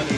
[0.00, 0.16] Welcome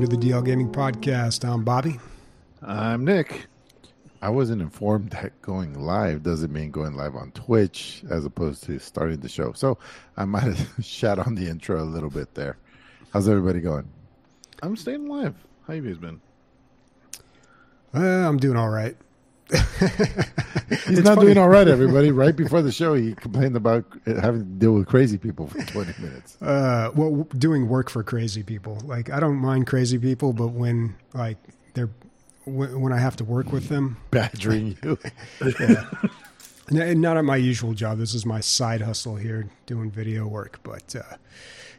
[0.00, 1.44] to the DL Gaming Podcast.
[1.44, 1.98] I'm Bobby.
[2.62, 3.48] I'm Nic.
[4.22, 8.78] I wasn't informed that going live doesn't mean going live on Twitch as opposed to
[8.78, 9.52] starting the show.
[9.54, 9.76] So
[10.16, 12.56] I might have shat on the intro a little bit there.
[13.16, 13.88] How's everybody going?
[14.62, 15.34] I'm staying alive.
[15.66, 16.20] How have you guys been?
[17.94, 18.94] Uh, I'm doing all right.
[20.86, 22.10] He's not doing all right, everybody.
[22.10, 25.94] Right before the show, he complained about having to deal with crazy people for 20
[25.98, 26.36] minutes.
[26.42, 28.82] Uh, well, doing work for crazy people.
[28.84, 31.38] Like I don't mind crazy people, but when like
[31.72, 31.88] they're
[32.44, 34.98] when, when I have to work with them, Badgering you.
[36.70, 37.96] N- not at my usual job.
[37.96, 40.60] This is my side hustle here, doing video work.
[40.62, 41.16] But uh,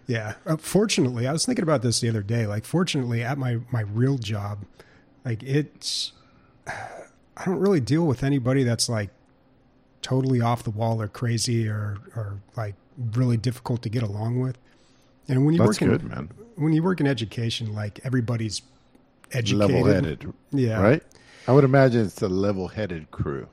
[0.08, 2.48] yeah, uh, fortunately, I was thinking about this the other day.
[2.48, 4.60] Like, fortunately, at my my real job,
[5.26, 6.14] like it's,
[6.66, 9.10] I don't really deal with anybody that's like
[10.02, 12.76] totally off the wall or crazy or or like
[13.14, 14.58] really difficult to get along with.
[15.28, 16.30] And when you That's work good, in man.
[16.56, 18.62] when you work in education, like everybody's
[19.34, 20.34] educated, Level headed.
[20.52, 21.04] Yeah, Right?
[21.48, 23.48] I would imagine it's a level headed crew.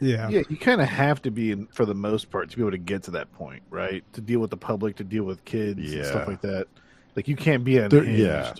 [0.00, 2.62] Yeah, Yeah, you kind of have to be, in, for the most part, to be
[2.62, 4.02] able to get to that point, right?
[4.14, 6.66] To deal with the public, to deal with kids, and stuff like that.
[7.16, 8.54] Like you can't be There- yeah.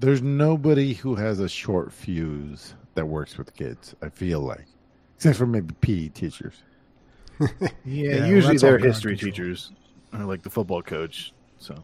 [0.00, 4.66] There's nobody who has a short fuse that works with kids, I feel like.
[5.16, 6.54] Except for maybe PE teachers.
[7.40, 7.48] Yeah,
[7.84, 9.32] Yeah, usually that's all they're history control.
[9.32, 9.72] teachers,
[10.12, 11.32] or like the football coach.
[11.58, 11.74] So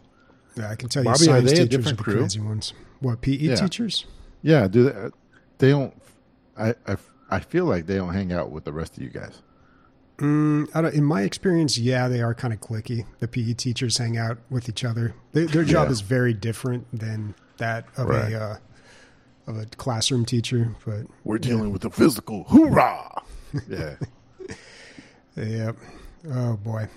[0.57, 2.19] Yeah, I can tell you, Bobby, are science they a teachers are different the crew?
[2.19, 2.73] crazy ones.
[3.01, 3.55] What PE Yeah.
[3.57, 4.07] teachers?
[4.43, 5.09] Yeah, do they,
[5.59, 5.95] they don't
[6.57, 6.97] I, I
[7.31, 9.43] I feel like they don't hang out with the rest of you guys.
[10.19, 13.07] Mm, I don't, in my experience, yeah, they are kind of cliquey.
[13.21, 15.15] The PE teachers hang out with each other.
[15.33, 15.93] They, their job Yeah.
[15.93, 18.33] is very different than that of Right.
[18.33, 18.57] a uh,
[19.47, 20.75] of a classroom teacher.
[20.85, 22.45] But We're dealing with the physical.
[22.45, 23.23] Hoorah!
[23.69, 23.95] yeah.
[25.37, 25.73] yeah,
[26.33, 26.89] oh boy.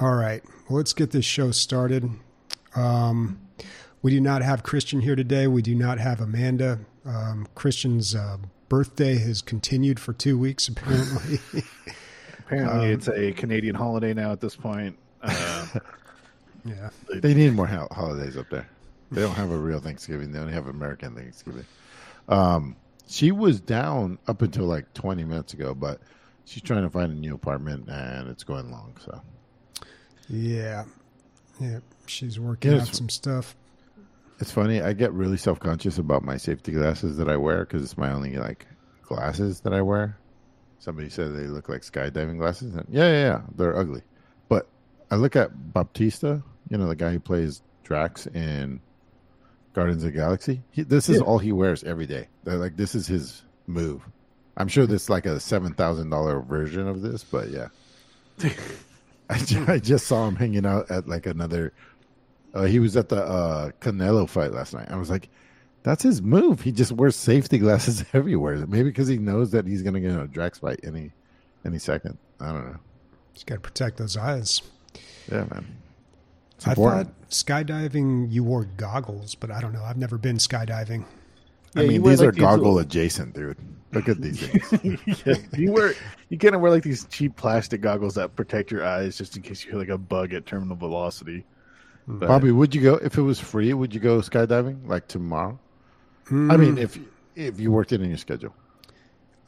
[0.00, 2.08] All right, well, let's get this show started.
[2.74, 3.40] Um,
[4.02, 5.46] we do not have Christian here today.
[5.46, 6.78] We do not have Amanda.
[7.04, 8.38] Um, Christian's uh,
[8.74, 11.40] birthday has continued for two weeks, apparently.
[12.38, 14.96] apparently, Um, it's a Canadian holiday now at this point.
[15.20, 15.66] Uh,
[16.64, 16.88] yeah.
[17.14, 18.66] They need more ho- holidays up there.
[19.12, 20.32] They don't have a real Thanksgiving.
[20.32, 21.66] They only have American Thanksgiving.
[22.28, 22.76] Um,
[23.08, 26.00] she was down up until like 20 minutes ago, but
[26.44, 28.94] she's trying to find a new apartment and it's going long.
[29.04, 29.20] So
[30.28, 30.84] Yeah.
[31.58, 31.80] Yeah.
[32.06, 32.88] She's working Yes.
[32.88, 33.56] out some stuff.
[34.40, 34.80] It's funny.
[34.80, 38.10] I get really self conscious about my safety glasses that I wear because it's my
[38.10, 38.66] only like
[39.02, 40.16] glasses that I wear.
[40.78, 42.74] Somebody said they look like skydiving glasses.
[42.74, 44.00] And yeah, yeah, yeah, they're ugly.
[44.48, 44.66] But
[45.10, 48.80] I look at Bautista, you know, the guy who plays Drax in
[49.74, 50.62] Guardians of the Galaxy.
[50.70, 51.22] He, this is Yeah.
[51.24, 52.28] all he wears every day.
[52.44, 54.02] They're like this is his move.
[54.56, 57.68] I'm sure this is like a seven thousand dollar version of this, but yeah.
[59.28, 61.74] I, I just saw him hanging out at like another.
[62.54, 64.88] Uh, he was at the uh, Canelo fight last night.
[64.90, 65.28] I was like,
[65.82, 66.60] that's his move.
[66.60, 68.56] He just wears safety glasses everywhere.
[68.66, 71.12] Maybe because he knows that he's going to get in a Drax fight any
[71.64, 72.18] any second.
[72.40, 72.78] I don't know.
[73.34, 74.62] She's got to protect those eyes.
[75.30, 75.76] Yeah, man.
[76.56, 77.08] It's I important.
[77.08, 79.82] thought skydiving, you wore goggles, but I don't know.
[79.84, 81.04] I've never been skydiving.
[81.76, 83.56] I mean, these like, are these goggle little- adjacent, dude.
[83.92, 85.00] Look at these things.
[85.26, 85.94] yeah, you wear
[86.28, 89.42] you kind of wear like these cheap plastic goggles that protect your eyes just in
[89.42, 91.44] case you hear like a bug at terminal velocity.
[92.08, 93.72] But- Bobby, would you go if it was free?
[93.72, 95.58] Would you go skydiving like tomorrow?
[96.26, 96.98] I Mm, mean, if
[97.36, 98.54] if you worked it in your schedule.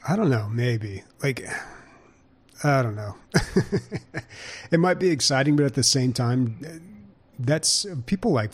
[0.09, 0.49] I don't know.
[0.51, 1.05] Maybe.
[1.23, 1.47] Like,
[2.65, 3.15] I don't know.
[4.71, 6.57] it might be exciting, but at the same time,
[7.39, 8.53] that's people like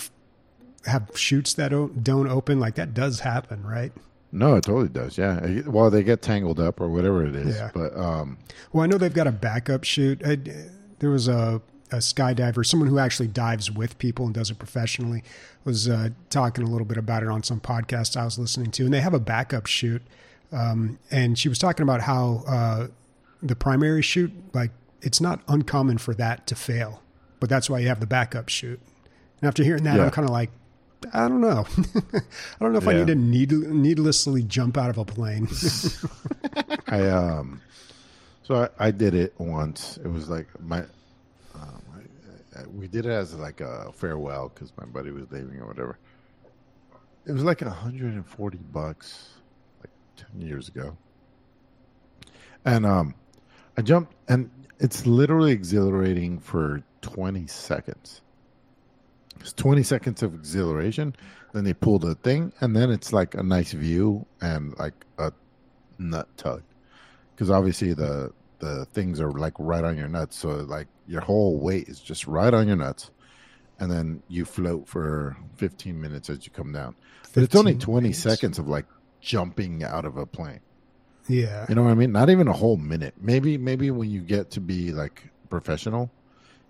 [0.87, 2.61] have chutes that don't, don't open.
[2.61, 3.93] Like, that does happen, right?
[4.31, 5.17] No, it totally does.
[5.17, 5.63] Yeah.
[5.67, 7.57] Well, they get tangled up or whatever it is.
[7.57, 7.71] Yeah.
[7.73, 8.37] But um,
[8.73, 10.21] Well, I know they've got a backup chute.
[10.27, 10.37] I,
[10.99, 15.23] there was a, a skydiver, someone who actually dives with people and does it professionally,
[15.65, 18.85] was uh, talking a little bit about it on some podcast I was listening to,
[18.85, 20.03] and they have a backup chute.
[20.53, 22.87] Um, and she was talking about how uh,
[23.43, 24.71] the primary chute, like
[25.03, 27.03] it's not uncommon for that to fail,
[27.41, 28.81] but that's why you have the backup chute.
[29.41, 30.05] And after hearing that, Yeah.
[30.05, 30.51] I'm kind of like,
[31.13, 31.65] I don't know.
[32.15, 32.21] I
[32.61, 35.47] don't know if I need to need, needlessly jump out of a plane.
[36.89, 37.61] I um,
[38.43, 39.99] so I, I did it once.
[39.99, 40.85] It was like my,
[42.67, 45.99] we did it as like a farewell because my buddy was leaving or whatever.
[47.27, 49.29] It was like 140 bucks,
[49.81, 49.91] like
[50.33, 50.97] 10 years ago.
[52.65, 53.15] And um,
[53.77, 58.23] I jumped, and it's literally exhilarating for 20 seconds.
[59.41, 61.15] It's 20 seconds of exhilaration.
[61.53, 65.33] Then they pull the thing, and then it's like a nice view and like a
[65.99, 66.63] nut tug.
[67.35, 71.59] Because obviously the the things are like right on your nuts, so like your whole
[71.59, 73.11] weight is just right on your nuts,
[73.79, 76.95] and then you float for 15 minutes as you come down.
[77.35, 78.19] But it's only 20 minutes.
[78.19, 78.87] seconds of like
[79.21, 80.61] jumping out of a plane.
[81.29, 81.67] Yeah.
[81.69, 82.13] You know what I mean?
[82.13, 83.15] Not even a whole minute.
[83.21, 86.11] Maybe maybe when you get to be like professional,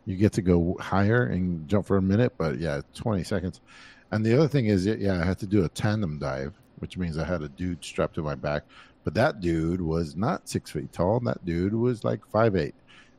[0.05, 2.34] you get to go higher and jump for a minute.
[2.37, 3.61] But yeah, twenty seconds.
[4.11, 7.19] And the other thing is, yeah, I had to do a tandem dive, which means
[7.19, 8.64] I had a dude strapped to my back.
[9.08, 11.19] But that dude was not six feet tall.
[11.20, 12.75] That dude was like five eight,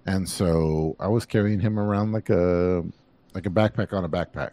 [0.06, 2.86] and so I was carrying him around like a
[3.33, 4.51] like a backpack on a backpack.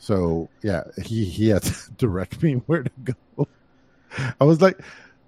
[0.00, 2.90] So yeah, he he had to direct me where to
[3.36, 3.46] go.
[4.40, 4.80] I was like,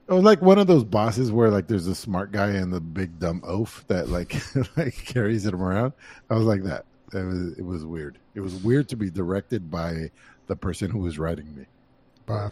[0.09, 2.81] I was like one of those bosses where like there's a smart guy and the
[2.81, 4.35] big dumb oaf that like
[4.77, 5.93] like carries him around.
[6.31, 6.85] I was like that.
[7.15, 8.19] It was it was weird.
[8.35, 10.11] It was weird to be directed by
[10.49, 11.67] the person who was riding me.
[12.27, 12.51] Wow.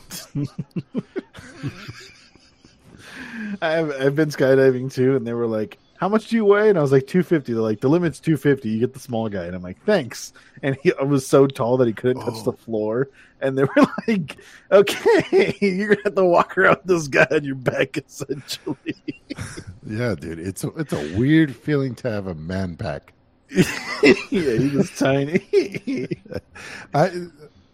[3.63, 6.79] I've, I've been skydiving too, and they were like, "How much do you weigh?" And
[6.79, 8.69] I was like, "250." They're like, "The limit's 250.
[8.69, 10.33] You get the small guy." And I'm like, "Thanks."
[10.63, 12.51] And he I was so tall that he couldn't touch Oh.
[12.51, 13.09] the floor.
[13.41, 14.37] And they were like,
[14.71, 18.95] "Okay, you're gonna have to walk around with this guy on your back, essentially."
[19.87, 23.13] Yeah, dude, it's a, it's a weird feeling to have a man pack.
[23.51, 23.63] yeah,
[24.31, 26.09] he was tiny.
[26.95, 27.11] I,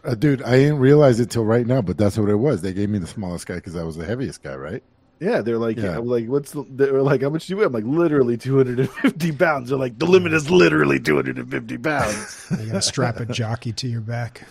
[0.04, 2.62] uh, dude, I didn't realize it till right now, but that's what it was.
[2.62, 4.82] They gave me the smallest guy because I was the heaviest guy, right?
[5.20, 5.96] Yeah, they're like, Yeah.
[5.98, 6.64] I'm like, what's the?
[6.68, 7.64] They were like, how much do you weigh?
[7.66, 9.68] I'm like, literally 250 pounds.
[9.70, 12.46] They're like, the limit is literally 250 pounds.
[12.50, 14.42] You got to strap a jockey to your back.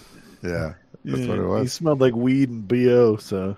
[0.42, 0.74] Yeah,
[1.04, 1.62] that's Yeah, what it was.
[1.64, 3.18] He smelled like weed and bo.
[3.18, 3.58] So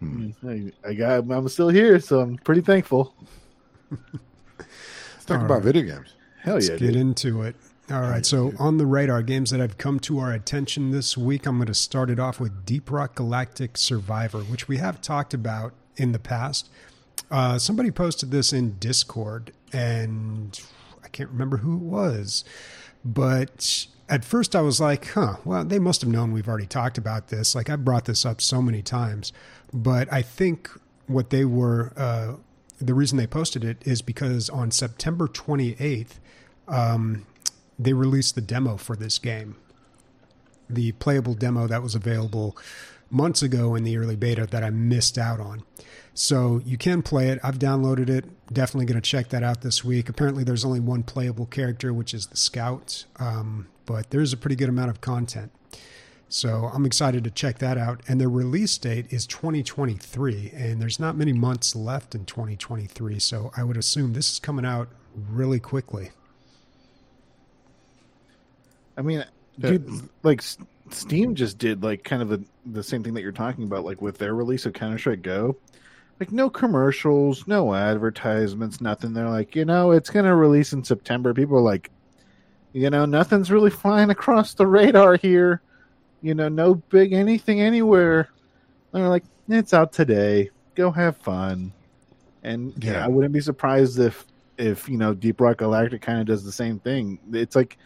[0.00, 0.30] Hmm.
[0.46, 1.30] I, I got.
[1.30, 3.14] I'm still here, so I'm pretty thankful.
[3.90, 5.64] Let's talk All about right.
[5.64, 6.14] video games.
[6.40, 6.96] Hell Let's yeah, get dude.
[6.96, 7.56] into it.
[7.90, 8.24] All right.
[8.24, 11.68] So, on the radar, games that have come to our attention this week, I'm going
[11.68, 16.12] to start it off with Deep Rock Galactic Survivor, which we have talked about in
[16.12, 16.70] the past.
[17.30, 20.58] Uh, somebody posted this in Discord, and
[21.04, 22.44] I can't remember who it was.
[23.04, 26.96] But at first, I was like, huh, well, they must have known we've already talked
[26.96, 27.54] about this.
[27.54, 29.32] Like, I brought this up so many times.
[29.72, 30.70] But I think
[31.06, 32.34] what they were, uh,
[32.80, 36.18] the reason they posted it is because on September 28th,
[36.66, 37.26] um,
[37.78, 39.56] they released the demo for this game.
[40.70, 42.56] The playable demo that was available
[43.10, 45.62] months ago in the early beta that I missed out on.
[46.14, 47.38] So you can play it.
[47.44, 48.24] I've downloaded it.
[48.52, 50.08] Definitely going to check that out this week.
[50.08, 54.56] Apparently, there's only one playable character, which is the scout, um, but there's a pretty
[54.56, 55.52] good amount of content.
[56.28, 58.02] So I'm excited to check that out.
[58.08, 63.18] And the release date is 2023, and there's not many months left in 2023.
[63.18, 66.10] So I would assume this is coming out really quickly.
[68.96, 69.24] I mean,
[69.58, 70.58] dude, like S-
[70.90, 74.02] Steam just did like kind of the the same thing that you're talking about, like
[74.02, 75.56] with their release of Counter Strike Go.
[76.20, 79.12] Like no commercials, no advertisements, nothing.
[79.12, 81.32] They're like, you know, it's gonna release in September.
[81.32, 81.90] People are like,
[82.72, 85.62] you know, nothing's really flying across the radar here.
[86.22, 88.28] You know, no big anything anywhere.
[88.92, 90.50] And they're like, it's out today.
[90.74, 91.72] Go have fun.
[92.42, 93.04] And yeah, Yeah.
[93.04, 94.26] I wouldn't be surprised if
[94.58, 97.18] if you know Deep Rock Galactic kind of does the same thing.
[97.32, 97.78] It's like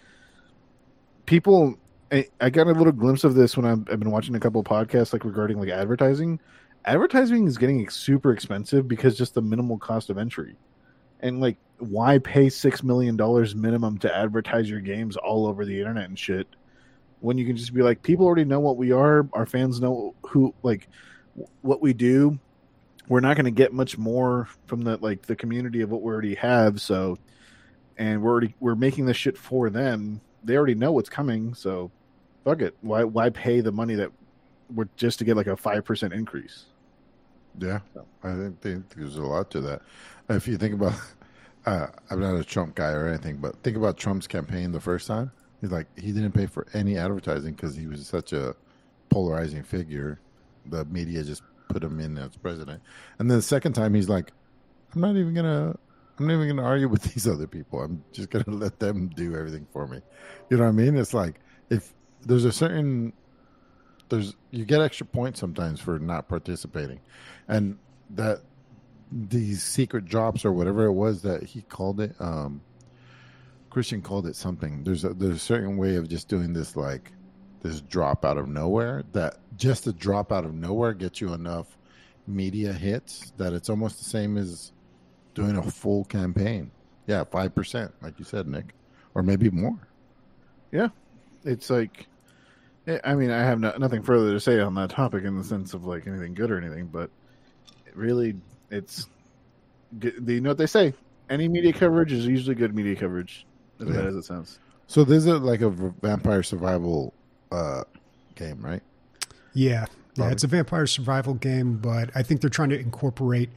[1.27, 1.79] people
[2.13, 4.61] I, I got a little glimpse of this when I've, I've been watching a couple
[4.61, 6.39] of podcasts like regarding like advertising.
[6.85, 10.57] Advertising is getting super expensive because just the minimal cost of entry.
[11.21, 15.79] And like why pay six million dollars minimum to advertise your games all over the
[15.79, 16.47] internet and shit
[17.21, 19.27] when you can just be like people already know what we are.
[19.33, 20.89] Our fans know who like
[21.63, 22.39] what we do.
[23.09, 26.13] We're not going to get much more from the like the community of what we
[26.13, 27.19] already have so
[27.97, 30.21] and we're already we're making this shit for them.
[30.45, 31.91] They already know what's coming so
[32.45, 34.11] fuck it why why pay the money that
[34.75, 36.67] we're just to get like a 5% increase
[37.59, 37.81] Yeah,
[38.23, 39.83] I think, think there's a lot to that.
[40.31, 40.95] If you think about,
[41.67, 45.07] uh, I'm not a Trump guy or anything, but think about Trump's campaign the first
[45.07, 45.31] time.
[45.61, 48.55] He's like, he didn't pay for any advertising because he was such a
[49.11, 50.21] polarizing figure.
[50.67, 52.83] The media just put him in as president.
[53.19, 54.33] And then the second time, he's like,
[54.95, 55.77] I'm not even gonna,
[56.19, 57.81] I'm not even gonna argue with these other people.
[57.83, 60.01] I'm just gonna let them do everything for me.
[60.51, 60.97] You know what I mean?
[60.97, 61.95] It's like if
[62.27, 63.13] there's a certain
[64.09, 67.01] there's you get extra points sometimes for not participating.
[67.49, 67.79] And
[68.11, 68.43] that
[69.11, 72.63] these secret drops or whatever it was that he called it um
[73.71, 74.83] christian called it something.
[74.85, 77.13] There's a there's a certain way of just doing this like
[77.63, 81.79] this drop out of nowhere that just a drop out of nowhere gets you enough
[82.27, 84.73] media hits that it's almost the same as
[85.35, 86.71] doing a full campaign.
[87.07, 88.75] Yeah 5% like you said nick
[89.15, 89.79] or maybe more.
[90.71, 90.89] Yeah,
[91.45, 92.07] it's like,
[93.05, 95.73] I mean, I have no, nothing further to say on that topic in the sense
[95.75, 97.11] of like anything good or anything, but
[97.87, 98.35] it really,
[98.71, 99.07] it's.
[100.01, 100.93] g- You know what they say?
[101.31, 103.47] Any media coverage is usually good media coverage,
[103.81, 103.95] as Yeah.
[103.95, 104.59] bad as it sounds.
[104.89, 107.15] So this is like a vampire survival
[107.53, 107.85] uh,
[108.35, 108.83] game, right?
[109.55, 109.87] Yeah, yeah,
[110.17, 110.33] Probably.
[110.33, 113.51] it's a vampire survival game, but I think they're trying to incorporate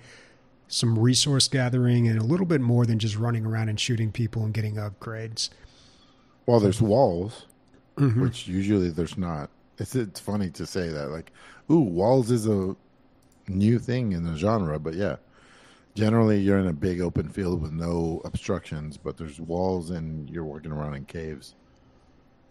[0.68, 4.44] some resource gathering and a little bit more than just running around and shooting people
[4.44, 5.50] and getting upgrades.
[6.46, 7.46] Well, there's walls,
[7.98, 8.22] Mhm.
[8.22, 9.50] which usually there's not.
[9.78, 11.32] It's it's funny to say that, like,
[11.72, 12.76] ooh, walls is a
[13.48, 15.16] new thing in the genre, but yeah,
[15.96, 20.44] generally you're in a big open field with no obstructions, but there's walls and you're
[20.44, 21.56] walking around in caves.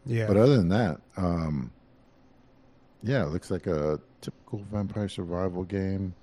[0.07, 1.71] Yeah, But other than that, um,
[3.03, 6.15] yeah, it looks like a typical vampire survival game.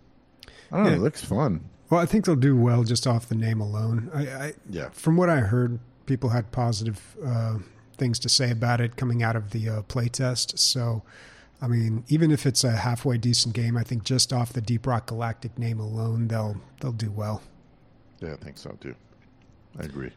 [0.71, 0.93] I don't know.
[0.93, 1.61] It looks fun.
[1.89, 4.09] well, I think they'll do well just off the name alone.
[4.13, 4.89] I, I Yeah.
[4.91, 7.57] from what I heard, people had positive uh,
[8.01, 10.57] things to say about it coming out of the uh, playtest.
[10.57, 11.03] So,
[11.61, 14.87] I mean, even if it's a halfway decent game, I think just off the Deep
[14.87, 17.43] Rock Galactic name alone, they'll they'll do well.
[18.19, 18.95] Yeah, I think so too.
[19.79, 20.09] I agree.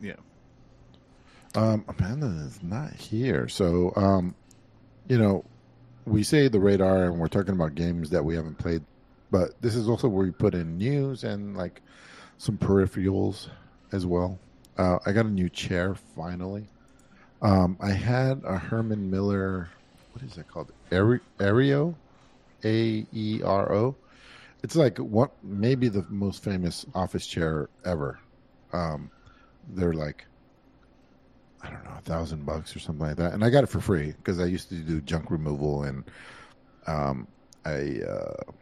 [0.00, 0.16] Yeah.
[1.54, 4.34] Um, Amanda is not here, so um,
[5.06, 5.44] you know,
[6.04, 8.82] we say the radar, and we're talking about games that we haven't played,
[9.30, 11.80] but this is also where we put in news and like
[12.38, 13.46] some peripherals
[13.92, 14.36] as well.
[14.76, 16.66] Uh, I got a new chair finally.
[17.40, 19.68] Um, I had a Herman Miller,
[20.12, 20.72] what is that called?
[20.90, 21.94] Aer- Aereo,
[22.64, 23.94] A E R O.
[24.62, 28.18] It's like what maybe the most famous office chair ever.
[28.72, 29.10] Um,
[29.68, 30.26] they're like
[31.62, 33.34] I don't know, a thousand bucks or something like that.
[33.34, 36.04] And I got it for free because I used to do junk removal and
[36.86, 37.26] um,
[37.64, 38.52] I uh,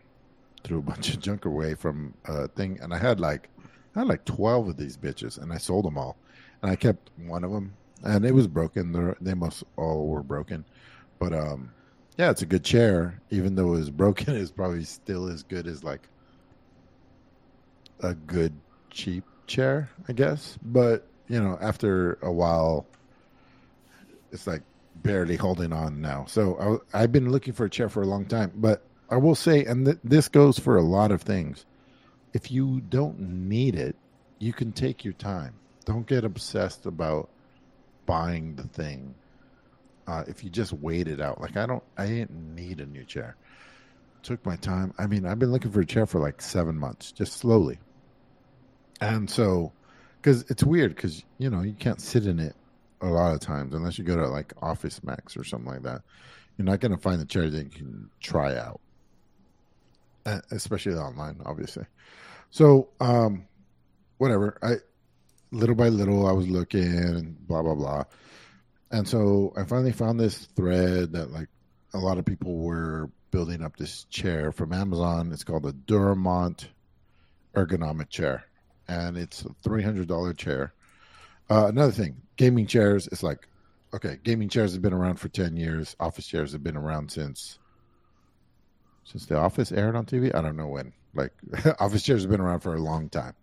[0.65, 2.79] threw a bunch of junk away from a thing.
[2.81, 3.49] And I had like,
[3.95, 6.17] I had like 12 of these bitches and I sold them all.
[6.63, 7.75] And I kept one of them
[8.07, 8.93] and it was broken.
[8.93, 10.65] They're, they most all were broken.
[11.19, 11.71] But um,
[12.19, 13.21] yeah, it's a good chair.
[13.31, 16.09] Even though it was broken, it's probably still as good as like
[18.01, 18.53] a good
[18.91, 20.59] cheap chair, I guess.
[20.63, 22.87] But you know, after a while,
[24.33, 24.63] it's like
[24.97, 26.25] barely holding on now.
[26.27, 28.53] So I, I've been looking for a chair for a long time.
[28.55, 31.65] But I will say, and th- this goes for a lot of things.
[32.33, 33.97] If you don't need it,
[34.39, 35.55] you can take your time.
[35.85, 37.31] Don't get obsessed about
[38.07, 39.15] buying the thing.
[40.07, 43.05] Uh, if you just wait it out, like I don't, I didn't need a new
[43.05, 43.37] chair.
[44.23, 44.95] Took my time.
[44.99, 47.79] I mean, I've been looking for a chair for like seven months, just slowly.
[49.01, 49.73] And so,
[50.21, 52.55] because it's weird, because you know you can't sit in it
[53.01, 56.03] a lot of times unless you go to like Office Max or something like that.
[56.57, 58.81] You're not going to find the chair that you can try out,
[60.25, 61.85] Uh, especially online, obviously.
[62.51, 63.47] So, um,
[64.17, 64.57] whatever.
[64.63, 64.77] I
[65.57, 68.05] little by little, I was looking and blah blah blah,
[68.91, 71.49] and so I finally found this thread that like
[71.95, 75.33] a lot of people were building up this chair from Amazon.
[75.33, 76.69] It's called the Duramont
[77.55, 78.45] ergonomic chair,
[78.89, 80.73] and it's a three hundred dollar chair.
[81.49, 83.09] Uh, another thing, gaming chairs.
[83.11, 83.49] It's like,
[83.95, 85.97] okay, gaming chairs have been around for ten years.
[85.99, 87.59] Office chairs have been around since
[89.05, 90.35] since The Office aired on TV.
[90.35, 90.93] I don't know when.
[91.15, 91.33] Like,
[91.81, 93.35] office chairs have been around for a long time,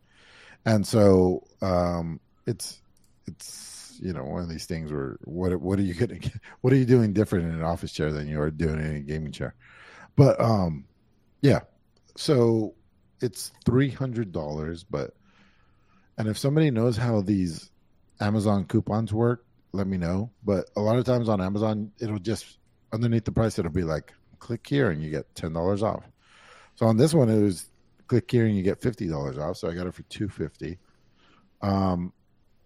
[0.66, 2.82] and so um, it's
[3.28, 6.20] it's you know one of these things where what what are you gonna
[6.62, 9.00] what are you doing different in an office chair than you are doing in a
[9.00, 9.56] gaming chair?
[10.16, 10.86] But um,
[11.42, 11.62] yeah,
[12.16, 12.76] so
[13.22, 15.16] it's three hundred dollars, but
[16.18, 17.72] and if somebody knows how these
[18.20, 20.32] Amazon coupons work, let me know.
[20.44, 22.58] But a lot of times on Amazon, it'll just
[22.92, 26.04] underneath the price, it'll be like click here and you get ten dollars off.
[26.76, 27.70] So on this one, it was
[28.14, 29.58] click here and you get fifty dollars off.
[29.58, 30.78] So I got it for two fifty.
[31.62, 32.14] Um,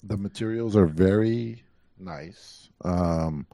[0.03, 1.63] the materials are very
[1.97, 2.69] nice.
[2.83, 3.47] Um,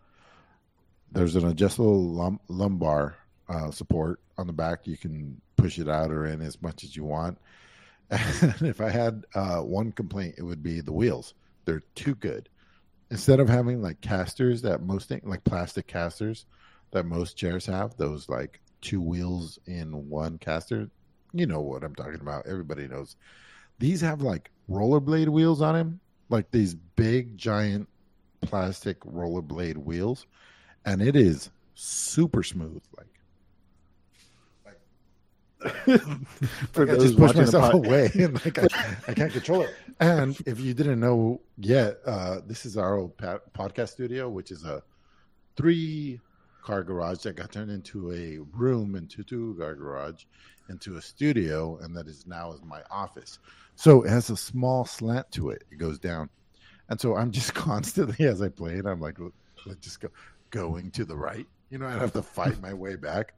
[1.12, 3.15] there's an adjustable lum- lumbar
[3.47, 4.88] uh, support on the back.
[4.88, 7.38] You can push it out or in as much as you want.
[8.09, 11.33] And if I had uh, one complaint, it would be the wheels.
[11.65, 12.50] They're too good.
[13.09, 16.45] Instead of having like casters that most thing, like plastic casters
[16.91, 20.89] that most chairs have, those like two wheels in one caster.
[21.33, 22.45] You know what I'm talking about.
[22.47, 23.15] Everybody knows.
[23.79, 25.99] These have like rollerblade wheels on them,
[26.29, 27.89] like these big giant
[28.41, 30.27] plastic rollerblade wheels,
[30.85, 32.81] and it is super smooth.
[32.95, 33.07] Like
[36.73, 38.67] For I those just push myself pod- away and like I,
[39.07, 39.73] I can't control it.
[39.99, 44.51] And if you didn't know yet, uh, this is our old pa- podcast studio, which
[44.51, 44.83] is a
[45.55, 46.19] three
[46.63, 50.25] car garage that got turned into a room into two car garage
[50.70, 53.39] into a studio, and that is now is my office.
[53.75, 55.63] So it has a small slant to it.
[55.72, 56.29] It goes down,
[56.89, 59.17] and so I'm just constantly as I play it, I'm like
[59.65, 60.10] like just go
[60.51, 61.48] going to the right.
[61.70, 63.34] You know, I'd have to fight my way back.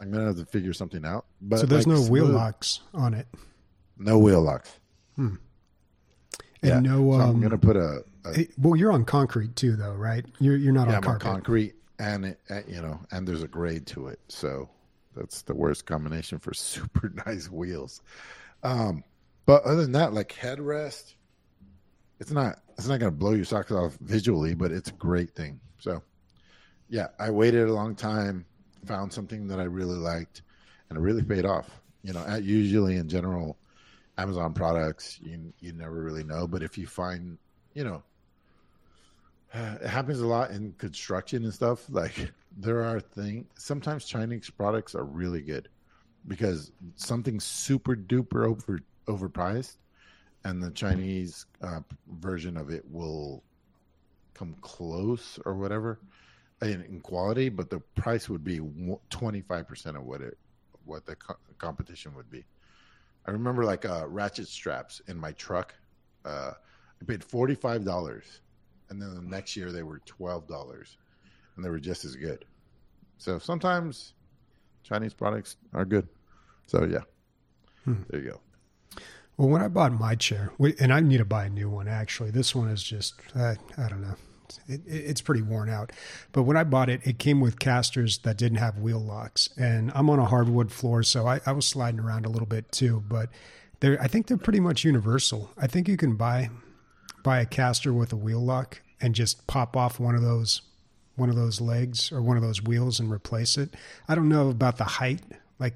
[0.00, 1.26] I'm gonna have to figure something out.
[1.40, 3.26] But so there's like, no wheel smooth- locks on it,
[3.98, 4.78] No wheel locks.
[5.16, 5.34] Hmm.
[6.62, 6.80] and Yeah.
[6.80, 7.12] no.
[7.12, 10.24] So Um, I'm gonna put a, a well, you're on concrete too, though, right?
[10.38, 13.48] You're you're not yeah, on I'm on concrete, and it, you know, and there's a
[13.48, 14.68] grade to it, so
[15.14, 18.02] that's the worst combination for super nice wheels.
[18.62, 19.04] Um,
[19.46, 21.14] but other than that, like headrest,
[22.18, 25.60] it's not it's not gonna blow your socks off visually, but it's a great thing.
[25.78, 26.02] So,
[26.88, 28.44] yeah, I waited a long time,
[28.84, 30.42] found something that I really liked,
[30.88, 31.80] and it really paid off.
[32.02, 33.58] You know, at, usually in general,
[34.18, 37.38] Amazon products, you you never really know, but if you find,
[37.74, 38.02] you know,
[39.54, 41.86] it happens a lot in construction and stuff.
[41.90, 45.68] Like there are things sometimes Chinese products are really good
[46.26, 49.76] because something's super duper over overpriced,
[50.44, 51.80] and the Chinese uh,
[52.18, 53.42] version of it will
[54.34, 56.00] come close or whatever
[56.62, 58.60] in, in quality, but the price would be
[59.10, 60.38] twenty five percent of what it
[60.84, 62.44] what the co- competition would be.
[63.26, 65.74] I remember like uh, ratchet straps in my truck.
[66.24, 66.52] Uh,
[67.00, 68.40] I paid forty five dollars
[68.90, 70.98] and then the next year they were twelve dollars,
[71.56, 72.44] and they were just as good.
[73.18, 74.14] So sometimes
[74.82, 76.08] Chinese products are good.
[76.66, 77.00] So yeah,
[77.84, 78.02] Hmm.
[78.08, 78.40] there you go.
[79.36, 81.88] Well, when I bought my chair, we- and I need to buy a new one
[81.88, 82.30] actually.
[82.30, 84.16] This one is just, uh, I don't know,
[84.68, 85.92] it- it's pretty worn out.
[86.32, 89.90] But when I bought it, it came with casters that didn't have wheel locks, and
[89.94, 93.02] I'm on a hardwood floor, so I, I was sliding around a little bit too.
[93.08, 93.30] But
[93.80, 95.50] they're, I think they're pretty much universal.
[95.56, 96.50] I think you can buy
[97.22, 100.62] buy a caster with a wheel lock and just pop off one of those
[101.20, 103.74] one of those legs or one of those wheels and replace it.
[104.08, 105.20] I don't know about the height.
[105.60, 105.74] Like,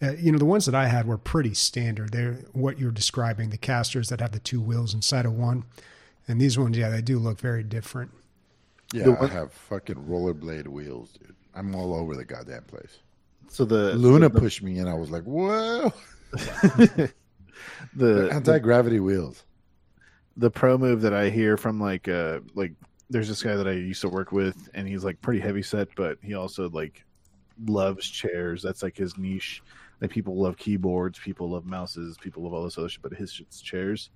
[0.00, 2.12] uh, you know, the ones that I had were pretty standard.
[2.12, 5.64] They're what you're describing, the casters that have the two wheels inside of one.
[6.28, 8.12] And these ones, yeah, they do look very different.
[8.92, 11.34] Yeah, I have fucking rollerblade wheels, dude.
[11.54, 12.98] I'm all over the goddamn place.
[13.48, 14.86] So the Luna pushed me in.
[14.86, 15.92] I was like, whoa,
[16.32, 17.12] the
[18.32, 19.44] anti gravity wheels.
[20.36, 22.72] the pro move that I hear from like uh like
[23.10, 25.88] there's this guy that I used to work with and he's like pretty heavy set
[25.96, 27.04] but he also like
[27.66, 28.62] loves chairs.
[28.62, 29.62] That's like his niche.
[30.00, 33.32] Like people love keyboards people love mouses people love all this other shit but his
[33.32, 34.10] shit's chairs.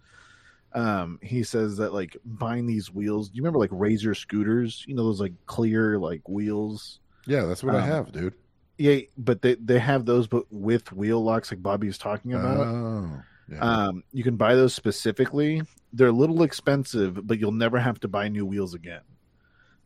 [0.72, 4.84] Um he says that like buying these wheels do you remember like razor scooters?
[4.86, 7.00] You know those like clear like wheels?
[7.26, 8.34] Yeah, that's what I Um, have, dude.
[8.78, 12.66] yeah but they they have those but with wheel locks like Bobby's talking about.
[12.66, 13.58] Oh, yeah.
[13.58, 15.62] um, you can buy those specifically.
[15.92, 19.02] They're a little expensive, but you'll never have to buy new wheels again.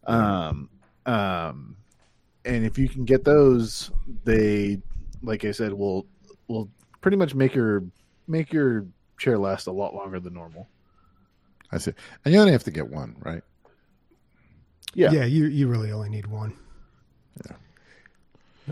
[0.06, 0.68] Um,
[1.06, 1.76] um,
[2.44, 3.90] and if you can get those,
[4.24, 4.80] they,
[5.22, 6.06] like I said, will
[6.48, 6.68] will
[7.00, 7.84] pretty much make your
[8.28, 8.86] make your
[9.18, 10.68] chair last a lot longer than normal.
[11.72, 11.92] I see.
[12.24, 13.42] And you only have to get one, right?
[14.94, 15.10] Yeah.
[15.10, 16.56] Yeah, you you really only need one.
[17.46, 17.56] Yeah.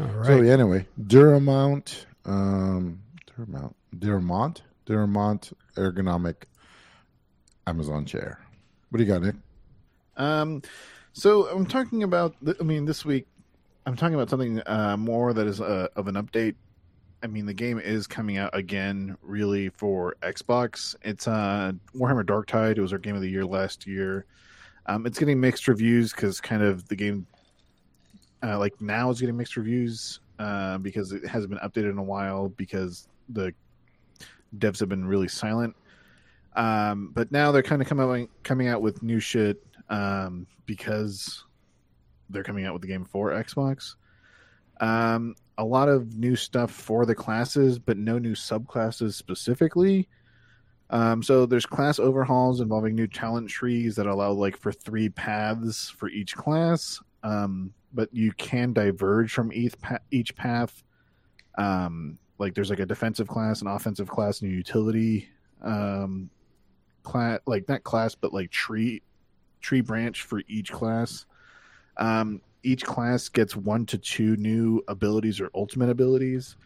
[0.02, 0.26] All right.
[0.26, 6.44] So anyway, Duramount, um, Duramount, Duramont, Duramont ergonomic
[7.66, 8.40] Amazon chair.
[8.90, 9.34] What do you got, Nic?
[10.16, 10.62] Um,
[11.12, 12.34] so I'm talking about.
[12.60, 13.26] I mean, this week
[13.86, 16.54] I'm talking about something uh, more that is uh, of an update.
[17.22, 20.96] I mean, the game is coming out again, really for Xbox.
[21.02, 22.78] It's uh, Warhammer Darktide.
[22.78, 24.26] It was our game of the year last year.
[24.86, 27.26] Um, it's getting mixed reviews because kind of the game,
[28.42, 32.02] uh, like now, is getting mixed reviews uh, because it hasn't been updated in a
[32.02, 33.54] while because the
[34.58, 35.74] devs have been really silent.
[36.54, 41.44] Um, but now they're kind of coming coming out with new shit um, because
[42.30, 43.94] they're coming out with the game for Xbox.
[44.80, 50.08] Um, a lot of new stuff for the classes, but no new subclasses specifically.
[50.90, 55.88] Um, so there's class overhauls involving new talent trees that allow like for three paths
[55.88, 57.00] for each class.
[57.22, 60.82] Um, but you can diverge from each pa- each path.
[61.56, 65.28] Um, like there's like a defensive class, an offensive class, and a utility
[65.62, 66.28] um,
[67.04, 69.00] class, like not class, but like tree
[69.60, 71.24] tree branch for each class.
[71.98, 76.56] Um, each class gets one to two new abilities or ultimate abilities.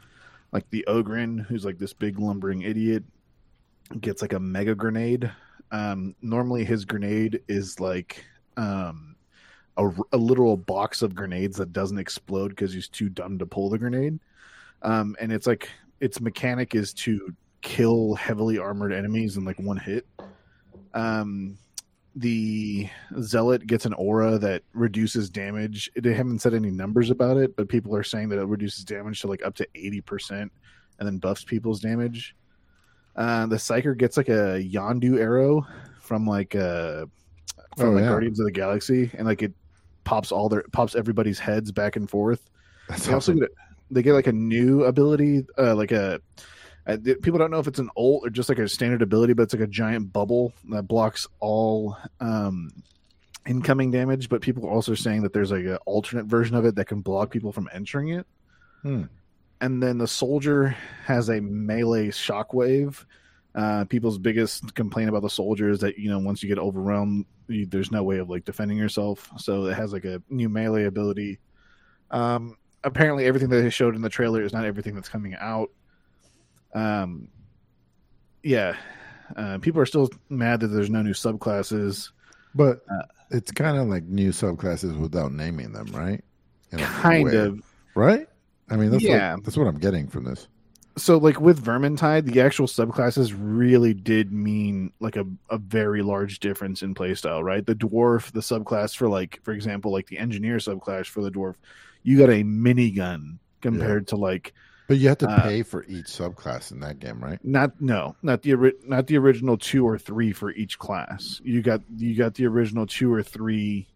[0.50, 3.04] Like the Ogryn, who's like this big lumbering idiot,
[4.00, 5.30] gets like a mega grenade.
[5.72, 8.24] Um, normally, his grenade is like
[8.56, 9.14] um,
[9.76, 13.68] a, a literal box of grenades that doesn't explode because he's too dumb to pull
[13.68, 14.18] the grenade.
[14.82, 15.68] Um, and it's like
[16.00, 20.06] its mechanic is to kill heavily armored enemies in like one hit.
[20.94, 21.58] Um,
[22.14, 22.88] the
[23.20, 25.90] zealot gets an aura that reduces damage.
[26.00, 29.20] They haven't said any numbers about it, but people are saying that it reduces damage
[29.20, 30.50] to like up to eighty percent,
[30.98, 32.34] and then buffs people's damage.
[33.16, 35.66] Uh, the psyker gets like a Yondu arrow
[36.00, 37.04] from like uh
[37.76, 38.08] from Oh, like yeah.
[38.08, 39.52] Guardians of the Galaxy, and like it
[40.04, 42.48] pops all their pops everybody's heads back and forth.
[42.88, 43.40] That's They also awesome.
[43.40, 46.20] get a, they get like a new ability, uh, like a.
[46.86, 49.42] Uh, people don't know if it's an old or just like a standard ability, but
[49.44, 52.70] it's like a giant bubble that blocks all um,
[53.44, 54.28] incoming damage.
[54.28, 57.00] But people are also saying that there's like an alternate version of it that can
[57.00, 58.26] block people from entering it.
[58.82, 59.04] Hmm.
[59.60, 63.04] And then the soldier has a melee shockwave.
[63.54, 67.24] Uh, people's biggest complaint about the soldier is that you know once you get overwhelmed,
[67.48, 69.30] you, there's no way of like defending yourself.
[69.38, 71.38] So it has like a new melee ability.
[72.10, 75.70] Um, apparently, everything that they showed in the trailer is not everything that's coming out.
[76.74, 77.28] Um,
[78.42, 78.76] yeah,
[79.36, 82.10] uh, people are still mad that there's no new subclasses.
[82.54, 86.24] But Uh, it's kind of like new subclasses without naming them, right?
[86.72, 87.60] In Kind way, of.
[87.94, 88.28] right?
[88.70, 89.34] I mean, that's Yeah.
[89.34, 90.48] what, that's what I'm getting from this.
[90.98, 96.40] so like with Vermintide, the actual subclasses really did mean like a, a very large
[96.40, 97.66] difference in playstyle, right?
[97.66, 101.56] The dwarf, the subclass for like, for example, like the engineer subclass for the dwarf,
[102.06, 104.54] you got a minigun compared to like
[104.86, 107.40] But you have to Uh, pay for each subclass in that game, right?
[107.42, 111.40] not no, not the ori- not the original two or three for each class.
[111.42, 113.88] You got you got the original two or three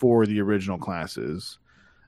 [0.00, 1.58] for the original classes.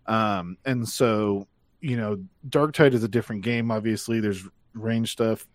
[0.07, 1.47] Um and so,
[1.81, 4.19] you know, Darktide is a different game obviously.
[4.19, 5.47] There's range stuff.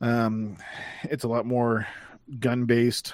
[0.00, 0.56] Um
[1.02, 1.86] it's a lot more
[2.40, 3.12] gun based.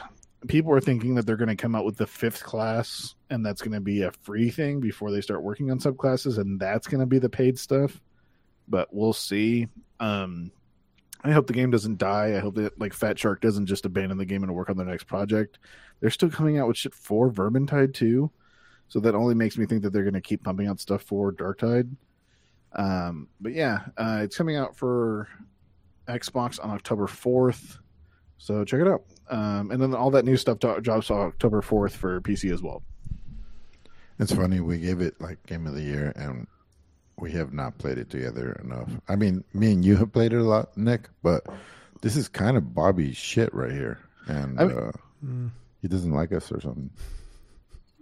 [0.48, 3.62] People are thinking that they're going to come out with the fifth class and that's
[3.62, 7.00] going to be a free thing before they start working on subclasses and that's going
[7.00, 8.00] to be the paid stuff.
[8.68, 9.68] But we'll see.
[10.00, 10.52] Um
[11.24, 12.36] I hope the game doesn't die.
[12.36, 15.04] I hope that like Fatshark doesn't just abandon the game and work on their next
[15.04, 15.58] project.
[16.00, 18.30] They're still coming out with shit for Vermintide too,
[18.88, 21.32] so that only makes me think that they're going to keep pumping out stuff for
[21.32, 21.96] Darktide.
[22.72, 25.28] Um, but yeah, uh, it's coming out for
[26.06, 27.78] Xbox on October fourth,
[28.44, 29.02] so check it out.
[29.30, 32.82] Um, and then all that new stuff do- drops October fourth for PC as well.
[34.18, 36.46] It's funny we gave it like game of the year, and
[37.18, 38.90] we have not played it together enough.
[39.08, 41.44] I mean, me and you have played it a lot, Nic, but
[42.02, 44.92] this is kind of Bobby's shit right here, and I mean- uh,
[45.24, 45.50] Mm.
[45.80, 46.90] he doesn't like us or something.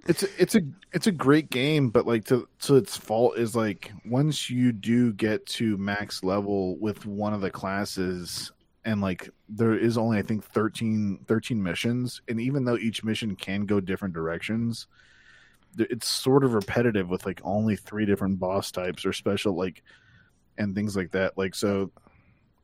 [0.09, 0.61] it's a, it's a
[0.92, 5.12] it's a great game, but like to to its fault is like once you do
[5.12, 8.50] get to max level with one of the classes
[8.85, 13.37] and like there is only I think 13, 13 missions and even though each mission
[13.37, 14.87] can go different directions
[15.79, 19.83] it's sort of repetitive with like only three different boss types or special like
[20.59, 21.90] and things like that like so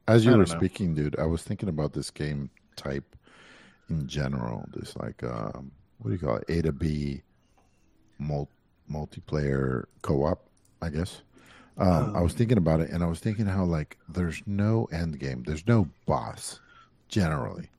[0.06, 0.44] As you were know.
[0.44, 3.16] speaking, dude, I was thinking about this game type
[3.90, 4.64] in general.
[4.74, 6.44] This like um, what do you call it?
[6.48, 7.22] A to B
[8.18, 8.50] mul-
[8.90, 10.48] multiplayer co-op,
[10.82, 11.22] I guess.
[11.78, 15.18] Um, I was thinking about it, and I was thinking how like there's no end
[15.20, 16.60] game, there's no boss,
[17.08, 17.70] generally.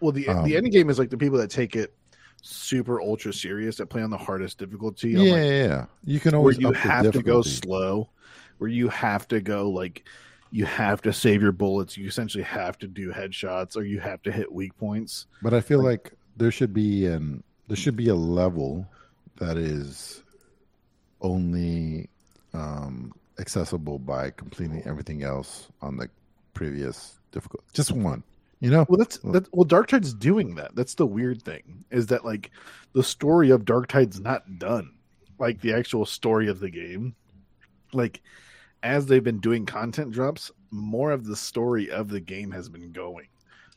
[0.00, 1.94] well the Um, the end game is like the people that take it
[2.42, 5.86] super ultra serious that play on the hardest difficulty Yeah, I'm yeah, like, yeah.
[6.04, 8.10] You can where always you up the have to go slow,
[8.58, 10.04] where you have to go like
[10.50, 11.96] you have to save your bullets.
[11.96, 15.26] You essentially have to do headshots, or you have to hit weak points.
[15.42, 18.86] But I feel like there should be an there should be a level
[19.36, 20.22] that is
[21.20, 22.08] only
[22.54, 26.08] um, accessible by completing everything else on the
[26.54, 27.64] previous difficult.
[27.72, 28.22] Just one,
[28.60, 28.86] you know.
[28.88, 29.48] Well, that's that.
[29.52, 30.74] Well, Darktide's doing that.
[30.74, 32.50] That's the weird thing is that like
[32.92, 34.92] the story of Darktide's not done.
[35.38, 37.14] Like the actual story of the game,
[37.92, 38.22] like
[38.82, 42.92] as they've been doing content drops, more of the story of the game has been
[42.92, 43.26] going.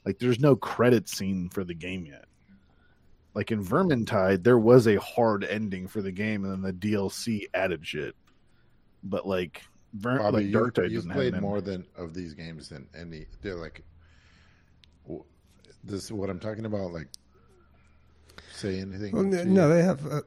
[0.06, 2.26] Like there's no credit scene for the game yet.
[3.34, 7.44] Like in Vermintide, there was a hard ending for the game, and then the DLC
[7.54, 8.16] added shit.
[9.10, 12.88] But like, Ver- Bobby, like you, Darktide you've played more than of these games than
[12.96, 13.26] any.
[13.42, 13.84] They're like,
[15.84, 16.92] this is what I'm talking about.
[16.92, 17.08] Like,
[18.54, 19.14] say anything.
[19.14, 19.54] Well, to n- you?
[19.54, 20.06] no, they have.
[20.06, 20.22] Uh,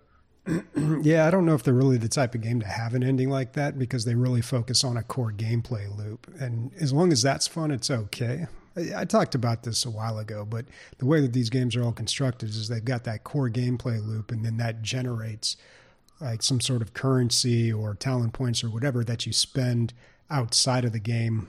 [1.02, 3.28] yeah, I don't know if they're really the type of game to have an ending
[3.30, 6.26] like that because they really focus on a core gameplay loop.
[6.40, 8.46] And as long as that's fun, it's okay.
[8.76, 10.64] I, I talked about this a while ago, but
[10.98, 14.30] the way that these games are all constructed is they've got that core gameplay loop,
[14.32, 15.56] and then that generates
[16.20, 19.92] like some sort of currency or talent points or whatever that you spend
[20.30, 21.48] outside of the game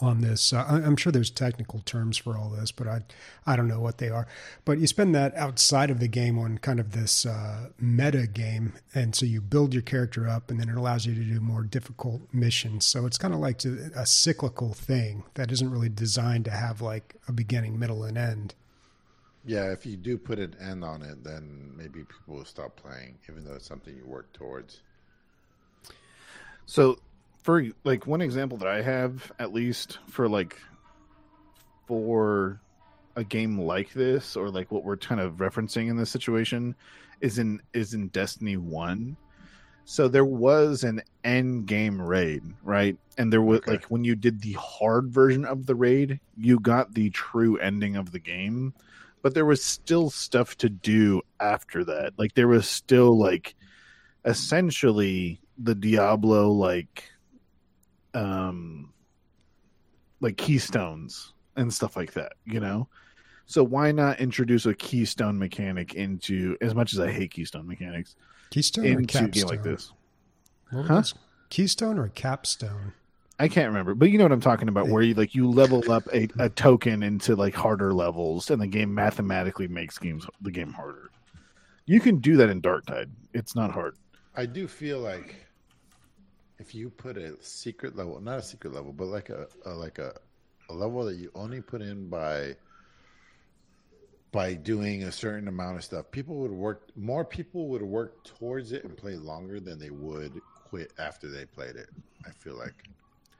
[0.00, 0.52] on this.
[0.52, 3.02] Uh, I'm sure there's technical terms for all this, but I
[3.46, 4.26] I don't know what they are.
[4.64, 8.74] But you spend that outside of the game on kind of this uh, meta game,
[8.94, 11.62] and so you build your character up, and then it allows you to do more
[11.62, 12.86] difficult missions.
[12.86, 16.80] So it's kind of like to, a cyclical thing that isn't really designed to have
[16.80, 18.54] like a beginning, middle, and end.
[19.46, 23.18] Yeah, if you do put an end on it, then maybe people will stop playing,
[23.30, 24.82] even though it's something you work towards.
[26.66, 26.96] So,
[27.42, 30.56] for like one example that I have, at least for like
[31.86, 32.62] for
[33.16, 36.76] a game like this or like what we're kind of referencing in this situation
[37.20, 39.16] is in is in Destiny 1.
[39.84, 42.98] So there was an end game raid, right?
[43.18, 43.66] And there was Okay.
[43.66, 47.96] like when you did the hard version of the raid, you got the true ending
[47.96, 48.74] of the game,
[49.26, 52.12] but there was still stuff to do after that.
[52.16, 53.56] Like there was still like
[54.24, 57.10] essentially the Diablo like
[58.14, 58.92] um
[60.20, 62.86] like keystones and stuff like that, you know?
[63.46, 68.14] So why not introduce a keystone mechanic into as much as I hate keystone mechanics
[68.50, 69.92] Keystone or into a game like this?
[70.70, 71.02] What Huh?
[71.50, 72.92] Keystone or capstone?
[73.38, 75.90] I can't remember, but you know what I'm talking about, where you like you level
[75.92, 80.50] up a, a token into like harder levels, and the game mathematically makes games the
[80.50, 81.10] game harder.
[81.84, 83.10] You can do that in Darktide.
[83.34, 83.96] It's not hard.
[84.34, 85.36] I do feel like
[86.58, 89.98] if you put a secret level, not a secret level, but like a, a like
[89.98, 90.14] a,
[90.70, 92.56] a level that you only put in by
[94.32, 98.72] by doing a certain amount of stuff, people would work more people would work towards
[98.72, 101.88] it and play longer than they would quit after they played it.
[102.26, 102.74] I feel like.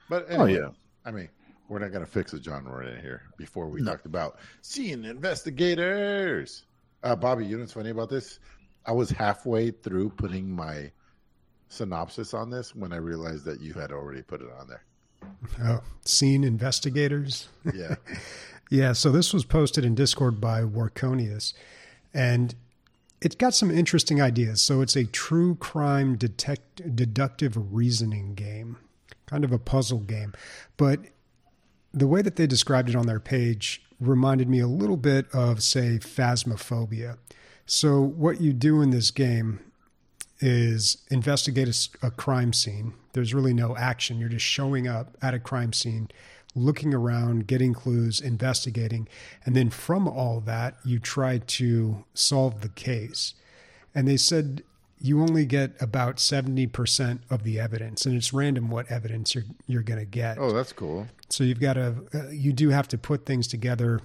[0.08, 0.68] But Oh, yeah.
[1.04, 1.28] I mean,
[1.68, 6.64] we're not gonna fix a genre in here before we talked about Scene Investigators.
[7.02, 8.38] Uh, Bobby, you know what's funny about this?
[8.86, 10.90] I was halfway through putting my
[11.68, 14.82] synopsis on this when I realized that you had already put it on there.
[15.64, 17.48] Oh, scene investigators.
[17.74, 17.96] Yeah.
[18.68, 21.54] Yeah, so this was posted in Discord by Warconius,
[22.12, 22.52] and
[23.20, 24.60] it's got some interesting ideas.
[24.60, 28.78] So it's a true crime detect deductive reasoning game,
[29.26, 30.32] kind of a puzzle game.
[30.76, 31.00] But
[31.92, 35.62] the way that they described it on their page reminded me a little bit of,
[35.62, 37.16] say, Phasmophobia.
[37.64, 39.60] So what you do in this game
[40.40, 42.92] is investigate a crime scene.
[43.14, 44.18] There's really no action.
[44.18, 46.08] You're just showing up at a crime scene,
[46.54, 49.08] looking around, getting clues, investigating.
[49.44, 53.34] And then from all that, you try to solve the case.
[53.94, 54.62] And they said
[55.00, 59.82] you only get about 70% of the evidence, and it's random what evidence you're, you're
[59.82, 60.38] going to get.
[60.38, 61.06] Oh, that's cool.
[61.28, 64.00] So you've got to, uh, you do have to put things together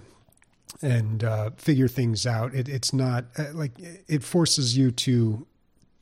[0.81, 2.53] and uh, figure things out.
[2.53, 5.45] It, it's not uh, like it forces you to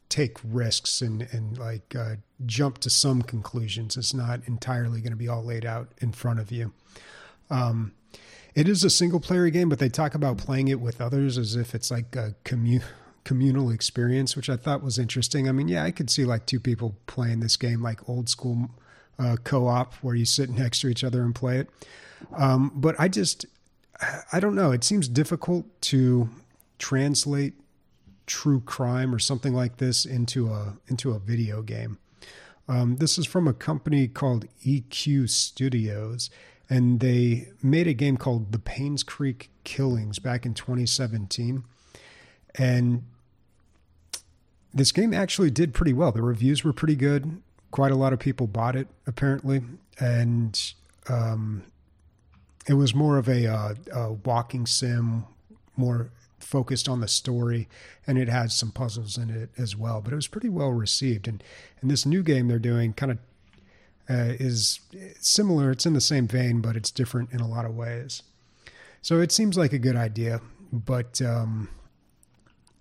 [0.10, 3.97] take risks and and like uh, jump to some conclusions.
[3.97, 6.73] It's not entirely going to be all laid out in front of you.
[7.49, 7.93] Um,
[8.56, 11.56] it is a single player game, but they talk about playing it with others as
[11.56, 12.84] if it's like a commu-
[13.23, 15.47] communal experience, which I thought was interesting.
[15.47, 18.69] I mean, yeah, I could see like two people playing this game like old school
[19.17, 21.69] uh, co-op where you sit next to each other and play it.
[22.36, 23.45] Um, but I just,
[24.32, 24.71] I don't know.
[24.71, 26.29] It seems difficult to
[26.77, 27.53] translate
[28.25, 31.97] true crime or something like this into a into a video game.
[32.67, 36.29] Um, this is from a company called EQ Studios,
[36.69, 41.63] and they made a game called The Paynes Creek Killings back in 2017.
[42.60, 43.04] And
[44.74, 46.12] this game actually did pretty well.
[46.12, 47.41] The reviews were pretty good.
[47.72, 49.62] Quite a lot of people bought it, apparently.
[50.00, 50.74] And
[51.08, 51.63] um,
[52.67, 55.24] it was more of a, uh, a walking sim,
[55.78, 57.67] more focused on the story,
[58.06, 60.02] and it has some puzzles in it as well.
[60.02, 61.28] But it was pretty well received.
[61.28, 61.41] And,
[61.82, 63.17] and this new game they're doing kind of
[64.10, 64.80] uh, is
[65.19, 65.72] similar.
[65.72, 68.24] It's in the same vein, but it's different in a lot of ways.
[69.02, 70.41] So it seems like a good idea,
[70.74, 71.69] but um,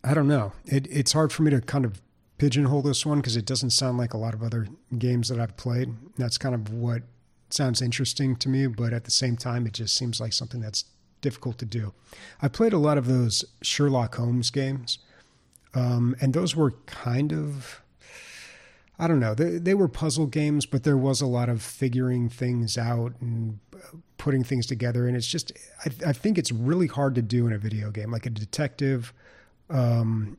[0.09, 0.53] I don't know.
[0.65, 2.01] It, it's hard for me to kind of
[2.39, 4.67] pigeonhole this one because it doesn't sound like a lot of other
[4.97, 5.95] games that I've played.
[6.17, 7.03] That's kind of what
[7.51, 10.87] sounds interesting to me, but at the same time, it just seems like something that's
[11.21, 11.93] difficult to do.
[12.41, 14.99] I played a lot of those Sherlock Holmes games,
[15.75, 17.83] um, and those were kind of.
[19.01, 19.33] I don't know.
[19.33, 23.61] They, they were puzzle games, but there was a lot of figuring things out and
[24.17, 25.07] putting things together.
[25.07, 25.53] And it's just,
[25.85, 29.13] I, I think it's really hard to do in a video game, like a detective,
[29.71, 30.39] um,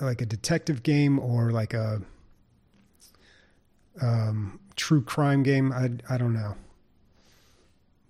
[0.00, 2.00] like a detective game or like a
[4.00, 5.72] um, true crime game.
[5.72, 6.54] I, I don't know.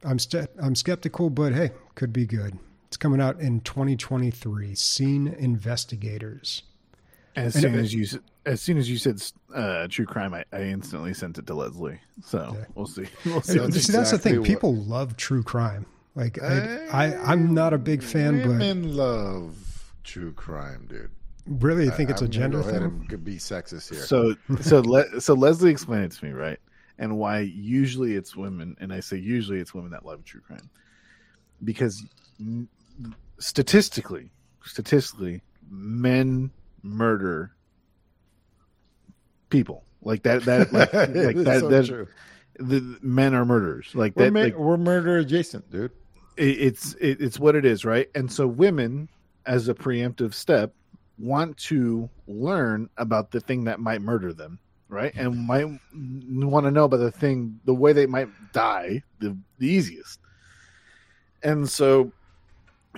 [0.04, 2.58] I'm st- I'm skeptical, but hey, could be good.
[2.88, 4.74] It's coming out in 2023.
[4.74, 6.62] Scene Investigators.
[7.36, 8.06] As And soon it- as you
[8.44, 9.22] as soon as you said
[9.54, 12.00] uh, true crime, I, I instantly sent it to Leslie.
[12.24, 13.06] So we'll see.
[13.24, 13.60] We'll That's see.
[13.60, 14.38] what See, that's the thing.
[14.40, 15.86] what- People love true crime.
[16.14, 19.56] Like I, I, I'm not a big fan, but Women love
[20.04, 21.10] true crime, dude.
[21.46, 22.90] really, I think it's I'm a gender go ahead thing.
[22.90, 24.04] and could be sexist here.
[24.04, 26.58] So so Le- so Leslie explained it to me, right?
[26.98, 30.70] And why usually it's women, and I say usually it's women that love true crime,
[31.64, 32.04] because
[33.38, 34.30] statistically,
[34.64, 36.50] statistically, men
[36.82, 37.52] murder
[39.48, 40.42] people like that.
[40.44, 41.60] That like, like that.
[41.60, 42.08] so that true.
[42.58, 44.32] the men are murderers like We're, that.
[44.32, 45.90] ma- like, we're murder adjacent, dude.
[46.36, 48.08] it, it's it, it's what it is, right?
[48.14, 49.08] And so women,
[49.46, 50.72] as a preemptive step,
[51.18, 55.12] want to learn about the thing that might murder them, right?
[55.14, 55.46] And mm-hmm.
[55.46, 60.18] might want to know about the thing, the way they might die, the, the easiest.
[61.42, 62.12] And so,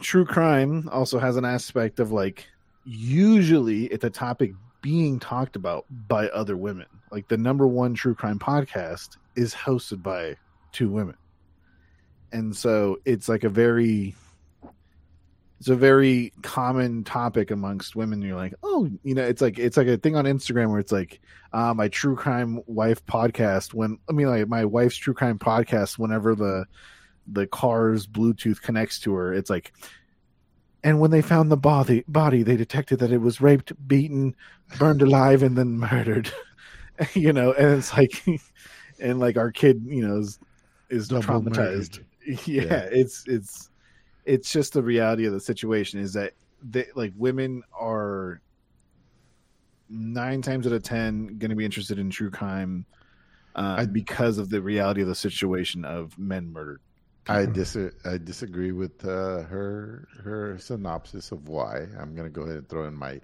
[0.00, 2.46] true crime also has an aspect of like
[2.84, 4.52] usually it's a topic
[4.82, 6.86] being talked about by other women.
[7.10, 10.36] Like the number one true crime podcast is hosted by
[10.72, 11.16] two women.
[12.32, 14.14] And so it's like a very
[15.64, 18.20] it's a very common topic amongst women.
[18.20, 20.92] You're like, oh, you know, it's like it's like a thing on Instagram where it's
[20.92, 21.22] like
[21.54, 23.72] uh, my true crime wife podcast.
[23.72, 25.98] When I mean, like my wife's true crime podcast.
[25.98, 26.66] Whenever the
[27.26, 29.72] the car's Bluetooth connects to her, it's like
[30.82, 34.36] and when they found the body, body, they detected that it was raped, beaten,
[34.78, 36.30] burned alive, and then murdered.
[37.14, 38.22] you know, and it's like,
[39.00, 40.38] and like our kid, you know, is
[40.90, 42.00] is Double traumatized.
[42.44, 42.88] Yeah, Yeah.
[42.92, 43.70] it's it's
[44.24, 46.32] it's just the reality of the situation is that
[46.62, 48.40] they like women are
[49.88, 52.86] nine times out of ten going to be interested in true crime
[53.54, 56.80] uh, I- because of the reality of the situation of men murdered.
[57.26, 61.86] I dis I disagree with uh, her her synopsis of why.
[61.98, 63.18] I'm gonna go ahead and throw in my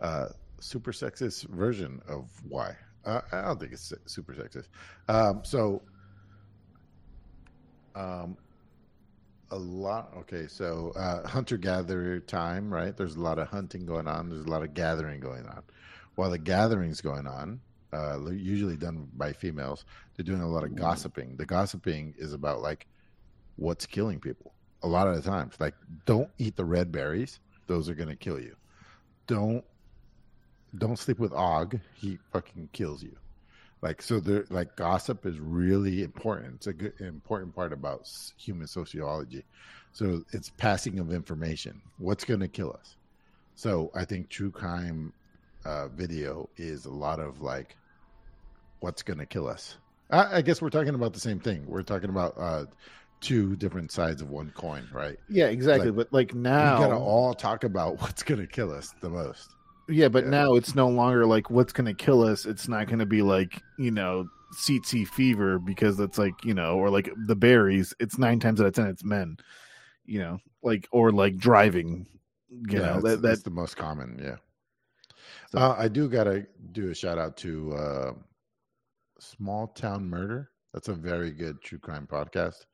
[0.00, 0.26] uh,
[0.60, 2.76] super sexist version of why.
[3.06, 4.68] Uh, I don't think it's super sexist.
[5.08, 5.80] Um, so,
[7.94, 8.36] um,
[9.50, 10.12] a lot.
[10.18, 12.96] Okay, so uh, hunter gatherer time, right?
[12.96, 14.28] There's a lot of hunting going on.
[14.28, 15.62] There's a lot of gathering going on.
[16.14, 17.60] While the gathering's going on,
[17.92, 19.84] uh, usually done by females,
[20.14, 21.36] they're doing a lot of gossiping.
[21.36, 22.86] The gossiping is about like
[23.56, 25.74] what's killing people a lot of the times like
[26.06, 28.56] don't eat the red berries those are to kill you
[29.26, 29.64] don't
[30.78, 33.16] don't sleep with og he fucking kills you
[33.82, 38.66] like so there like gossip is really important it's a good important part about human
[38.66, 39.44] sociology
[39.92, 42.96] so it's passing of information what's going to kill us
[43.54, 45.12] so i think true crime
[45.64, 47.76] uh, video is a lot of like
[48.80, 49.76] what's going to kill us
[50.10, 52.64] I, I guess we're talking about the same thing we're talking about uh
[53.20, 55.18] two different sides of one coin, right?
[55.28, 55.88] Yeah, exactly.
[55.88, 59.54] Like, but like now, we gotta all talk about what's gonna kill us the most.
[59.90, 60.30] Yeah, but Yeah.
[60.30, 62.46] now it's no longer like what's going to kill us.
[62.46, 64.28] It's not going to be like you know
[64.66, 67.92] CT fever because that's like you know or like the berries.
[68.00, 69.36] It's nine times out of ten it's men,
[70.04, 72.06] you know, like or like driving.
[72.48, 74.18] You know that's, that that's that the most common.
[74.22, 74.36] Yeah.
[75.52, 78.12] So- Uh, I do gotta do a shout out to uh,
[79.18, 80.50] Small Town Murder.
[80.72, 82.66] That's a very good true crime podcast.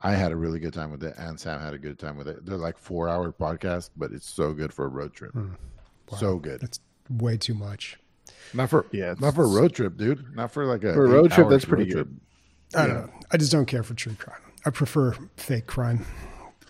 [0.00, 2.26] I had a really good time with it, and Sam had a good time with
[2.26, 2.44] it.
[2.44, 5.32] They're like four hour podcast, but it's so good for a road trip.
[5.32, 5.52] Hmm.
[6.12, 6.18] Wow.
[6.18, 6.60] So good.
[6.60, 7.98] That's way too much.
[8.54, 10.24] Not for yeah not for a road trip, dude.
[10.34, 11.48] Not for like a for a road trip.
[11.48, 12.20] That's pretty road good.
[12.72, 12.82] trip.
[12.82, 13.12] I don't know.
[13.30, 14.40] I just don't care for true crime.
[14.64, 16.04] I prefer fake crime.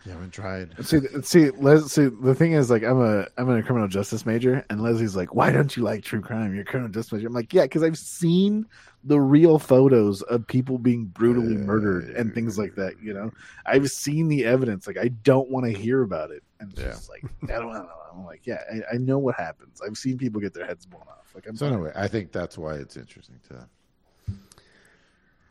[0.04, 0.74] You haven't tried.
[0.84, 4.64] See, see, Les, see, the thing is, like, I'm a, I'm a criminal justice major,
[4.68, 6.54] and Leslie's like, "Why don't you like true crime?
[6.54, 8.66] You're a criminal justice major." I'm like, "Yeah, because I've seen
[9.04, 12.94] the real photos of people being brutally murdered and things like that.
[13.02, 13.30] You know,
[13.66, 14.86] I've seen the evidence.
[14.86, 16.84] Like, I don't want to hear about it." And Yeah.
[16.92, 17.88] just like, I don't know.
[18.12, 19.80] I'm like, yeah, I, I know what happens.
[19.80, 21.32] I've seen people get their heads blown off.
[21.34, 23.66] Like, I'm So anyway, I think that's why it's interesting to.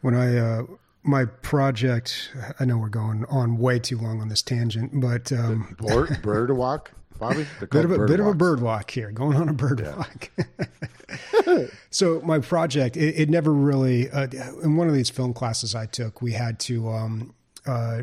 [0.02, 0.64] When I uh,
[1.04, 5.76] my project, I know we're going on way too long on this tangent, but um,
[5.80, 7.46] Bird, bird walk, Bobby.
[7.60, 9.96] Bit of a bit of a bird walk here, going on a bird Yeah.
[9.96, 11.70] walk.
[11.92, 14.10] so my project, it, it never really.
[14.10, 14.28] Uh,
[14.64, 17.34] in one of these film classes I took, we had to um,
[17.66, 18.02] uh,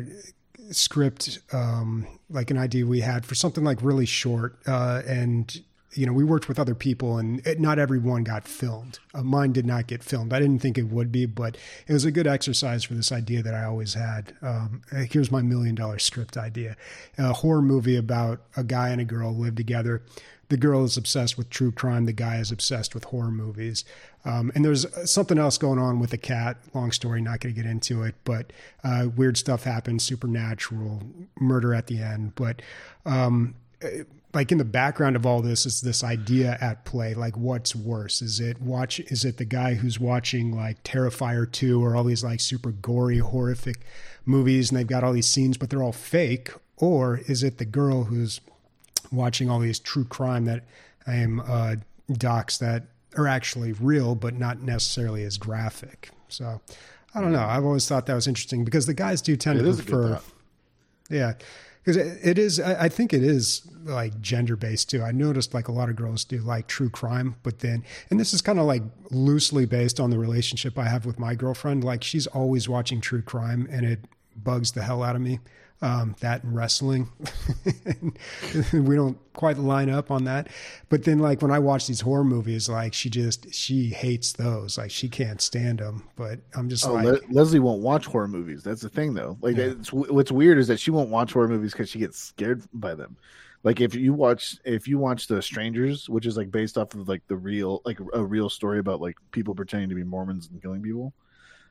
[0.71, 5.61] script um, like an idea we had for something like really short, uh, and
[5.93, 8.99] you know we worked with other people, and it, not everyone got filmed.
[9.13, 10.33] Uh, mine did not get filmed.
[10.33, 13.41] I didn't think it would be, but it was a good exercise for this idea
[13.43, 14.33] that I always had.
[14.41, 16.75] Um, uh, here's my million dollar script idea:
[17.17, 20.01] a horror movie about a guy and a girl live together.
[20.49, 22.05] The girl is obsessed with true crime.
[22.05, 23.85] The guy is obsessed with horror movies.
[24.25, 26.57] Um, and there's something else going on with the cat.
[26.73, 28.51] Long story, not going to get into it, but
[28.83, 31.03] uh, weird stuff happens, supernatural,
[31.39, 32.33] murder at the end.
[32.35, 32.63] But
[33.05, 34.03] um, eh,
[34.33, 37.13] like in the background of all this is this idea at play.
[37.13, 38.21] Like, what's worse?
[38.21, 38.99] Is it watch?
[38.99, 43.17] Is it the guy who's watching like Terrifier two or all these like super gory,
[43.17, 43.81] horrific
[44.25, 46.51] movies, and they've got all these scenes, but they're all fake?
[46.77, 48.39] Or is it the girl who's
[49.11, 50.63] watching all these true crime that
[51.07, 51.75] I am uh,
[52.11, 52.83] docs that
[53.17, 56.11] are actually real, but not necessarily as graphic.
[56.27, 56.61] So
[57.13, 57.43] I don't know.
[57.43, 59.83] I've always thought that was interesting because the guys do tend It to is a
[59.83, 60.21] good prefer,
[61.09, 61.33] yeah,
[61.89, 62.59] because it, is.
[62.59, 65.01] I, I think it is like gender based too.
[65.01, 68.33] I noticed like a lot of girls do like true crime, but then, and this
[68.33, 71.83] is kind of like loosely based on the relationship I have with my girlfriend.
[71.83, 73.99] Like she's always watching true crime, and it
[74.35, 75.39] bugs the hell out of me.
[75.81, 77.07] Um, that and wrestling,
[78.73, 80.49] we don't quite line up on that.
[80.89, 84.77] But then, like when I watch these horror movies, like she just she hates those.
[84.77, 86.03] Like she can't stand them.
[86.15, 88.61] But I'm just Oh, like, Le- Leslie won't watch horror movies.
[88.63, 89.37] That's the thing, though.
[89.41, 89.65] Like, Yeah.
[89.79, 92.93] it's, what's weird is that she won't watch horror movies because she gets scared by
[92.95, 93.15] them.
[93.63, 97.07] Like, if you watch, if you watch The Strangers, which is like based off of
[97.07, 100.61] like the real, like a real story about like people pretending to be Mormons and
[100.61, 101.13] killing people,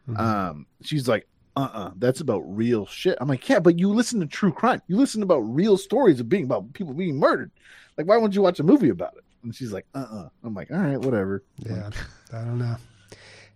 [0.08, 0.18] Mhm.
[0.18, 1.26] um, she's like,
[1.58, 3.18] uh, uh that's about real shit.
[3.20, 4.80] I'm like, yeah, but you listen to true crime.
[4.86, 7.50] You listen about real stories of being about people being murdered.
[7.96, 9.24] Like, why wouldn't you watch a movie about it?
[9.42, 11.42] And she's like, uh, uh I'm like, all right, whatever.
[11.58, 11.90] yeah,
[12.32, 12.76] I don't know.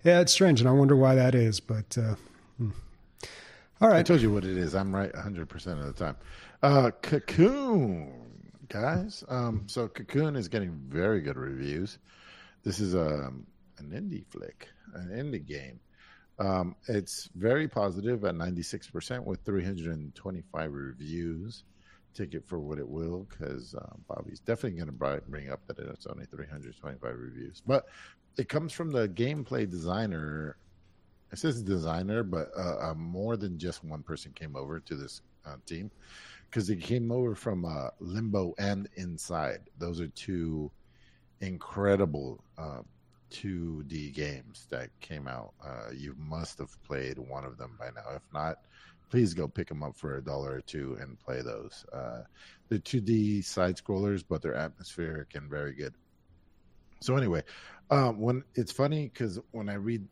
[0.05, 1.61] Yeah, it's strange, and I wonder why that is.
[1.61, 2.17] But uh,
[2.59, 2.71] hmm.
[3.81, 4.75] all I told you what it is.
[4.75, 6.17] I'm right 100% of the time.
[6.63, 8.13] Uh, Cocoon,
[8.69, 9.23] guys.
[9.29, 11.99] Um, so Cocoon is getting very good reviews.
[12.65, 13.47] This is um,
[13.79, 15.79] an indie flick, an indie game.
[16.43, 21.64] Um, it's very positive at 96% with 325 reviews.
[22.14, 25.78] Take it for what it will, because uh, Bobby's definitely going to bring up that
[25.78, 27.62] it's only 325 reviews.
[27.66, 27.86] But
[28.36, 30.57] it comes from the gameplay designer
[31.32, 35.22] it says designer, but uh, uh, more than just one person came over to this
[35.47, 35.90] uh, team
[36.51, 39.61] because they came over from uh, Limbo and Inside.
[39.78, 40.70] Those are two
[41.40, 42.82] incredible uh,
[43.33, 45.55] 2D games that came out.
[45.64, 48.14] Uh, you must have played one of them by now.
[48.14, 48.59] If not,
[49.11, 51.85] please go pick them up for a dollar or two and play those.
[51.93, 52.22] Uh,
[52.68, 55.95] they're 2D side scrollers, but they're atmospheric and very good.
[57.01, 57.43] So anyway,
[57.91, 60.07] um, when it's funny because when I read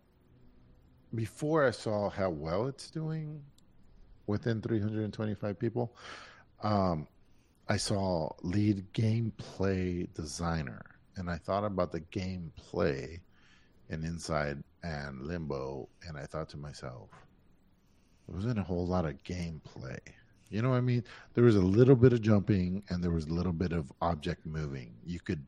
[1.14, 3.42] before I saw how well it's doing
[4.26, 5.96] within 325 people,
[6.62, 7.06] um,
[7.68, 10.82] I saw lead gameplay designer,
[11.20, 13.20] and I thought about the gameplay
[13.90, 17.10] in Inside and Limbo, and I thought to myself,
[18.26, 19.98] there wasn't a whole lot of gameplay.
[20.48, 21.04] You know what I mean?
[21.34, 24.46] There was a little bit of jumping, and there was a little bit of object
[24.46, 24.94] moving.
[25.04, 25.44] You could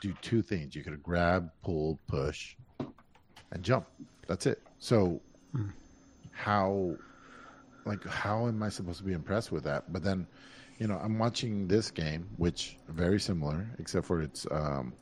[0.00, 2.54] do two things: you could grab, pull, push,
[3.50, 3.86] and jump.
[4.28, 4.62] That's it.
[4.78, 5.22] So,
[5.52, 5.70] Hmm.
[6.32, 6.98] how,
[7.86, 9.90] like, how am I supposed to be impressed with that?
[9.92, 10.26] But then,
[10.78, 14.92] you know, I'm watching this game, which very similar, except for it's um,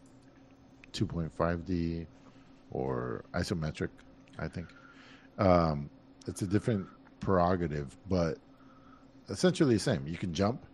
[0.92, 2.06] 2.5D
[2.70, 3.88] or isometric.
[4.38, 4.68] I think
[5.38, 5.90] um,
[6.26, 6.86] it's a different
[7.20, 8.38] prerogative, but
[9.28, 10.06] essentially the same.
[10.06, 10.64] You can jump,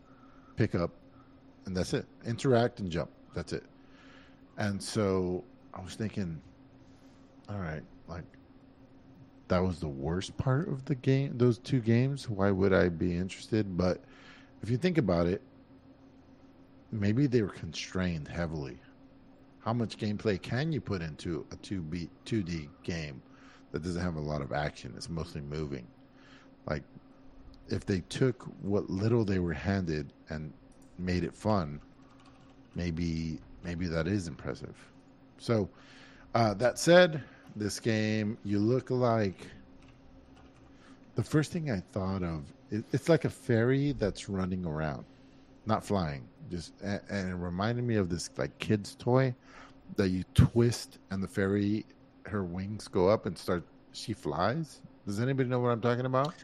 [0.57, 0.91] pick up,
[1.67, 2.07] and that's it.
[2.27, 3.11] Interact and jump.
[3.35, 3.65] That's it.
[4.57, 5.45] And so
[5.75, 6.41] I was thinking,
[7.49, 8.25] all right, like
[9.49, 12.29] that was the worst part of the game, those two games.
[12.29, 13.77] Why would I be interested?
[13.77, 14.03] But
[14.63, 15.43] if you think about it,
[16.91, 18.79] maybe they were constrained heavily.
[19.69, 23.21] How much gameplay can you put into a 2B, 2D game
[23.71, 24.95] that doesn't have a lot of action?
[24.97, 25.87] It's mostly moving.
[26.67, 26.83] Like,
[27.69, 30.55] if they took what little they were handed and
[30.99, 31.83] made it fun,
[32.77, 34.75] maybe maybe that is impressive.
[35.37, 35.69] So,
[36.35, 37.23] uh, that said,
[37.55, 39.49] this game you look like.
[41.15, 45.05] The first thing I thought of, it, it's like a fairy that's running around,
[45.69, 46.27] not flying.
[46.51, 49.35] Just and, and it reminded me of this like kid's toy
[49.97, 51.85] that you twist and the fairy,
[52.27, 53.63] her wings go up and start.
[53.93, 54.81] She flies.
[55.07, 56.35] Does anybody know what I'm talking about?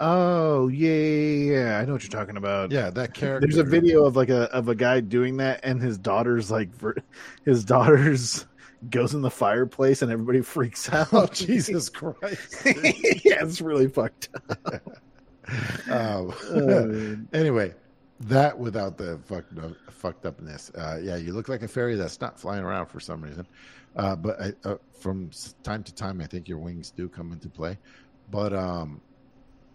[0.00, 1.78] Oh yeah, yeah, yeah.
[1.78, 2.72] I know what you're talking about.
[2.72, 3.46] Yeah, that character.
[3.46, 6.70] There's a video of like a of a guy doing that, and his daughter's like,
[7.44, 8.46] his daughter's
[8.90, 11.08] goes in the fireplace, and everybody freaks out.
[11.12, 12.62] Oh Jesus Christ!
[12.64, 14.82] yeah, it's really fucked up.
[15.90, 17.74] um, Oh, anyway,
[18.20, 20.70] that without the fucked up, fucked upness.
[20.74, 23.46] Uh, yeah, you look like a fairy that's not flying around for some reason.
[23.96, 25.30] Uh, but I, uh, from
[25.62, 27.78] time to time, I think your wings do come into play.
[28.30, 29.00] But um,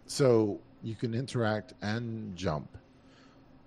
[0.06, 2.78] so you can interact and jump,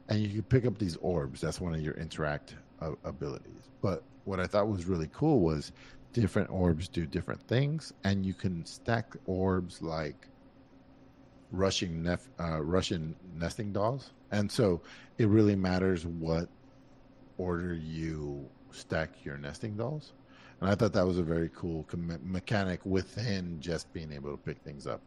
[0.07, 1.41] and you can pick up these orbs.
[1.41, 2.55] That's one of your interact
[3.03, 3.69] abilities.
[3.81, 5.73] But what I thought was really cool was
[6.13, 10.28] different orbs do different things, and you can stack orbs like
[11.51, 14.81] rushing nef- uh, Russian nesting dolls, and so
[15.17, 16.47] it really matters what
[17.37, 20.13] order you stack your nesting dolls.
[20.61, 24.37] And I thought that was a very cool com- mechanic within just being able to
[24.37, 25.01] pick things up.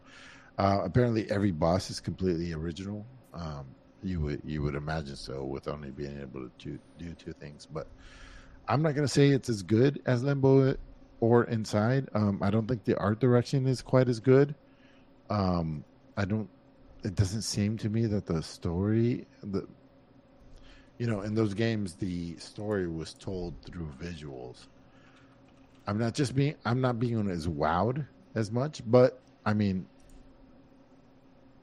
[0.59, 3.05] Uh, apparently, every boss is completely original.
[3.35, 3.67] Um,
[4.03, 7.67] you would you would imagine so with only being able to do, do two things.
[7.67, 7.87] But
[8.69, 10.75] I'm not going to say it's as good as Limbo
[11.21, 12.09] or Inside.
[12.15, 14.55] Um, I don't think the art direction is quite as good.
[15.31, 15.85] Um,
[16.17, 16.49] I don't.
[17.05, 19.67] It doesn't seem to me that the story, the
[20.99, 24.67] you know, in those games, the story was told through visuals.
[25.87, 26.55] I'm not just being.
[26.65, 29.87] I'm not being as wowed as much, but I mean,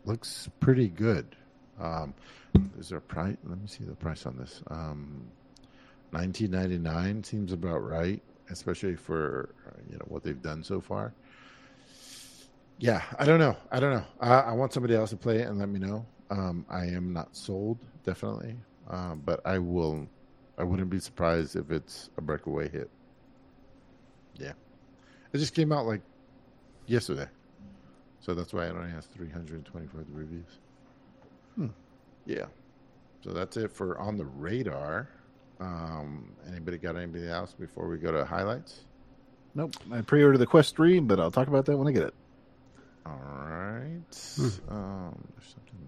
[0.05, 1.35] looks pretty good.
[1.79, 2.13] Um,
[2.77, 3.37] is there a price?
[3.45, 4.61] Let me see the price on this.
[4.67, 5.29] Um,
[6.11, 9.53] Nineteen ninety nine seems about right, especially for
[9.89, 11.13] you know what they've done so far.
[12.79, 13.57] Yeah, I don't know.
[13.71, 14.05] I don't know.
[14.21, 16.05] I, I want somebody else to play it and let me know.
[16.29, 18.55] Um, I am not sold, definitely,
[18.89, 20.07] um, but I will.
[20.57, 22.89] I wouldn't be surprised if it's a breakaway hit.
[24.35, 24.53] Yeah,
[25.33, 26.01] it just came out like
[26.85, 27.27] yesterday,
[28.21, 30.59] so that's why it only has 324 reviews.
[31.55, 31.67] Hmm.
[32.25, 32.45] Yeah,
[33.23, 35.09] so that's it for on the radar.
[35.59, 38.85] Um, anybody got anybody else before we go to highlights?
[39.55, 39.75] Nope.
[39.91, 42.13] I pre-ordered the Quest Three, but I'll talk about that when I get it.
[43.09, 44.01] All right.
[44.69, 45.79] Um, there's something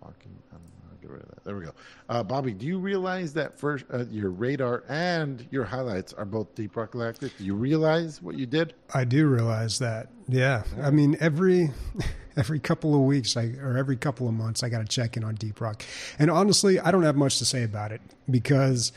[0.00, 0.36] blocking.
[0.50, 0.90] I don't know.
[0.90, 1.44] I'll get rid of that.
[1.44, 1.72] There we go.
[2.08, 6.54] Uh, Bobby, do you realize that first uh, your radar and your highlights are both
[6.54, 7.36] Deep Rock Galactic?
[7.38, 8.74] Do you realize what you did?
[8.94, 10.08] I do realize that.
[10.28, 11.70] Yeah, I mean every
[12.36, 15.24] every couple of weeks, I, or every couple of months, I got to check in
[15.24, 15.82] on Deep Rock.
[16.18, 18.00] And honestly, I don't have much to say about it
[18.30, 18.92] because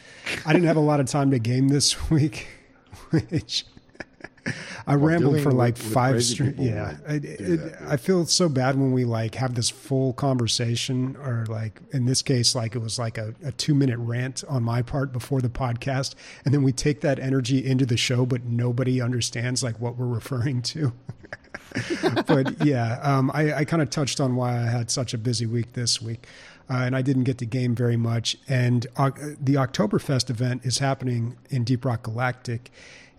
[0.45, 2.47] I didn't have a lot of time to game this week,
[3.29, 3.65] which
[4.87, 6.57] I Well, rambled for like with- five straight.
[6.57, 7.81] Yeah, will it, it, that.
[7.87, 12.21] I feel so bad when we like have this full conversation, or like in this
[12.21, 15.49] case, like it was like a, a two minute rant on my part before the
[15.49, 16.15] podcast,
[16.45, 20.07] and then we take that energy into the show, but nobody understands like what we're
[20.07, 20.91] referring to.
[22.27, 25.45] but yeah, um, I, I kind of touched on why I had such a busy
[25.45, 26.27] week this week.
[26.69, 28.37] Uh, and I didn't get to game very much.
[28.47, 29.11] And uh,
[29.41, 32.71] the Oktoberfest event is happening in Deep Rock Galactic,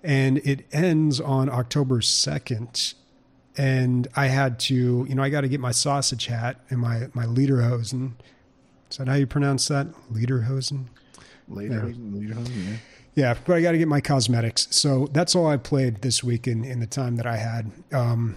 [0.03, 2.95] and it ends on October 2nd.
[3.57, 7.09] And I had to, you know, I got to get my sausage hat and my,
[7.13, 8.13] my Lederhosen.
[8.91, 9.89] Is that how you pronounce that?
[10.13, 10.87] Lederhosen?
[11.49, 12.77] Later, later on, yeah.
[13.15, 14.69] Yeah, but I got to get my cosmetics.
[14.71, 17.71] So that's all I played this week in, in the time that I had.
[17.93, 18.37] Um,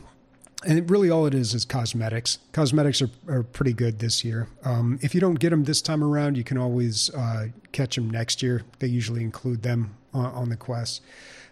[0.66, 2.40] and it, really, all it is is cosmetics.
[2.52, 4.50] Cosmetics are, are pretty good this year.
[4.64, 8.10] Um, if you don't get them this time around, you can always uh, catch them
[8.10, 8.64] next year.
[8.80, 11.02] They usually include them on, on the quest.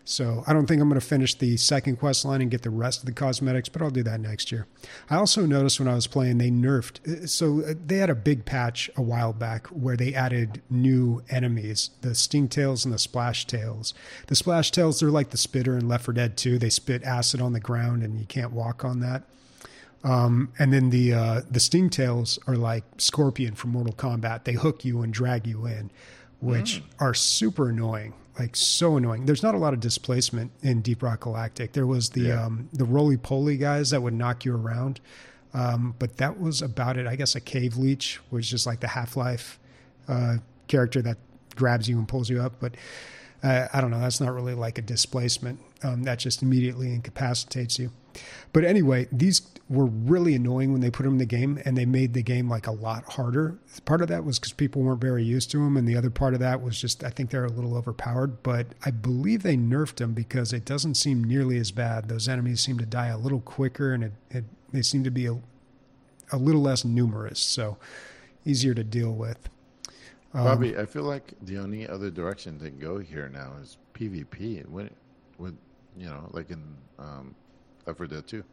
[0.06, 2.70] So I don't think I'm going to finish the second quest line and get the
[2.70, 4.68] rest of the cosmetics, but I'll do that next year.
[5.10, 7.30] I also noticed when I was playing, they nerfed.
[7.30, 11.91] So uh, they had a big patch a while back where they added new enemies,
[12.01, 13.93] the Stingtails and the Splash Tails.
[14.28, 16.60] The Splash Tails, they're like the Spitter in Left 4 Dead 2.
[16.60, 19.24] They spit acid on the ground and you can't walk on that.
[20.04, 24.43] Um, and then the uh, the Stingtails are like Scorpion from Mortal Kombat.
[24.43, 25.91] They hook you and drag you in,
[26.41, 29.26] which are super annoying, like so annoying.
[29.26, 31.74] There's not a lot of displacement in Deep Rock Galactic.
[31.74, 32.46] There was the Yeah.
[32.46, 35.00] um, the roly poly guys that would knock you around,
[35.54, 37.06] um, but that was about it.
[37.08, 39.60] I guess a cave leech was just like the Half Life
[40.08, 41.18] uh, character that
[41.56, 42.76] grabs you and pulls you up, but.
[43.44, 44.00] I don't know.
[44.00, 45.60] That's not really like a displacement.
[45.84, 47.91] Um, that just immediately incapacitates you.
[48.54, 51.86] But anyway, these were really annoying when they put them in the game, and they
[51.86, 53.58] made the game like a lot harder.
[53.84, 56.34] Part of that was because people weren't very used to them, and the other part
[56.34, 58.44] of that was just I think they're a little overpowered.
[58.44, 62.08] But I believe they nerfed them because it doesn't seem nearly as bad.
[62.08, 65.26] Those enemies seem to die a little quicker, and it, it they seem to be
[65.26, 65.38] a,
[66.32, 67.78] a little less numerous, so
[68.46, 69.50] easier to deal with.
[70.34, 74.64] Um, Bobby, I feel like the only other direction to go here now is PvP.
[74.64, 74.90] And when,
[75.98, 76.64] you know, like in
[77.00, 77.36] um,
[77.86, 78.44] Left 4 Dead 2.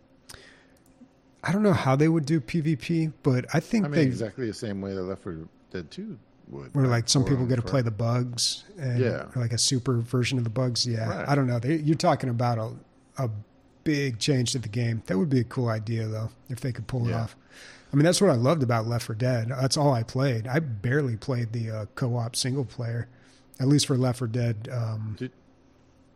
[1.43, 4.47] I don't know how they would do PvP, but I think I mean, they exactly
[4.47, 5.37] the same way that Left 4
[5.71, 6.19] Dead 2
[6.49, 6.75] would.
[6.75, 9.27] where like some people get to play the bugs and Yeah.
[9.37, 10.87] like a super version of the bugs.
[10.87, 11.29] Yeah, Right.
[11.29, 11.59] I don't know.
[11.59, 12.73] They, you're talking about a
[13.23, 13.31] a
[13.85, 15.03] big change to the game.
[15.07, 17.37] That would be a cool idea though if they could pull it off.
[17.93, 19.49] I mean, that's what I loved about Left 4 Dead.
[19.49, 20.47] That's all I played.
[20.47, 23.09] I barely played the uh, co-op single player,
[23.59, 24.69] at least for Left 4 Dead.
[24.73, 25.29] Um, Do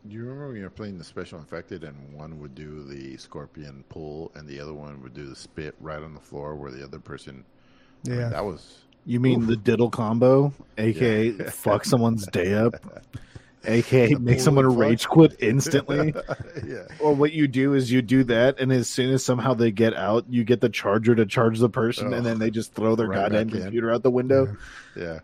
[0.09, 3.85] you remember when you were playing the special infected and one would do the scorpion
[3.89, 6.85] pull and the other one would do the spit right on the floor where the
[6.85, 7.45] other person.
[8.07, 8.79] I mean, yeah, that was.
[9.07, 12.75] You mean the diddle combo, aka fuck someone's day up,
[13.67, 14.79] aka make someone fuck.
[14.79, 16.15] rage quit instantly?
[16.67, 16.83] yeah.
[17.01, 19.95] Or what you do is you do that, and as soon as somehow they get
[19.95, 22.95] out, you get the charger to charge the person, Oh, and then they just throw
[22.97, 23.63] their right goddamn back in.
[23.63, 24.57] computer out the window.
[24.97, 25.21] Yeah.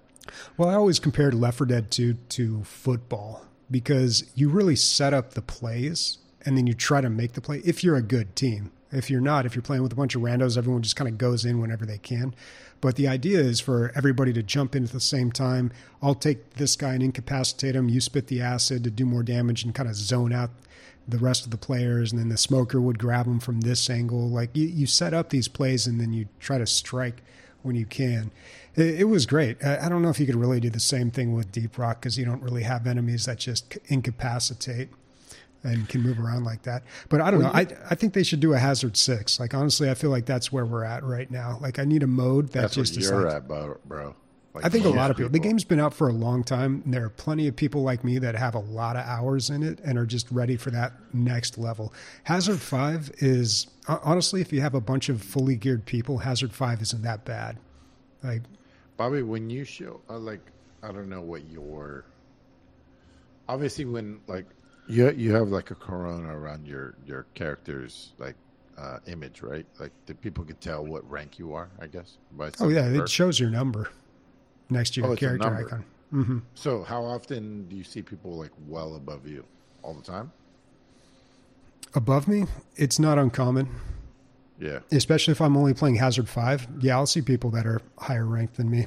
[0.56, 5.34] Well, I always compared Left 4 Dead 2 to football because you really set up
[5.34, 8.70] the plays and then you try to make the play if you're a good team.
[8.92, 11.16] If you're not, if you're playing with a bunch of randos, everyone just kind of
[11.16, 12.34] goes in whenever they can.
[12.80, 15.70] But the idea is for everybody to jump in at the same time.
[16.02, 17.88] I'll take this guy and incapacitate him.
[17.88, 20.50] You spit the acid to do more damage and kind of zone out
[21.06, 22.12] the rest of the players.
[22.12, 24.28] And then the smoker would grab them from this angle.
[24.28, 27.22] Like you, you set up these plays and then you try to strike
[27.62, 28.30] when you can.
[28.76, 29.62] It, it was great.
[29.62, 32.00] I, I don't know if you could really do the same thing with Deep Rock
[32.00, 34.88] because you don't really have enemies that just incapacitate.
[35.62, 36.82] And can move around like that.
[37.08, 37.50] But I don't know.
[37.52, 39.38] I I think they should do a Hazard Six.
[39.38, 41.58] Like honestly, I feel like that's where we're at right now.
[41.60, 43.78] Like I need a mode that That's just what is you're like, at, bro.
[43.84, 44.14] bro.
[44.52, 45.30] Like, I think a lot of people.
[45.30, 46.82] The game's been out for a long time.
[46.84, 49.62] And there are plenty of people like me that have a lot of hours in
[49.62, 51.94] it and are just ready for that next level.
[52.24, 56.82] Hazard Five is honestly, if you have a bunch of fully geared people, Hazard Five
[56.82, 57.58] isn't that bad.
[58.24, 58.42] Like
[58.96, 60.40] Bobby, when you show, uh, like,
[60.82, 62.04] I don't know what your.
[63.48, 64.46] Obviously, when like
[64.88, 68.34] you you have like a corona around your your character's like
[68.78, 69.66] uh, image, right?
[69.78, 72.16] Like the people can tell what rank you are, I guess.
[72.60, 73.88] Oh yeah, it shows your number
[74.70, 75.84] next to your Oh, character icon.
[76.10, 79.44] hmm So, how often do you see people like well above you?
[79.82, 80.32] All the time?
[81.94, 83.68] Above me, it's not uncommon.
[84.58, 84.80] Yeah.
[84.92, 86.68] especially if I'm only playing Hazard Five.
[86.80, 88.86] Yeah, I'll see people that are higher ranked than me,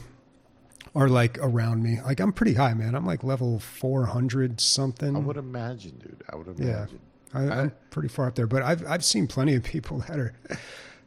[0.94, 2.00] or like around me.
[2.02, 2.96] Like I'm pretty high, man.
[2.96, 5.16] I'm like level 400 something.
[5.16, 6.24] I would imagine, dude.
[6.32, 6.86] I would Yeah.
[6.86, 7.00] imagine.
[7.34, 10.34] I, I'm pretty far up there, but I've I've seen plenty of people that are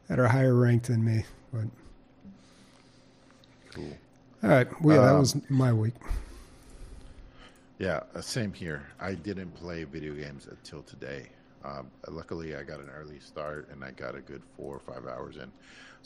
[0.09, 1.25] that are higher ranked than me.
[1.53, 1.67] But
[3.73, 3.97] Cool.
[4.43, 5.95] all right, well, yeah, that Um, was my week.
[7.79, 8.87] Yeah, same here.
[8.99, 11.29] I didn't play video games until today.
[11.65, 15.07] Um, luckily, I got an early start and I got a good four or five
[15.07, 15.51] hours in.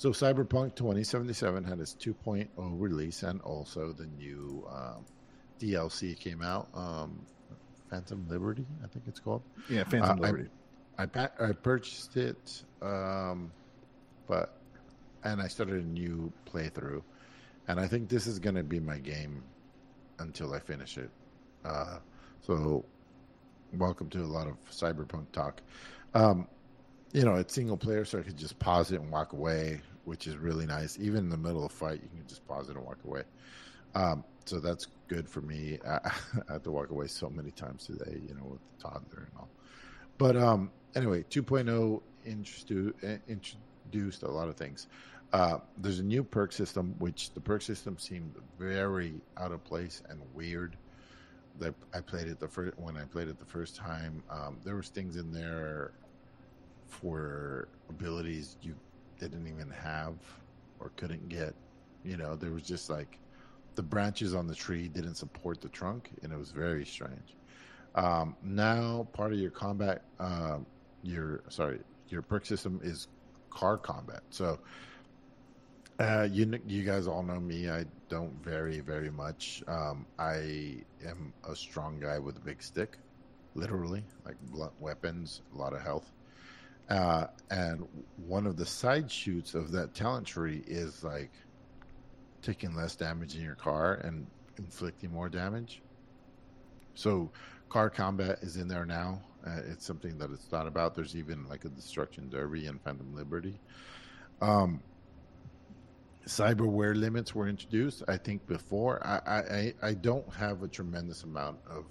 [0.01, 5.05] So, Cyberpunk 2077 had its 2.0 release, and also the new um,
[5.61, 6.69] DLC came out.
[6.73, 7.21] Um,
[7.91, 9.43] Phantom Liberty, I think it's called.
[9.69, 10.49] Yeah, Phantom Uh, Liberty.
[10.97, 13.53] I pa- I purchased it, um,
[14.27, 14.57] but
[15.25, 17.03] and I started a new playthrough,
[17.69, 19.43] and I think this is going to be my game
[20.19, 21.11] until I finish it.
[21.63, 21.99] Uh,
[22.41, 22.87] so,
[23.75, 25.61] welcome to a lot of cyberpunk talk.
[26.15, 26.49] Um,
[27.13, 30.27] you know, it's single player, so I could just pause it and walk away, which
[30.27, 30.99] is really nice.
[30.99, 33.23] Even in the middle of a fight, you can just pause it and walk away.
[33.95, 35.79] Um, so that's good for me.
[35.87, 35.99] I,
[36.49, 39.33] I had to walk away so many times today, you know, with the toddler and
[39.39, 39.49] all.
[40.19, 42.97] But um, anyway, 2.0 introduced,
[43.29, 44.87] introduced a lot of things.
[45.33, 50.03] Uh, there's a new perk system, which the perk system seemed very out of place
[50.09, 50.77] and weird.
[51.59, 54.23] That I played it the first when I played it the first time.
[54.31, 55.93] Um, there was things in there
[56.89, 58.75] for abilities you
[59.21, 60.15] didn't even have
[60.81, 61.55] or couldn't get.
[62.05, 63.19] You know, there was just like
[63.75, 67.37] the branches on the tree didn't support the trunk, and it was very strange.
[67.95, 70.67] Um, now, part of your combat, um,
[71.03, 73.09] your sorry, your perk system is
[73.51, 74.23] car combat.
[74.31, 74.59] So,
[75.99, 77.69] uh, you you guys all know me.
[77.69, 79.63] I don't vary very much.
[79.69, 82.99] Um, I am a strong guy with a big stick,
[83.55, 86.11] literally, like blunt weapons, a lot of health.
[86.91, 87.87] Uh, and
[88.27, 91.31] one of the side shoots of that talent tree is like
[92.43, 94.27] taking less damage in your car and
[94.59, 95.83] inflicting more damage.
[96.95, 97.31] So
[97.69, 99.21] car combat is in there now.
[99.47, 100.95] Uh, it's something that it's thought about.
[100.95, 103.59] There's even like a destruction derby and Phantom Liberty.
[104.43, 104.83] Um,
[106.27, 108.03] cyberware limits were introduced.
[108.09, 111.85] I think before I, I I- I don't have a tremendous amount of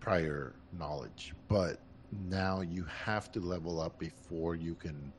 [0.00, 1.78] prior knowledge, but
[2.28, 5.12] now you have to level up before you can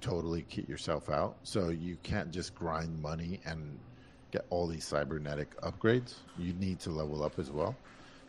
[0.00, 1.36] totally kit yourself out.
[1.42, 3.78] So you can't just grind money and
[4.30, 6.14] get all these cybernetic upgrades.
[6.38, 7.74] You need to level up as well.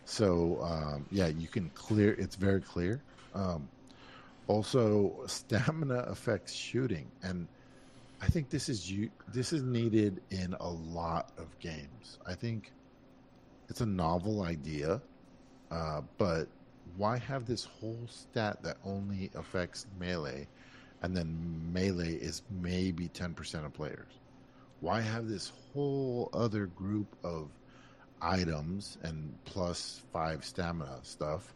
[0.05, 2.13] So um, yeah, you can clear.
[2.13, 3.01] It's very clear.
[3.33, 3.67] Um,
[4.47, 7.47] also, stamina affects shooting, and
[8.21, 9.09] I think this is you.
[9.33, 12.19] This is needed in a lot of games.
[12.25, 12.71] I think
[13.67, 15.01] it's a novel idea,
[15.71, 16.47] uh, but
[16.97, 20.47] why have this whole stat that only affects melee,
[21.01, 24.07] and then melee is maybe ten percent of players?
[24.81, 27.49] Why have this whole other group of
[28.21, 31.53] items and plus five stamina stuff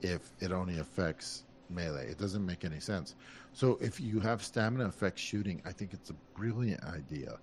[0.00, 2.08] if it only affects melee?
[2.10, 3.14] It doesn't make any sense.
[3.52, 7.38] So if you have stamina affects shooting, I think it's a brilliant idea.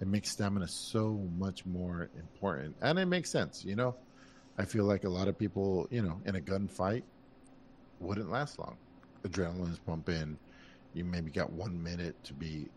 [0.00, 3.64] It makes stamina so much more important, and it makes sense.
[3.64, 3.96] You know,
[4.58, 7.02] I feel like a lot of people, you know, in a gunfight,
[8.00, 8.76] wouldn't last long.
[9.24, 10.38] Adrenaline's pumping.
[10.94, 12.68] You maybe got one minute to be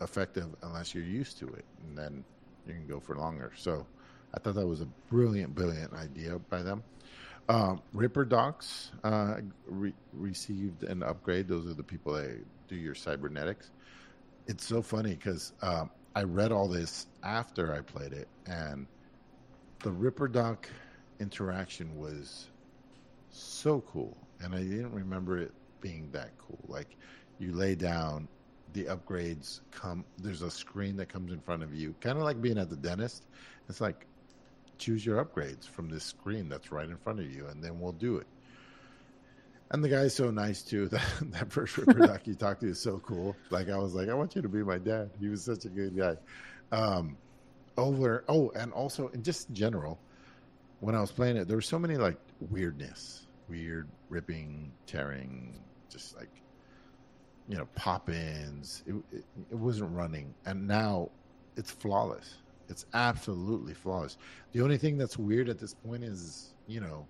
[0.00, 2.24] effective unless you're used to it, and then
[2.66, 3.52] you can go for longer.
[3.56, 3.86] So,
[4.34, 6.82] I thought that was a brilliant, brilliant idea by them.
[7.48, 9.36] Um, Ripper Docs uh,
[9.66, 11.48] re- received an upgrade.
[11.48, 13.70] Those are the people that do your cybernetics.
[14.46, 18.86] It's so funny because um, I read all this after I played it, and
[19.80, 20.68] the Ripper Doc
[21.22, 22.48] interaction was
[23.30, 26.58] so cool, and I didn't remember it being that cool.
[26.68, 26.96] Like
[27.38, 28.28] you lay down,
[28.74, 30.04] the upgrades come.
[30.18, 32.76] There's a screen that comes in front of you, kind of like being at the
[32.76, 33.24] dentist.
[33.68, 34.06] It's like
[34.78, 37.92] choose your upgrades from this screen that's right in front of you, and then we'll
[37.92, 38.26] do it.
[39.70, 40.88] And the guy's so nice too.
[40.90, 43.36] That that first Ripper doc you talked to is so cool.
[43.50, 45.10] Like I was like, I want you to be my dad.
[45.20, 46.16] He was such a good guy.
[46.72, 47.16] Um,
[47.78, 49.98] over oh, and also in just in general,
[50.82, 52.18] when I was playing it, there was so many like
[52.50, 56.28] weirdness, weird ripping, tearing, just like
[57.48, 58.82] you know pop ins.
[58.84, 61.10] It, it, it wasn't running, and now
[61.56, 62.34] it's flawless.
[62.68, 64.18] It's absolutely flawless.
[64.50, 67.06] The only thing that's weird at this point is you know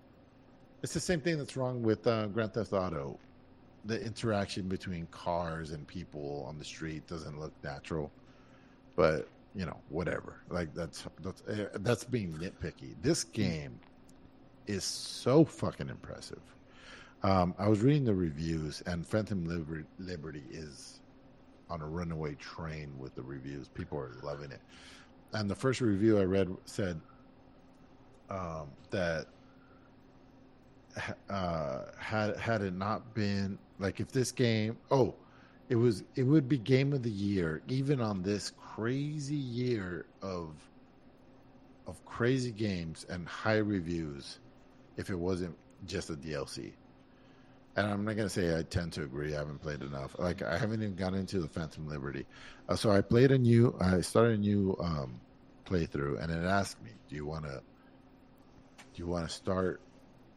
[0.83, 3.17] it's the same thing that's wrong with uh, Grand Theft Auto.
[3.85, 8.11] The interaction between cars and people on the street doesn't look natural,
[8.95, 10.41] but you know, whatever.
[10.49, 12.95] Like that's that's uh, that's being nitpicky.
[13.01, 13.79] This game
[14.67, 16.41] is so fucking impressive.
[17.21, 20.99] Um, I was reading the reviews, and Phantom Liber- Liberty is
[21.69, 23.69] on a runaway train with the reviews.
[23.69, 24.61] People are loving it.
[25.31, 26.99] And the first review I read said
[28.29, 29.27] um, that
[31.29, 35.15] uh, had had it not been like if this game, oh,
[35.69, 40.49] it was it would be game of the year even on this crazy year of
[41.85, 44.39] of crazy games and high reviews
[44.97, 45.55] if it wasn't
[45.85, 46.71] just a DLC.
[47.75, 49.35] And I'm not gonna say I tend to agree.
[49.35, 50.15] I haven't played enough.
[50.17, 52.25] Like I haven't even gotten into the Phantom Liberty.
[52.69, 53.75] Uh, so I played a new.
[53.81, 55.19] I started a new um,
[55.65, 57.61] playthrough, and it asked me, "Do you want to?
[58.93, 59.81] Do you want to start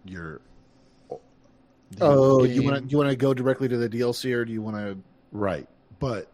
[0.05, 0.41] your
[2.01, 4.61] Oh, you want to you want to go directly to the DLC, or do you
[4.61, 4.99] want to?
[5.31, 5.69] Right,
[6.01, 6.31] but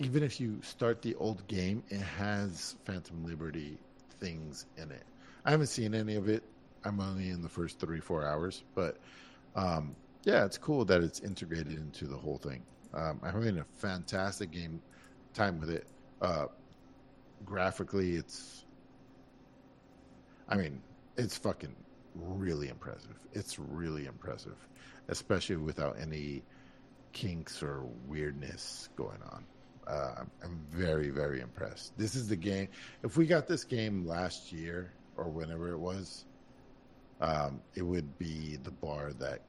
[0.00, 3.78] even if you start the old game, it has Phantom Liberty
[4.18, 5.04] things in it.
[5.44, 6.42] I haven't seen any of it.
[6.84, 8.96] I'm only in the first three four hours, but
[9.54, 9.94] um,
[10.24, 12.62] yeah, it's cool that it's integrated into the whole thing.
[12.94, 14.80] Um, I'm having a fantastic game
[15.34, 15.86] time with it.
[16.22, 16.46] Uh,
[17.44, 18.64] graphically, it's,
[20.48, 20.80] I mean,
[21.18, 21.76] it's fucking
[22.14, 23.14] really impressive.
[23.34, 24.56] It's really impressive,
[25.08, 26.42] especially without any
[27.12, 29.44] kinks or weirdness going on.
[29.86, 31.96] Uh, I'm very, very impressed.
[31.98, 32.68] This is the game.
[33.02, 36.24] If we got this game last year or whenever it was,
[37.20, 39.40] um, it would be the bar that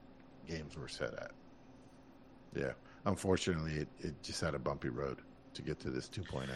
[0.48, 1.32] games were set at.
[2.56, 2.72] Yeah.
[3.06, 5.20] Unfortunately, it, it just had a bumpy road
[5.54, 6.48] to get to this 2.0.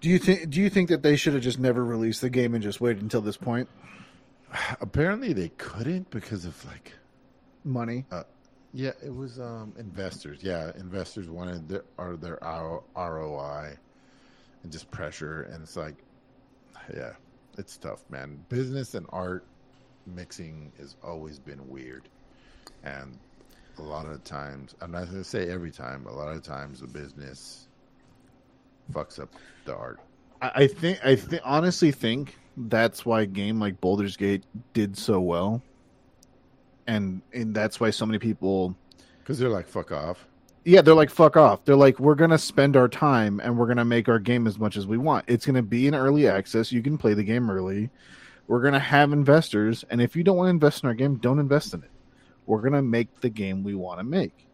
[0.00, 0.50] Do you think?
[0.50, 3.02] Do you think that they should have just never released the game and just waited
[3.02, 3.68] until this point?
[4.80, 6.94] Apparently, they couldn't because of like
[7.64, 8.06] money.
[8.10, 8.22] Uh,
[8.72, 10.40] yeah, it was um, investors.
[10.42, 13.76] Yeah, investors wanted their or their ROI
[14.62, 15.96] and just pressure, and it's like,
[16.94, 17.12] yeah,
[17.58, 18.44] it's tough, man.
[18.48, 19.44] Business and art
[20.06, 22.08] mixing has always been weird,
[22.84, 23.18] and
[23.78, 26.86] a lot of times, I'm not to say every time, a lot of times the
[26.86, 27.66] business
[28.92, 29.32] fucks up
[29.64, 30.00] the art.
[30.42, 34.44] I think I th- honestly think that's why a game like Baldur's Gate
[34.74, 35.62] did so well,
[36.90, 38.76] and and that's why so many people
[39.18, 40.26] because they're like fuck off.
[40.64, 41.64] Yeah, they're like fuck off.
[41.64, 44.76] They're like we're gonna spend our time and we're gonna make our game as much
[44.76, 45.24] as we want.
[45.28, 46.72] It's gonna be in early access.
[46.72, 47.90] You can play the game early.
[48.48, 51.38] We're gonna have investors, and if you don't want to invest in our game, don't
[51.38, 51.90] invest in it.
[52.46, 54.46] We're gonna make the game we want to make,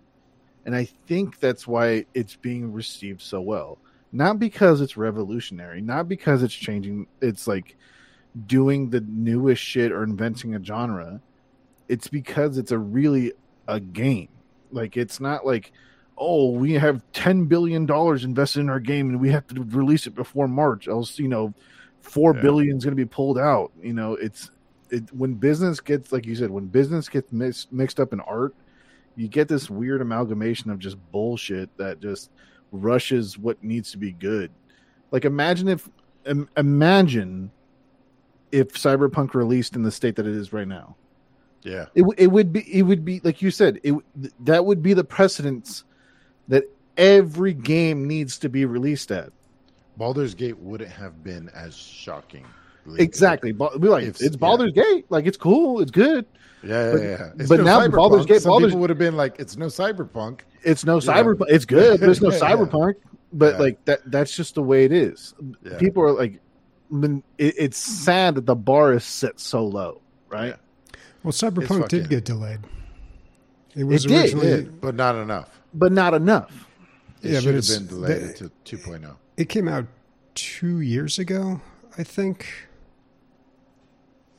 [0.67, 3.79] and I think that's why it's being received so well
[4.13, 7.77] not because it's revolutionary, not because it's changing, it's like
[8.47, 11.21] doing the newest shit or inventing a genre.
[11.89, 13.33] It's because it's a really
[13.69, 14.29] a game.
[14.71, 15.73] Like it's not like,
[16.19, 20.07] oh, we have ten billion dollars invested in our game and we have to release
[20.07, 21.55] it before March, else you know,
[22.01, 22.43] four yeah.
[22.43, 23.73] billion is going to be pulled out.
[23.83, 24.51] You know, it's
[24.91, 28.55] it when business gets like you said, when business gets mixed mixed up in art,
[29.17, 32.31] you get this weird amalgamation of just bullshit that just
[32.73, 34.51] rushes what needs to be good.
[35.11, 35.89] Like imagine if
[36.57, 37.51] imagine
[38.53, 40.97] if Cyberpunk released in the state that it is right now.
[41.67, 41.87] Yeah.
[41.97, 43.95] It it would be it would be like you said, it
[44.45, 45.83] that would be the precedence
[46.47, 46.65] that
[46.97, 49.33] every game needs to be released at.
[49.97, 52.47] Baldur's Gate wouldn't have been as shocking.
[52.99, 53.51] Exactly.
[53.51, 54.85] Be like, if, it's Baldur's yeah.
[54.85, 55.07] Gate.
[55.09, 55.81] Like, it's cool.
[55.81, 56.25] It's good.
[56.63, 57.31] Yeah, but, yeah, yeah.
[57.39, 57.97] It's but no now cyberpunk.
[57.97, 58.71] Baldur's Gate, Some Baldur's...
[58.71, 61.47] people would have been like, "It's no cyberpunk." It's no cyberpunk.
[61.49, 61.99] It's good.
[61.99, 62.95] There's no cyberpunk.
[63.33, 63.59] But yeah.
[63.59, 65.35] like that, that's just the way it is.
[65.65, 65.79] Yeah.
[65.79, 66.41] People are like,
[67.39, 70.55] it's sad that the bar is set so low, right?
[71.27, 72.03] Well, cyberpunk fucking...
[72.03, 72.61] did get delayed.
[73.75, 75.61] It was it originally, did, but not enough.
[75.75, 76.69] But not enough.
[77.21, 79.17] It yeah, should have been delayed the, to 2.0.
[79.37, 79.87] It came out
[80.37, 81.61] two years ago,
[81.99, 82.47] I think.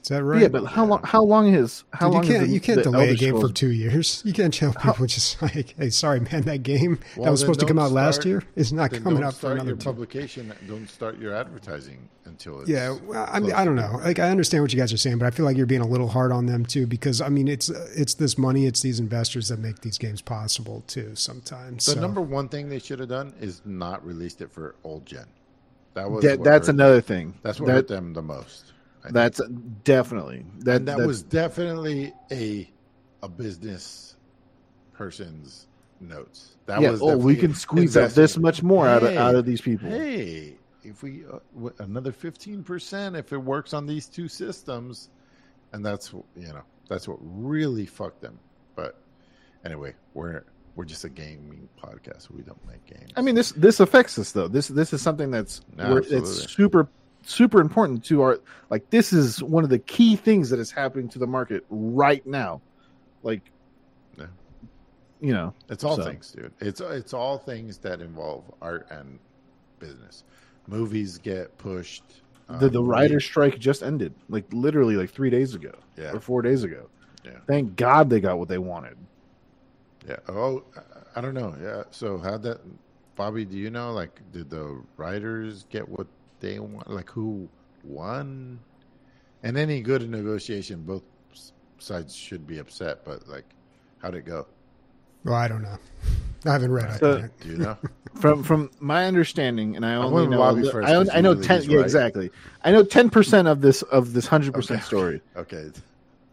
[0.04, 0.42] Is that right?
[0.44, 1.02] Yeah, but how long?
[1.04, 2.24] How long is how Dude, long?
[2.24, 4.22] you can't is the, you can't the delay a Elder game for two years.
[4.26, 7.60] You can't tell people just like, hey, sorry, man, that game Well, that was supposed
[7.60, 9.84] to come don't out last year is not coming don't out for another your two.
[9.84, 10.54] publication.
[10.66, 14.00] Don't start your advertising until it's Yeah, well, I mean, I don't know.
[14.02, 15.88] Like, I understand what you guys are saying, but I feel like you're being a
[15.88, 19.50] little hard on them too, because I mean, it's it's this money, it's these investors
[19.50, 21.16] that make these games possible too.
[21.16, 22.00] Sometimes, The so.
[22.00, 25.26] number one thing they should have done is not released it for old gen.
[25.96, 27.34] That was That, that's hurt- another thing.
[27.42, 28.72] That's what that, hurt them the most.
[29.08, 29.36] I think.
[29.36, 29.42] That's
[29.84, 30.78] definitely that.
[30.78, 32.70] and that that's- was definitely a
[33.24, 34.16] a business
[34.94, 35.68] person's
[36.00, 36.56] notes.
[36.66, 36.92] That yeah.
[36.92, 39.90] was Oh, we can squeeze out this much more out of out of these people.
[39.90, 45.10] Hey, if we uh, another fifteen percent, if it works on these two systems,
[45.74, 48.40] and that's you know that's what really fucked them.
[48.76, 49.00] But
[49.66, 50.44] anyway, we're
[50.76, 52.30] we're just a gaming podcast.
[52.32, 53.12] We don't make games.
[53.16, 54.48] I mean, this this affects us though.
[54.48, 56.88] This this is something that's it's super
[57.30, 58.90] super important to our like.
[58.90, 62.62] This is one of the key things that is happening to the market right now.
[63.24, 63.52] Like,
[64.18, 64.28] Yeah.
[65.20, 66.52] you know, It's all So- things, dude.
[66.60, 69.20] It's it's all things that involve art and
[69.80, 70.24] business.
[70.68, 72.04] Movies get pushed.
[72.48, 76.14] the um, the writer strike just ended, like literally like three days ago Yeah.
[76.14, 76.88] or four days ago.
[77.26, 77.40] Yeah.
[77.46, 78.96] Thank God they got what they wanted.
[80.08, 80.16] Yeah.
[80.30, 80.82] Oh, I-
[81.18, 81.56] I don't know.
[81.62, 81.84] Yeah.
[81.92, 82.62] So how that,
[83.18, 83.44] Bobby?
[83.44, 83.92] Do you know?
[83.92, 86.08] Like, did the writers get what
[86.40, 86.90] they want?
[86.90, 87.48] Like, who
[87.84, 88.60] won?
[89.44, 91.04] And any good negotiation, both
[91.80, 93.06] sides should be upset.
[93.06, 93.46] But like,
[94.02, 94.48] how'd it go?
[95.24, 95.78] well, I don't know.
[96.46, 97.00] I haven't read it.
[97.00, 97.78] So- Do you know?
[98.16, 101.22] From from my understanding, and I only going know Bobby first, I, own, 'cause I
[101.22, 101.62] know ten.
[101.70, 101.84] Yeah, right.
[101.86, 102.32] exactly.
[102.64, 104.88] I know ten percent of this of this hundred percent Okay.
[104.88, 105.22] story.
[105.36, 105.70] okay.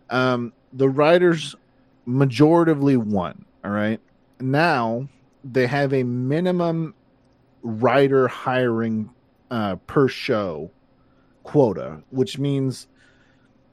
[0.08, 1.54] um, the writers
[2.08, 3.44] majoritively won.
[3.66, 4.00] All right.
[4.40, 5.08] Now
[5.44, 6.94] they have a minimum
[7.62, 9.10] writer hiring
[9.54, 10.68] uh, per show
[11.44, 12.88] quota, which means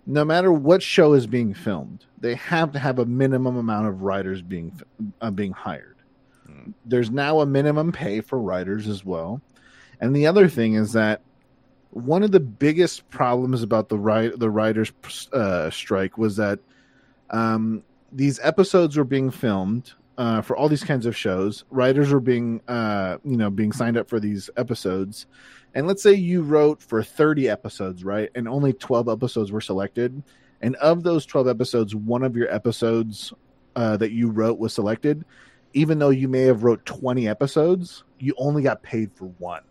[0.05, 4.03] no matter what show is being filmed, they have to have a minimum amount of
[4.03, 4.79] writers being
[5.21, 5.97] uh, being hired.
[6.45, 6.71] Hmm.
[6.85, 9.41] There's now a minimum pay for writers as well,
[9.99, 11.21] and the other thing is that
[11.89, 14.91] one of the biggest problems about the write the writers
[15.33, 16.59] uh, strike was that
[17.31, 21.63] um, these episodes were being filmed uh, for all these kinds of shows.
[21.71, 25.25] Writers were being uh, you know being signed up for these episodes,
[25.73, 28.29] and let's say you wrote for thirty episodes, right?
[28.35, 30.21] And only twelve episodes were selected,
[30.61, 33.33] and of those twelve episodes, one of your episodes
[33.75, 35.25] uh, that you wrote was selected.
[35.73, 39.61] Even though you may have wrote twenty episodes, you only got paid for one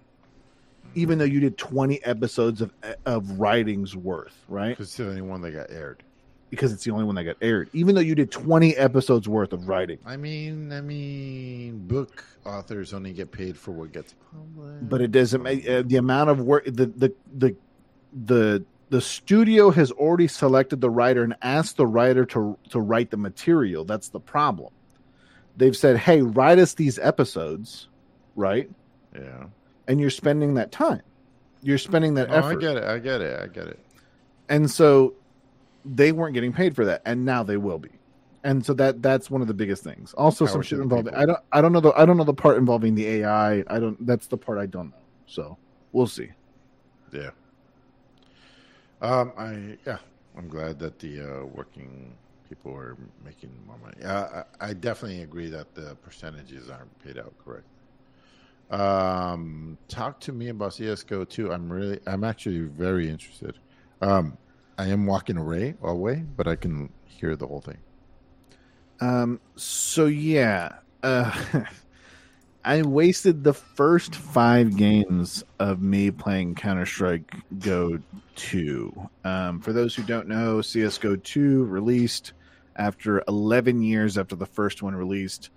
[0.95, 2.73] even though you did 20 episodes of
[3.07, 4.71] of writings worth, right?
[4.71, 6.03] Because it's the only one that got aired.
[6.51, 7.71] Because it's the only one that got aired.
[7.73, 9.99] Even though you did 20 episodes worth of writing.
[10.05, 14.89] I mean, I mean, book authors only get paid for what gets published.
[14.89, 17.57] But it doesn't make uh, the amount of work the the the
[18.25, 23.11] the the studio has already selected the writer and asked the writer to to write
[23.11, 23.85] the material.
[23.85, 24.73] That's the problem.
[25.57, 27.89] They've said, "Hey, write us these episodes."
[28.35, 28.69] Right?
[29.15, 29.45] yeah.
[29.87, 31.03] And you're spending that time.
[31.63, 32.59] You're spending that Oh, effort.
[32.59, 32.85] I get it.
[32.85, 33.41] I get it.
[33.41, 33.79] I get it.
[34.49, 35.15] and so
[35.85, 37.91] they weren't getting paid for that and now they will be
[38.45, 41.09] and so that that's one of the biggest things also Power some shit people.
[41.15, 43.79] i don't i don't know the i don't know the part involving the ai i
[43.79, 45.57] don't that's the part i don't know so
[45.93, 46.29] we'll see
[47.13, 47.31] Yeah.
[49.03, 49.33] Um.
[49.37, 49.99] I yeah.
[50.37, 52.13] I'm glad that the uh, working
[52.49, 54.03] people are making more money.
[54.05, 57.71] Uh, I, I definitely agree that the percentages aren't paid out correctly.
[58.71, 59.77] Um.
[59.89, 61.53] Talk to me about CS:GO two.
[61.53, 61.99] I'm really.
[62.07, 63.59] I'm actually very interested.
[64.03, 64.37] Um.
[64.81, 67.79] I am walking away away, but I can hear the whole thing.
[69.01, 70.71] um so yeah
[71.03, 71.33] uh
[72.65, 77.99] i wasted the first five games of me playing counter-strike go
[78.37, 78.93] 2
[79.25, 82.33] um for those who don't know csgo 2 released
[82.77, 85.51] after 11 years after the first one released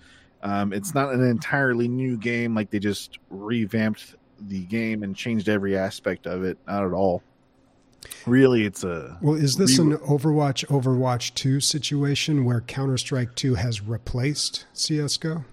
[0.44, 5.50] Um, it's not an entirely new game; like they just revamped the game and changed
[5.50, 6.58] every aspect of it.
[6.68, 7.24] Not at all.
[8.26, 13.36] Really, it's a Well, is this Re- an Overwatch Overwatch 2 situation where Counter Strike
[13.36, 15.44] 2 has replaced CS:GO?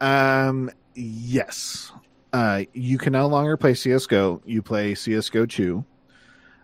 [0.00, 1.92] Um, yes.
[2.32, 4.42] Uh, you can no longer play CS:GO.
[4.44, 5.84] You play CS:GO two.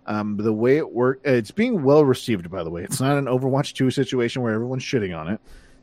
[0.06, 2.50] Um, the way it worked, it's being well received.
[2.50, 5.40] By the way, it's not an Overwatch two situation where everyone's shitting on it,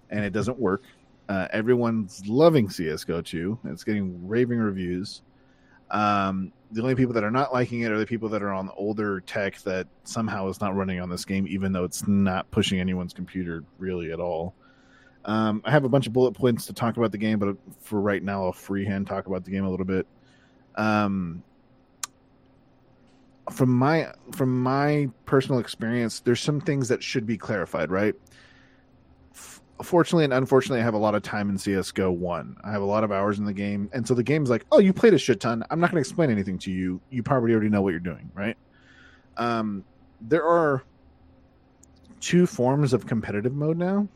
[0.10, 0.84] and it doesn't work.
[1.28, 3.58] Uh, everyone's loving CS:GO two.
[3.66, 5.22] It's getting raving reviews.
[5.90, 8.70] Um, the only people that are not liking it are the people that are on
[8.78, 12.80] older tech that somehow is not running on this game, even though it's not pushing
[12.80, 14.53] anyone's computer really at all.
[15.26, 17.99] Um, I have a bunch of bullet points to talk about the game, but for
[17.99, 20.07] right now, I'll freehand talk about the game a little bit.
[20.76, 21.43] Um,
[23.51, 28.15] from my from my personal experience, there's some things that should be clarified, right?
[29.82, 32.58] Fortunately and unfortunately, I have a lot of time in CS:GO one.
[32.64, 34.80] I have a lot of hours in the game, and so the game's like, "Oh,
[34.80, 35.64] you played a shit ton.
[35.70, 37.00] I'm not going to explain anything to you.
[37.10, 38.58] You probably already know what you're doing, right?"
[39.38, 39.86] Um,
[40.20, 40.84] there are
[42.20, 44.08] two forms of competitive mode now,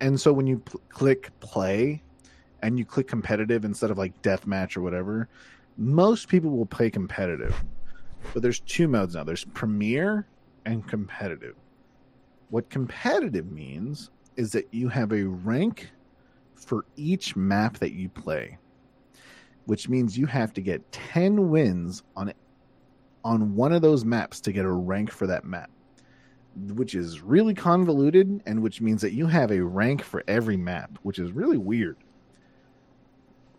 [0.00, 2.02] and so when you pl- click play,
[2.64, 5.28] and you click competitive instead of like deathmatch or whatever,
[5.76, 7.54] most people will play competitive.
[8.32, 9.22] But there's two modes now.
[9.22, 10.26] There's premier
[10.64, 11.56] and competitive.
[12.48, 15.90] What competitive means is that you have a rank
[16.54, 18.58] for each map that you play,
[19.66, 22.32] which means you have to get 10 wins on
[23.24, 25.70] on one of those maps to get a rank for that map,
[26.74, 30.98] which is really convoluted and which means that you have a rank for every map,
[31.04, 31.96] which is really weird.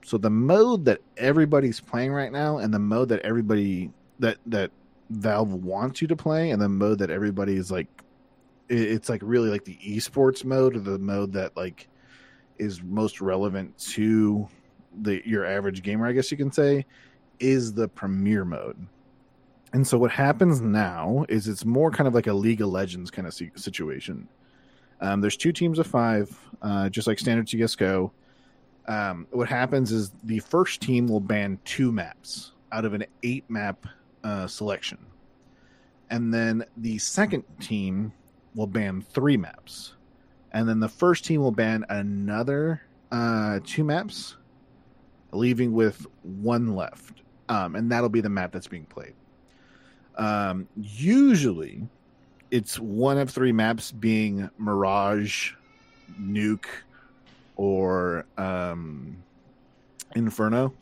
[0.04, 4.70] So the mode that everybody's playing right now and the mode that everybody that that
[5.10, 7.88] Valve wants you to play and the mode that everybody is like
[8.70, 11.88] it's like really like the esports mode or the mode that like
[12.58, 14.48] is most relevant to
[15.02, 16.86] the your average gamer, I guess you can say,
[17.40, 18.88] is the premier mode.
[19.74, 23.12] And so what happens now is it's more kind of like a League of Legends
[23.12, 24.28] kind of situation.
[25.02, 28.12] Um, there's two teams of five, uh, just like standard CS:GO.
[28.88, 33.44] Um, what happens is the first team will ban two maps out of an eight
[33.50, 33.86] map
[34.24, 35.00] uh, selection,
[36.10, 38.14] and then the second team
[38.56, 39.94] will ban three maps,
[40.52, 42.82] and then the first team will ban another
[43.12, 44.38] uh, two maps,
[45.32, 49.14] leaving with one left, um, and that'll be the map that's being played.
[50.18, 51.88] Um, usually,
[52.52, 55.54] it's one of three maps being Mirage,
[56.20, 56.68] Nuke,
[57.58, 59.18] or um,
[60.16, 60.74] Inferno.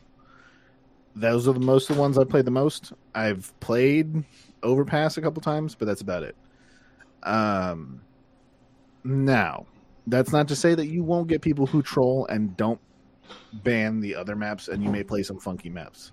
[1.16, 2.94] Those are the most of the ones I played the most.
[3.14, 4.24] I've played
[4.64, 6.36] Overpass a couple times, but that's about it.
[7.24, 8.02] Um,
[9.04, 9.66] now,
[10.08, 12.80] that's not to say that you won't get people who troll and don't
[13.54, 16.12] ban the other maps, and you may play some funky maps.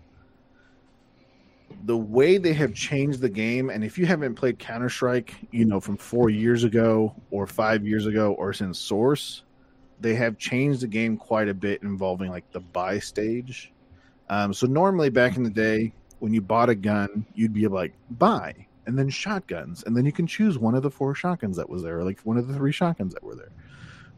[1.85, 5.65] The way they have changed the game, and if you haven't played Counter Strike, you
[5.65, 9.45] know, from four years ago or five years ago or since Source,
[10.01, 13.73] they have changed the game quite a bit involving like the buy stage.
[14.29, 17.93] Um, so normally back in the day, when you bought a gun, you'd be like
[18.11, 18.55] buy
[18.87, 21.83] and then shotguns, and then you can choose one of the four shotguns that was
[21.83, 23.53] there, like one of the three shotguns that were there,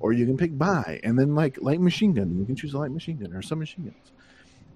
[0.01, 2.79] or you can pick buy and then like light machine gun, you can choose a
[2.79, 4.13] light machine gun or some machine guns.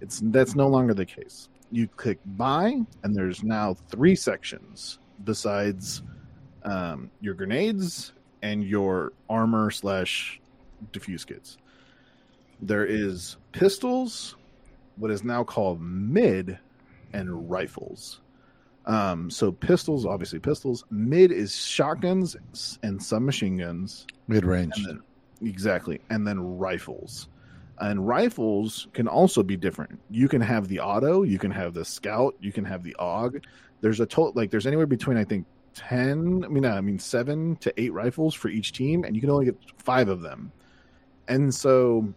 [0.00, 1.48] It's that's no longer the case.
[1.72, 6.02] You click buy, and there's now three sections besides
[6.62, 8.12] um, your grenades
[8.42, 10.40] and your armor slash
[10.92, 11.56] defuse kits.
[12.60, 14.36] There is pistols,
[14.96, 16.58] what is now called mid,
[17.12, 18.20] and rifles.
[18.86, 20.84] Um, so pistols, obviously pistols.
[20.90, 22.36] Mid is shotguns
[22.82, 24.06] and some machine guns.
[24.28, 24.74] Mid range.
[25.42, 27.28] Exactly, and then rifles.
[27.78, 30.00] And rifles can also be different.
[30.10, 33.44] You can have the auto, you can have the scout, you can have the AUG.
[33.82, 37.56] There's a total like there's anywhere between I think ten, I mean I mean seven
[37.56, 40.52] to eight rifles for each team, and you can only get five of them.
[41.28, 42.14] And so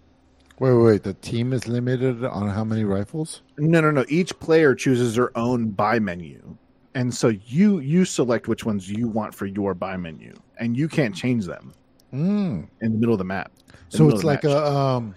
[0.60, 1.04] Wait, wait, wait.
[1.04, 3.42] The team is limited on how many rifles?
[3.58, 6.56] no no no, each player chooses their own buy menu.
[6.96, 10.88] And so you you select which ones you want for your buy menu, and you
[10.90, 11.74] can't change them
[12.14, 12.68] Mm.
[12.82, 13.52] in the middle of the map.
[13.70, 15.16] in the So it's like a um,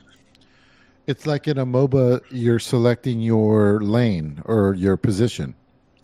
[1.07, 2.20] it's like in a MOBA.
[2.30, 5.55] You're selecting your lane or your position.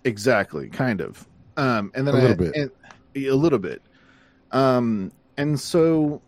[0.05, 1.27] Exactly, kind of.
[1.57, 2.57] Um, and then A little I- bit.
[2.57, 2.71] and-
[3.27, 3.83] a little bit.
[4.53, 6.23] Um, and so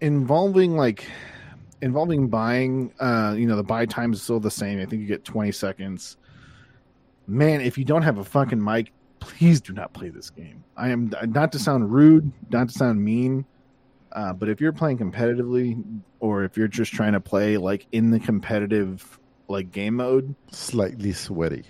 [0.00, 1.06] involving like
[1.84, 4.80] involving buying, uh, you know, the buy time is still the same.
[4.80, 6.16] I think you get twenty seconds.
[7.26, 10.64] Man, if you don't have a fucking mic, please do not play this game.
[10.76, 13.44] I am not to sound rude, not to sound mean,
[14.12, 15.82] uh, but if you're playing competitively,
[16.20, 19.18] or if you're just trying to play like in the competitive
[19.48, 21.64] like game mode, Slightly sweaty.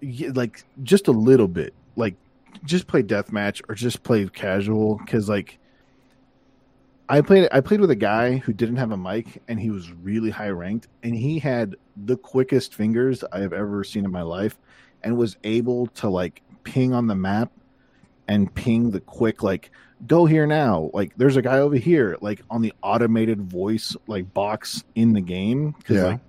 [0.00, 2.14] yeah, like just a little bit like
[2.64, 5.58] just play deathmatch or just play casual because like
[7.08, 9.92] i played i played with a guy who didn't have a mic and he was
[9.92, 14.22] really high ranked and he had the quickest fingers i have ever seen in my
[14.22, 14.58] life
[15.02, 17.52] and was able to like ping on the map
[18.28, 19.70] and ping the quick like
[20.06, 24.32] go here now like there's a guy over here like on the automated voice like
[24.32, 26.04] box in the game 'Cause, Yeah.
[26.04, 26.20] like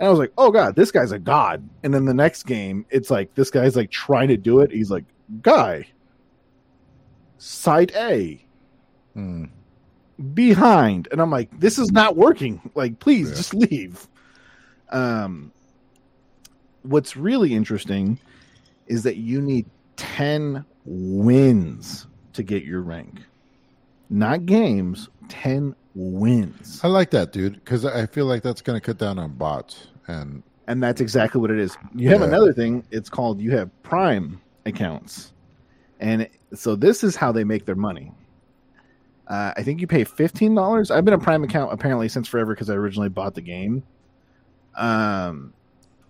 [0.00, 2.86] and I was like, "Oh God, this guy's a god." And then the next game,
[2.88, 4.72] it's like this guy's like trying to do it.
[4.72, 5.04] He's like,
[5.42, 5.88] "Guy,
[7.36, 8.42] site A,
[9.14, 9.50] Mm.
[10.34, 12.60] Behind," and I'm like, "This is not working.
[12.74, 13.36] Like, please Yeah.
[13.36, 14.08] just leave."
[14.90, 15.52] Um,
[16.82, 18.18] what's really interesting
[18.86, 19.66] is that you need
[19.96, 23.20] 10 wins to get your rank.
[24.08, 26.80] Not games, 10 wins.
[26.82, 29.88] I like that, dude, because I feel like that's going to cut down on bots.
[30.08, 31.76] And And that's exactly what it is.
[31.94, 32.26] You have Yeah.
[32.26, 35.32] another thing, it's called you have Prime accounts.
[36.00, 38.12] And so this is how they make their money.
[39.30, 40.90] Uh, I think you pay fifteen dollars.
[40.90, 43.84] I've been a Prime account apparently since forever because I originally bought the game.
[44.76, 45.52] Um,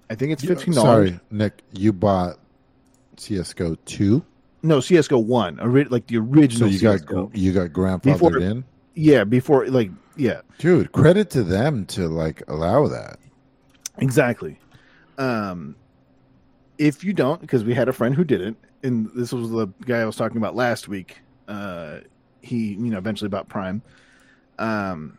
[0.08, 1.10] I think it's fifteen dollars.
[1.10, 2.38] sorry, Nic, you bought
[3.18, 4.24] CS:GO two,
[4.62, 5.56] No, CS:GO one,
[5.90, 6.68] like the original.
[6.68, 7.30] so you got CS:GO.
[7.34, 8.64] you got grandfathered Before- in,
[8.94, 10.90] yeah, before like yeah, dude.
[10.92, 13.18] Credit to them to like allow that.
[13.98, 14.58] exactly.
[15.18, 15.76] Um,
[16.78, 19.98] if you don't, because we had a friend who didn't, and this was the guy
[19.98, 21.18] I was talking about last week.
[21.46, 21.98] Uh,
[22.42, 23.82] he you know eventually bought Prime.
[24.58, 25.18] Um,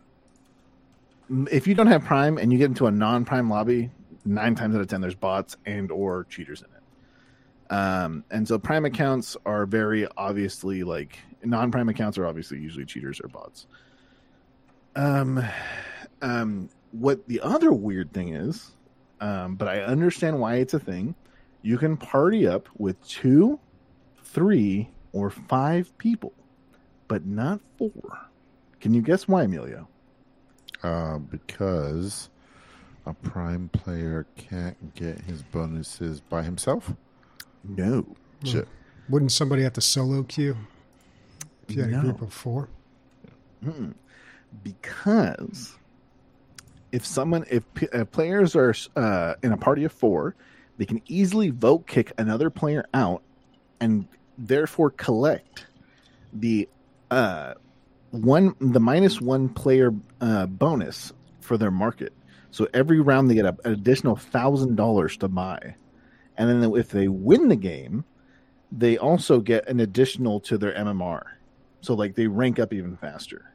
[1.49, 3.89] if you don't have Prime and you get into a non-Prime lobby,
[4.25, 7.73] nine times out of ten there's bots and or cheaters in it.
[7.73, 13.21] Um, and so Prime accounts are very obviously like non-Prime accounts are obviously usually cheaters
[13.21, 13.67] or bots.
[14.95, 15.43] Um,
[16.21, 18.71] um, what the other weird thing is,
[19.21, 21.15] um, but I understand why it's a thing.
[21.61, 23.59] You can party up with two,
[24.23, 26.33] three, or five people,
[27.11, 28.19] but not four.
[28.79, 29.85] Can you guess why, Emilio?
[30.81, 32.29] Uh, because
[33.05, 36.93] a prime player can't get his bonuses by himself.
[37.65, 38.05] No.
[38.45, 38.65] Shit.
[39.09, 40.55] Wouldn't somebody have to solo queue
[41.67, 41.99] if you had No.
[41.99, 42.69] a group of four?
[43.61, 43.93] Mm-mm.
[44.63, 45.77] Because
[46.93, 50.33] if someone, if p- uh, players are uh, in a party of four,
[50.77, 53.21] they can easily vote kick another player out,
[53.81, 54.07] and
[54.37, 55.67] therefore collect
[56.31, 56.69] the
[57.11, 57.53] uh,
[58.11, 62.13] one, the minus one player uh, bonus for their market.
[62.51, 65.75] So every round they get a, an additional thousand dollars to buy,
[66.37, 68.03] and then if they win the game,
[68.71, 71.23] they also get an additional to their MMR.
[71.81, 73.53] So like they rank up even faster.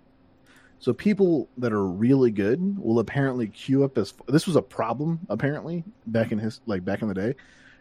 [0.78, 5.20] So people that are really good will apparently queue up as this was a problem
[5.30, 7.34] apparently back in his like back in the day,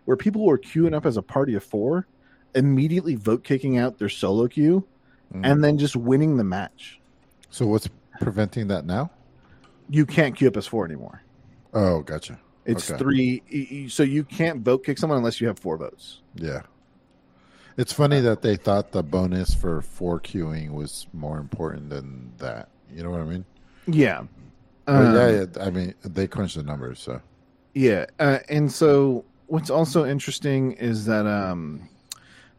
[0.05, 2.07] where people were queuing up as a party of four,
[2.53, 4.87] immediately vote kicking out their solo queue,
[5.33, 5.41] Mm.
[5.43, 6.99] and then just winning the match.
[7.49, 7.89] So what's
[8.21, 9.11] preventing that now?
[9.89, 11.21] You can't queue up as four anymore.
[11.73, 12.39] Oh, gotcha.
[12.65, 12.97] It's Okay.
[12.97, 16.21] three, so you can't vote kick someone unless you have four votes.
[16.35, 16.61] Yeah.
[17.77, 22.69] It's funny that they thought the bonus for four queuing was more important than that.
[22.93, 23.45] You know what I mean?
[23.87, 24.19] Yeah,
[24.87, 27.21] Um, yeah, yeah, I mean, they crunched the numbers, so
[27.73, 31.89] Yeah, uh, and so what's also interesting is that um,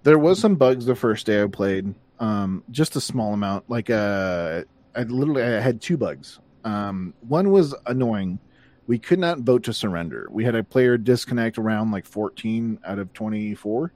[0.03, 3.69] there was some bugs the first day I played, um, just a small amount.
[3.69, 4.63] Like uh,
[4.95, 6.41] I literally I had two bugs.
[6.65, 8.39] Um, one was annoying.
[8.87, 10.29] We could not vote to surrender.
[10.31, 13.93] We had a player disconnect around like 14 out of 24.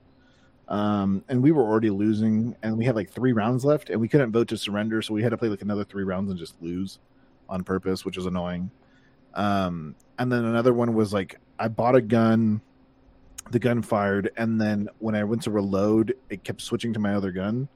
[0.69, 4.07] Um, and we were already losing, and we had like three rounds left, and we
[4.07, 6.55] couldn't vote to surrender, so we had to play like another three rounds and just
[6.63, 7.01] lose
[7.49, 8.71] on purpose, which was annoying.
[9.35, 12.61] Um, and then another one was like I bought a gun,
[13.51, 17.15] the gun fired, and then when I went to reload, it kept switching to my
[17.15, 17.69] other gun.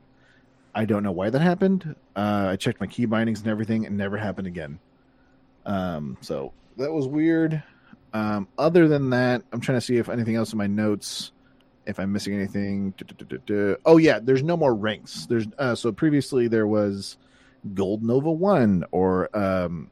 [0.75, 1.95] I don't know why that happened.
[2.16, 4.79] Uh, I checked my key bindings and everything, and never happened again.
[5.66, 7.62] Um, so that was weird.
[8.12, 11.33] Um, other than that, I'm trying to see if anything else in my notes,
[11.87, 12.95] if I'm missing anything.
[13.85, 15.27] Oh yeah, there's no more ranks.
[15.27, 17.18] There's uh, so previously there was
[17.75, 19.91] Gold Nova One or um,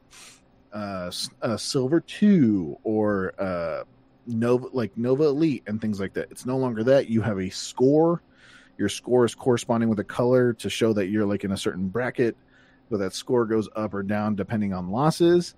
[0.71, 1.11] uh,
[1.41, 3.83] uh, Silver Two or uh,
[4.27, 6.29] Nova like Nova Elite and things like that.
[6.31, 7.09] It's no longer that.
[7.09, 8.21] You have a score.
[8.77, 11.87] Your score is corresponding with a color to show that you're like in a certain
[11.87, 12.35] bracket.
[12.89, 15.55] But that score goes up or down depending on losses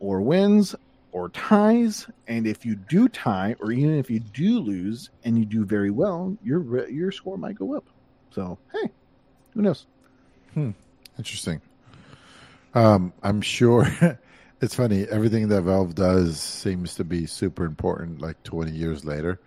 [0.00, 0.74] or wins
[1.12, 2.06] or ties.
[2.26, 5.90] And if you do tie, or even if you do lose and you do very
[5.90, 7.84] well, your your score might go up.
[8.30, 8.90] So hey,
[9.54, 9.86] who knows?
[10.54, 10.70] Hmm.
[11.16, 11.60] interesting.
[12.74, 13.86] Um, I'm sure
[14.60, 15.06] it's funny.
[15.08, 18.20] Everything that Valve does seems to be super important.
[18.20, 19.40] Like 20 years later,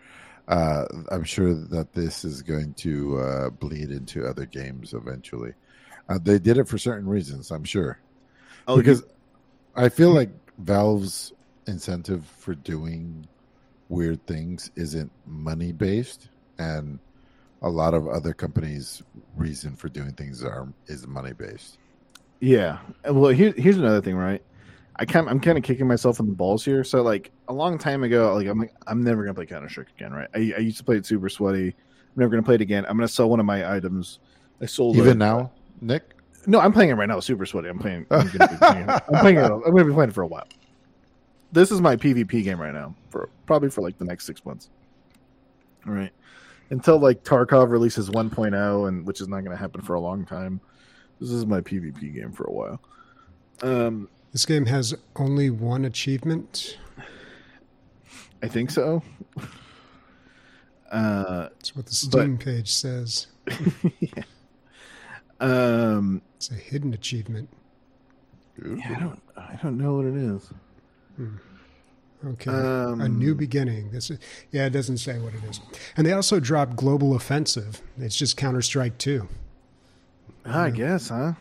[0.48, 5.54] uh, I'm sure that this is going to uh, bleed into other games eventually.
[6.10, 8.00] Uh, they did it for certain reasons, I'm sure.
[8.68, 9.04] Oh, because
[9.76, 11.34] I feel like Valve's
[11.68, 13.28] incentive for doing
[13.90, 17.00] weird things isn't money based, and
[17.62, 19.04] a lot of other companies'
[19.36, 21.78] reason for doing things are is money based.
[22.40, 22.80] Yeah.
[23.06, 24.42] Well, here, here's another thing, right?
[24.98, 26.84] I kind I'm kind of kicking myself in the balls here.
[26.84, 29.90] So like a long time ago, like I'm like I'm never gonna play Counter Strike
[29.98, 30.28] again, right?
[30.36, 31.68] I, I used to play it super sweaty.
[31.70, 32.86] I'm never gonna play it again.
[32.88, 34.20] I'm gonna sell one of my items.
[34.62, 35.00] I sold it.
[35.00, 35.52] Even a- now,
[35.82, 36.04] Nic.
[36.48, 37.20] No, I'm playing it right now.
[37.20, 37.70] Super sweaty.
[37.70, 38.06] I'm playing.
[38.12, 39.44] I'm gonna be playing, it- I'm playing it.
[39.46, 40.48] I'm gonna be playing it for a while.
[41.52, 44.70] This is my PvP game right now for probably for like the next six months.
[45.86, 46.12] Right.
[46.70, 50.26] Until like Tarkov releases 1.0, and which is not going to happen for a long
[50.26, 50.62] time.
[51.20, 52.82] This is my PvP game for a while.
[53.62, 56.78] Um, This game has only one achievement.
[58.42, 59.04] I think so.
[60.90, 63.28] Uh, That's what the Steam page says.
[65.40, 67.50] um, It's a hidden achievement.
[68.64, 70.50] yeah, I don't, I don't know what it is.
[72.26, 72.52] Okay.
[72.52, 73.92] Um, a new beginning.
[73.92, 74.20] This is
[74.52, 75.60] yeah, it doesn't say what it is.
[75.98, 77.82] And they also dropped Global Offensive.
[77.98, 79.28] It's just Counter Strike 2.
[80.46, 81.34] I guess, huh?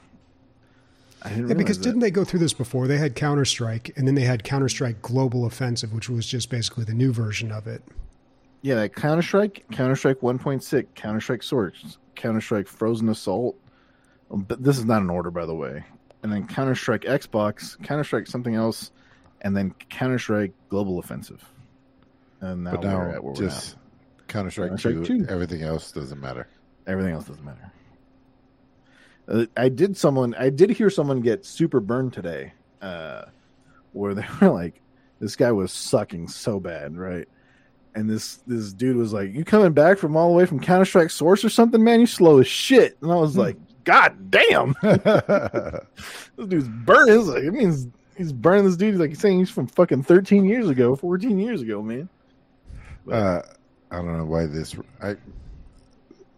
[1.23, 1.85] I didn't Yeah, because that.
[1.85, 2.87] didn't they go through this before?
[2.87, 6.51] They had Counter Strike and then they had Counter Strike Global Offensive, which was just
[6.51, 7.83] basically the new version of it.
[8.63, 13.57] Yeah, like Counter Strike, Counter Strike 1.6, Counter Strike Source, Counter Strike Frozen Assault.
[14.31, 15.85] Um, But this is not an order, by the way.
[16.23, 18.91] And then Counter Strike Xbox, Counter Strike something else,
[19.41, 21.43] and then Counter Strike Global Offensive.
[22.43, 23.77] And now, but we're at where we're just
[24.29, 25.27] Counter Strike 2, 2.
[25.29, 26.47] everything else doesn't matter.
[26.87, 27.73] Everything else doesn't matter.
[29.31, 32.53] Uh, I did someone, I did hear someone get super burned today,
[32.83, 33.23] uh,
[33.93, 34.81] where they were like,
[35.21, 37.29] this guy was sucking so bad, right?
[37.95, 40.85] And this this dude was like, "You coming back from all the way from Counter
[40.85, 41.99] Strike Source or something, man?
[41.99, 47.43] You slow as shit." And I was like, "God damn, this dude's burning." It's like
[47.43, 48.95] it means he's burning this dude.
[48.95, 52.09] He's Like he's saying he's from fucking thirteen years ago, fourteen years ago, man.
[53.11, 53.43] uh,
[53.91, 54.77] I don't know why this.
[55.03, 55.17] I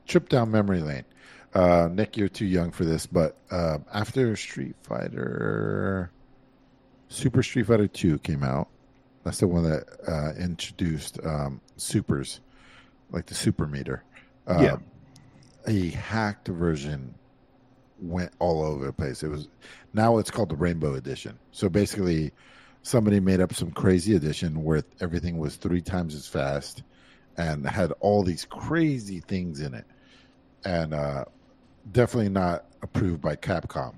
[0.06, 1.05] trip down memory lane.
[1.55, 6.11] Uh, Nic, you're too young for this, but uh, after Street Fighter,
[7.09, 8.69] Super Street Fighter Two came out,
[9.23, 12.41] that's the one that uh, introduced um, supers,
[13.11, 14.03] like the super meter.
[14.47, 14.77] Uh, Yeah.
[15.66, 17.15] a hacked version
[18.01, 19.23] went all over the place.
[19.23, 19.49] It was
[19.93, 21.39] now it's called the Rainbow Edition.
[21.53, 22.33] So basically,
[22.83, 26.83] somebody made up some crazy edition where everything was three times as fast
[27.37, 29.85] and had all these crazy things in it,
[30.65, 31.24] and uh,
[31.91, 33.95] definitely not approved by Capcom.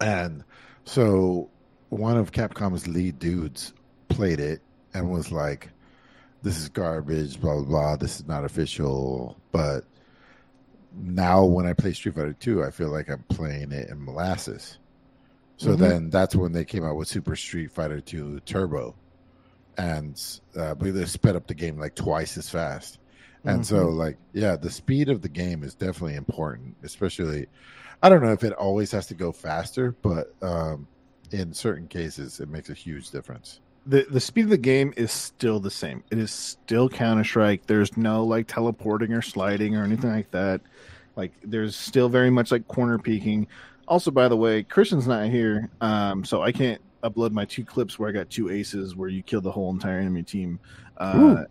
[0.00, 0.44] And
[0.84, 1.48] so
[1.88, 3.72] one of Capcom's lead dudes
[4.08, 4.60] played it
[4.94, 5.70] and was like,
[6.42, 7.96] "This is garbage." Blah blah blah.
[7.96, 9.84] This is not official, but
[10.94, 14.78] now when I play Street Fighter 2, I feel like I'm playing it in molasses.
[15.56, 15.78] So Mhm.
[15.78, 18.94] then that's when they came out with Super Street Fighter 2 Turbo.
[19.76, 20.20] And
[20.56, 22.98] uh, I believe they sped up the game like twice as fast.
[23.44, 27.46] And so, like, yeah, the speed of the game is definitely important, especially.
[28.02, 30.86] I don't know if it always has to go faster, but um,
[31.30, 33.60] in certain cases, it makes a huge difference.
[33.86, 36.04] the the speed of the game is still the same.
[36.10, 37.66] It is still Counter Strike.
[37.66, 40.60] There's no like teleporting or sliding or anything like that.
[41.16, 43.46] Like there's still very much like corner peeking.
[43.88, 47.98] Also, by the way, Christian's not here, um, so I can't upload my two clips
[47.98, 50.60] where I got two aces where you killed the whole entire enemy team.
[50.98, 51.44] Uh,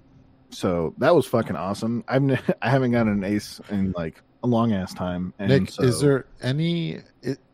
[0.50, 2.04] so that was fucking awesome.
[2.08, 5.34] I've n- I haven't gotten an ace in like a long ass time.
[5.40, 7.00] And Nic, so, is there any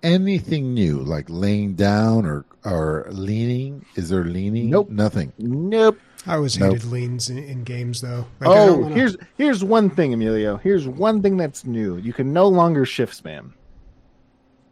[0.04, 3.86] anything new, like laying down or or leaning?
[3.96, 4.70] Is there leaning?
[4.70, 4.90] Nope.
[4.90, 5.34] nothing.
[5.38, 6.00] Nope.
[6.26, 6.74] I always Nope.
[6.76, 8.26] hated leans in, in games, though.
[8.40, 10.56] Like, oh, wanna- here's here's one thing, Emilio.
[10.58, 11.98] Here's one thing that's new.
[11.98, 13.52] You can no longer shift spam.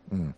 [0.09, 0.29] Hmm.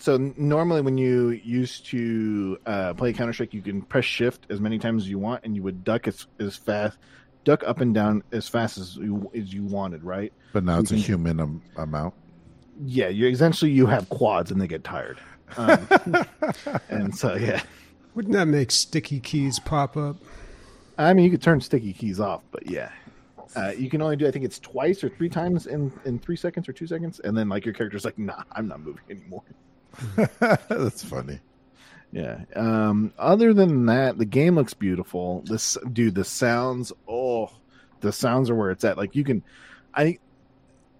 [0.00, 4.60] So normally, when you used to uh, play Counter Strike, you can press Shift as
[4.60, 6.98] many times as you want, and you would duck as, as fast,
[7.44, 10.32] duck up and down as fast as you as you wanted, right?
[10.52, 12.14] But now You it's a can- human am- amount.
[12.84, 15.18] Yeah, you essentially you have quads and they get tired,
[15.56, 15.88] um,
[16.88, 17.60] and so yeah.
[18.14, 20.16] Wouldn't that make sticky keys pop up?
[20.96, 22.90] I mean, you could turn sticky keys off, but yeah.
[23.56, 26.36] Uh, you can only do, I think it's twice or three times in, in three
[26.36, 27.18] seconds or two seconds.
[27.20, 29.42] And then, like, your character's like, nah, I'm not moving anymore.
[30.68, 31.40] That's funny.
[32.12, 32.40] Yeah.
[32.56, 35.42] Um, other than that, the game looks beautiful.
[35.46, 37.50] This, dude, the sounds, oh,
[38.00, 38.96] the sounds are where it's at.
[38.96, 39.42] Like, you can,
[39.94, 40.18] I,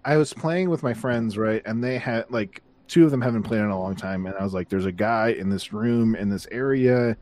[0.04, 1.62] I was playing with my friends, right?
[1.64, 4.26] And they had, like, two of them haven't played in a long time.
[4.26, 7.16] And I was like, there's a guy in this room, in this area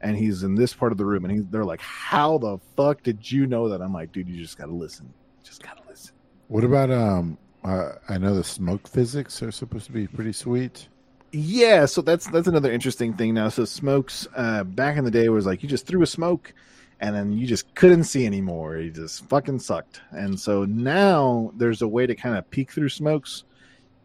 [0.00, 3.02] and he's in this part of the room and he, they're like how the fuck
[3.02, 6.14] did you know that i'm like dude you just gotta listen just gotta listen
[6.48, 7.38] What about um?
[7.64, 10.88] Uh, I know the smoke physics are supposed to be pretty sweet.
[11.32, 15.28] Yeah so that's that's another interesting thing now so smokes uh back in the day
[15.28, 16.54] was like you just threw a smoke
[17.00, 21.82] and then you just couldn't see anymore you just fucking sucked and so now there's
[21.82, 23.44] a way to kind of peek through smokes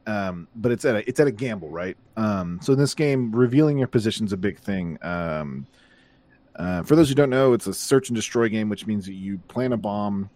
[0.07, 3.31] um but it's at a it's at a gamble right um so in this game
[3.35, 5.67] revealing your position's is a big thing um
[6.55, 9.13] Uh, for those who don't know, it's a search and destroy game, which means that
[9.13, 10.29] you plant a bomb,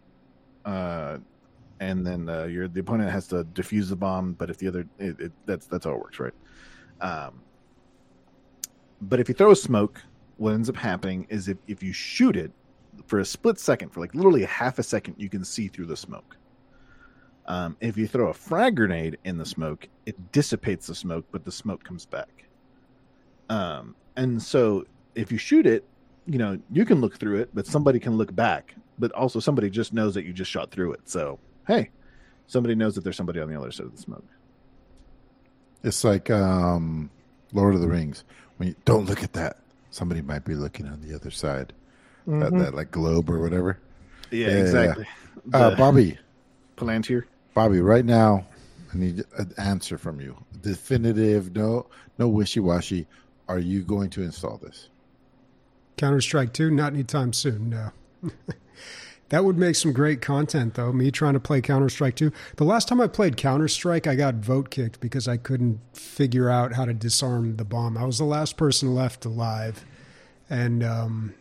[0.66, 1.18] uh,
[1.80, 4.34] and then uh, your the opponent has to defuse the bomb.
[4.34, 6.34] But if the other, it, it, that's that's how it works, right?
[7.02, 7.42] Um,
[9.02, 10.02] but if you throw a smoke,
[10.38, 12.52] what ends up happening is if if you shoot it,
[13.06, 15.98] for a split second, for like literally half a second, you can see through the
[15.98, 16.38] smoke.
[17.46, 21.46] Um, if you throw a frag grenade in the smoke, it dissipates the smoke, but
[21.46, 22.46] the smoke comes back.
[23.50, 25.86] Um, and so if you shoot it,
[26.26, 28.76] you know you can look through it, but somebody can look back.
[29.00, 31.02] But also somebody just knows that you just shot through it.
[31.06, 31.90] So hey,
[32.48, 34.26] somebody knows that there's somebody on the other side of the smoke.
[35.84, 37.10] It's like um,
[37.54, 38.24] Lord of the Rings.
[38.58, 39.58] When you don't look at that,
[39.92, 41.74] somebody might be looking on the other side.
[42.26, 43.80] That, that like globe or whatever.
[44.32, 45.08] Yeah, Yeah, yeah, exactly.
[45.54, 46.18] Uh, Bobby,
[46.76, 47.24] Palantir.
[47.54, 48.46] Bobby, right now,
[48.94, 50.36] I need an answer from you.
[50.62, 51.88] Definitive, no,
[52.18, 53.08] no wishy washy.
[53.48, 54.90] Are you going to install this?
[55.96, 57.92] Counter Strike 2, not anytime soon, no.
[59.30, 60.94] that would make some great content, though.
[60.94, 62.32] Me trying to play Counter Strike 2.
[62.56, 66.50] The last time I played Counter Strike, I got vote kicked because I couldn't figure
[66.50, 67.98] out how to disarm the bomb.
[67.98, 69.84] I was the last person left alive.
[70.50, 71.34] And um,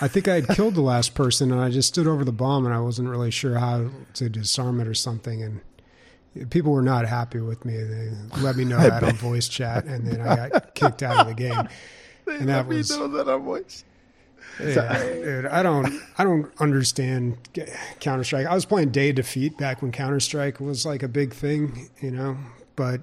[0.00, 2.64] I think I had killed the last person, and I just stood over the bomb,
[2.66, 5.42] and I wasn't really sure how to disarm it or something.
[5.42, 7.76] And people were not happy with me.
[7.82, 11.26] They let me know that on voice chat, and then I got kicked out of
[11.26, 11.68] the game.
[12.28, 13.84] They And that was that on voice.
[14.60, 17.36] Yeah, dude, I don't, I don't understand
[18.00, 18.46] Counter Strike.
[18.46, 22.10] I was playing Day Defeat back when Counter Strike was like a big thing, you
[22.10, 22.36] know.
[22.76, 23.02] But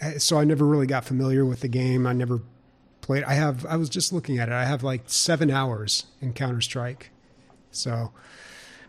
[0.00, 2.06] eh, so I never really got familiar with the game.
[2.06, 2.40] I never
[3.00, 3.24] played.
[3.24, 3.64] I have.
[3.66, 4.52] I was just looking at it.
[4.52, 7.10] I have like seven hours in Counter Strike,
[7.70, 8.12] so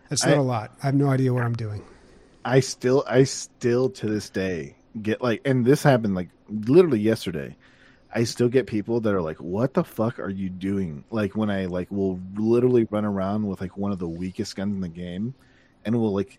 [0.08, 0.72] that's not I- a lot.
[0.82, 1.82] I have no idea what I'm doing.
[2.46, 7.56] I still, I still to this day get like, and this happened like literally yesterday.
[8.14, 11.50] I still get people that are like, "What the fuck are you doing?" Like when
[11.50, 14.88] I like will literally run around with like one of the weakest guns in the
[14.88, 15.34] game,
[15.84, 16.38] and will like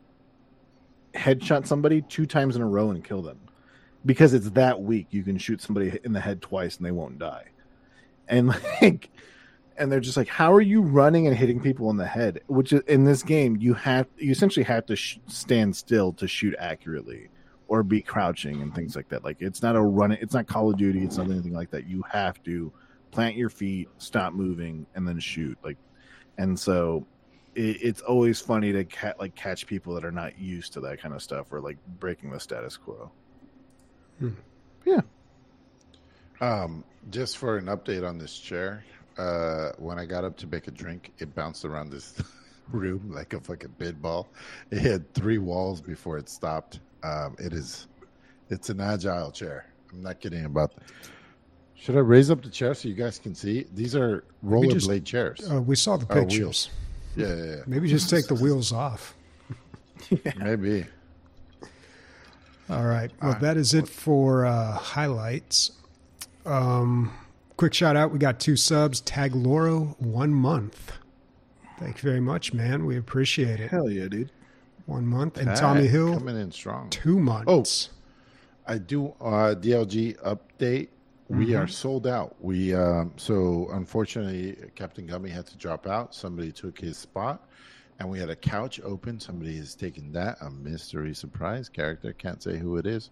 [1.14, 3.40] headshot somebody two times in a row and kill them
[4.06, 5.08] because it's that weak.
[5.12, 7.48] You can shoot somebody in the head twice and they won't die,
[8.30, 8.48] and
[8.82, 9.10] like,
[9.78, 12.72] and they're just like, "How are you running and hitting people in the head?" Which
[12.72, 17.30] in this game, you have you essentially have to sh- stand still to shoot accurately
[17.68, 19.24] or be crouching and things like that.
[19.24, 20.12] Like it's not a run.
[20.12, 21.04] It's not Call of Duty.
[21.04, 21.88] It's not anything like that.
[21.88, 22.72] You have to
[23.12, 25.58] plant your feet, stop moving, and then shoot.
[25.64, 25.78] Like,
[26.38, 27.06] and so
[27.56, 31.02] it, it's always funny to ca- like catch people that are not used to that
[31.02, 33.12] kind of stuff or like breaking the status quo.
[34.86, 35.02] Yeah.
[36.42, 38.84] Um, just for an update on this chair,
[39.18, 42.16] uh, when I got up to make a drink, it bounced around this
[42.72, 44.28] room like a fucking pinball.
[44.72, 46.80] It had three walls before it stopped.
[47.06, 47.88] Um, it is,
[48.50, 49.68] it's an agile chair.
[49.94, 50.74] I'm not kidding about.
[50.76, 50.84] that.
[51.76, 53.66] Should I raise up the chair so you guys can see?
[53.74, 55.48] These are We rollerblade chairs.
[55.52, 56.40] Uh, we saw the Oh, pictures.
[56.40, 56.70] wheels.
[57.16, 57.62] yeah, yeah, yeah.
[57.68, 59.14] Maybe just take the wheels off.
[60.38, 60.86] Maybe.
[62.70, 63.12] All right.
[63.22, 63.42] Well, All right.
[63.42, 65.72] that is it for uh, highlights.
[66.46, 67.12] Um,
[67.58, 68.12] quick shout out.
[68.12, 69.02] We got two subs.
[69.02, 70.92] Tag Loro, one month.
[71.80, 72.86] Thank you very much, man.
[72.86, 73.70] We appreciate it.
[73.70, 74.32] Hell yeah, dude!
[74.86, 75.38] One month.
[75.38, 76.90] And Tommy Hill, coming in strong.
[76.90, 77.90] two months.
[78.68, 80.90] Oh, I do uh, DLG update.
[81.28, 81.56] We Mm-hmm.
[81.64, 82.36] are sold out.
[82.40, 86.14] We um, so unfortunately Captain Gummy had to drop out.
[86.14, 87.48] Somebody took his spot,
[88.00, 89.20] and we had a couch open.
[89.20, 90.38] Somebody has taken that.
[90.42, 92.14] A mystery surprise character.
[92.14, 93.10] Can't say who it is,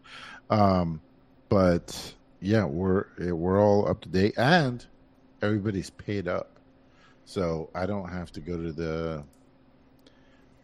[0.52, 1.02] um,
[1.50, 4.86] but yeah, we're we're all up to date, and
[5.42, 6.52] everybody's paid up.
[7.26, 9.24] So I don't have to go to the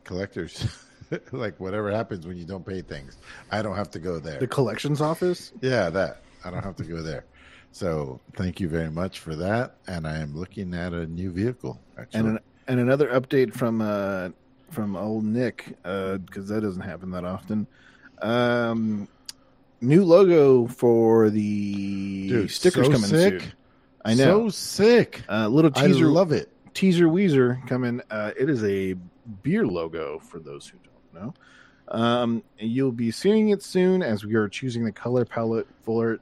[0.03, 0.67] collectors.
[1.31, 3.17] like whatever happens when you don't pay things,
[3.51, 4.39] I don't have to go there.
[4.39, 5.51] The collections office.
[5.61, 6.21] Yeah, that.
[6.43, 7.25] I don't have to go there.
[7.71, 9.75] So thank you very much for that.
[9.87, 11.79] And I am looking at a new vehicle.
[11.97, 12.19] Actually.
[12.19, 14.29] and an, and another update from uh
[14.71, 17.67] from old Nic because that doesn't happen that often.
[18.21, 19.07] Um,
[19.81, 23.41] new logo for the Dude, stickers so coming sick.
[23.41, 23.53] soon.
[24.05, 24.49] I know.
[24.49, 25.21] So sick.
[25.29, 26.49] uh, little I teaser, love it.
[26.73, 28.01] teaser Weezer coming.
[28.09, 28.95] Uh, it is a
[29.43, 31.33] beer logo for those who don't know.
[31.89, 36.21] Um, you'll be seeing it soon as we are choosing the color palette for it.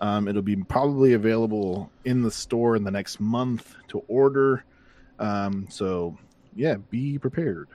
[0.00, 4.64] Um, it'll be probably available in the store in the next month to order.
[5.18, 6.16] Um, so
[6.56, 7.68] yeah, be prepared.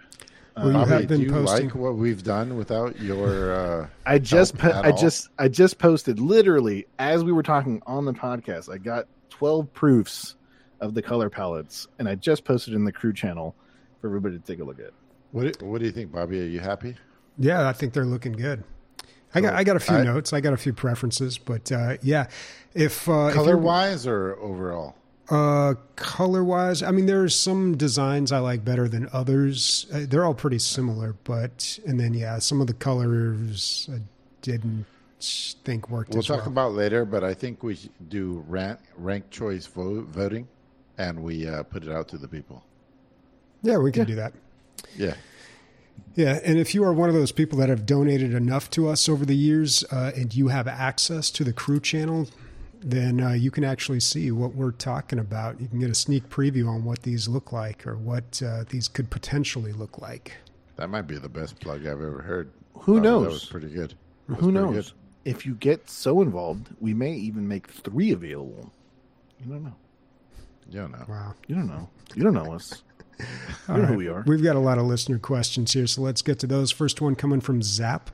[0.57, 3.53] Well, you Um, Bobby, have been do you posting- like what we've done without your?
[3.53, 4.97] Uh, I just help po- at I all?
[4.97, 8.69] just I just posted literally as we were talking on the podcast.
[8.73, 10.35] I got 12 proofs
[10.81, 13.55] of the color palettes and I just posted in the crew channel
[14.01, 14.91] for everybody to take a look at.
[15.31, 15.59] What?
[15.59, 16.41] do- What do you think, Bobby?
[16.41, 16.95] Are you happy?
[17.37, 18.63] Yeah, I think they're looking good.
[19.33, 20.33] I got I got a few I- notes.
[20.33, 22.27] I got a few preferences, but uh, yeah,
[22.73, 24.95] if uh, Color you're- wise or overall?
[25.29, 29.85] Uh, color wise, I mean, there's some designs I like better than others.
[29.93, 33.99] Uh, they're all pretty similar, but and then yeah, some of the colors I
[34.41, 34.85] didn't
[35.19, 36.47] think worked We'll as talk well.
[36.47, 37.77] about later, but I think we
[38.07, 40.47] do rank rank choice vo- voting,
[40.97, 42.63] and we uh, put it out to the people.
[43.61, 44.05] Yeah, we can Yeah.
[44.07, 44.33] do that.
[44.95, 45.15] Yeah.
[46.15, 49.07] Yeah, and if you are one of those people that have donated enough to us
[49.07, 52.27] over the years uh, and you have access to the crew channel,
[52.81, 55.61] then uh, you can actually see what we're talking about.
[55.61, 58.87] You can get a sneak preview on what these look like or what uh, these
[58.87, 60.33] could potentially look like.
[60.77, 62.49] That might be the best plug I've ever heard.
[62.73, 63.27] Who Thought That knows?
[63.33, 63.93] was pretty good.
[64.27, 64.91] Was Who pretty knows?
[64.91, 64.95] good.
[65.25, 68.71] If you get so involved, we may even make three available.
[69.43, 69.75] You don't know.
[70.69, 71.05] You don't know.
[71.07, 71.33] Wow.
[71.47, 71.89] You don't know.
[72.15, 72.81] You don't know us.
[73.19, 73.25] You
[73.75, 73.89] know right.
[73.89, 74.23] who we are.
[74.25, 76.71] We've got a lot of listener questions here, so let's get to those.
[76.71, 78.09] First one coming from Zap.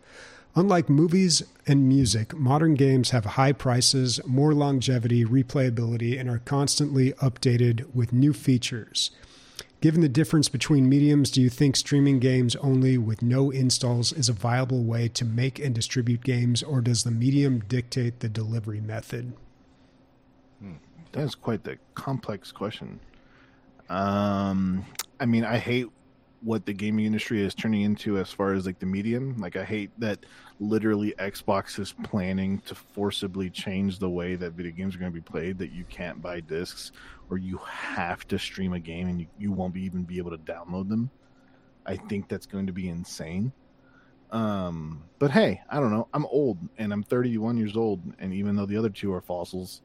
[0.58, 7.12] Unlike movies and music, modern games have high prices, more longevity, replayability, and are constantly
[7.14, 9.12] updated with new features.
[9.82, 14.30] Given the difference between mediums, do you think streaming games only with no installs is
[14.30, 18.80] a viable way to make and distribute games, or does the medium dictate the delivery
[18.80, 19.34] method?
[20.60, 20.76] Hmm.
[21.12, 23.00] That is quite the complex question.
[23.90, 24.86] Um,
[25.20, 25.88] I mean, I hate
[26.42, 29.38] what the gaming industry is turning into as far as like the medium.
[29.40, 30.26] Like, I hate that
[30.60, 35.16] literally Xbox is planning to forcibly change the way that video games are going to
[35.16, 35.58] be played.
[35.58, 36.92] That you can't buy discs
[37.30, 40.32] or you have to stream a game and you, you won't be even be able
[40.32, 41.10] to download them.
[41.86, 43.52] I think that's going to be insane.
[44.32, 46.08] Um, but hey, I don't know.
[46.14, 49.82] I'm old and I'm 31 years old, and even though the other two are fossils,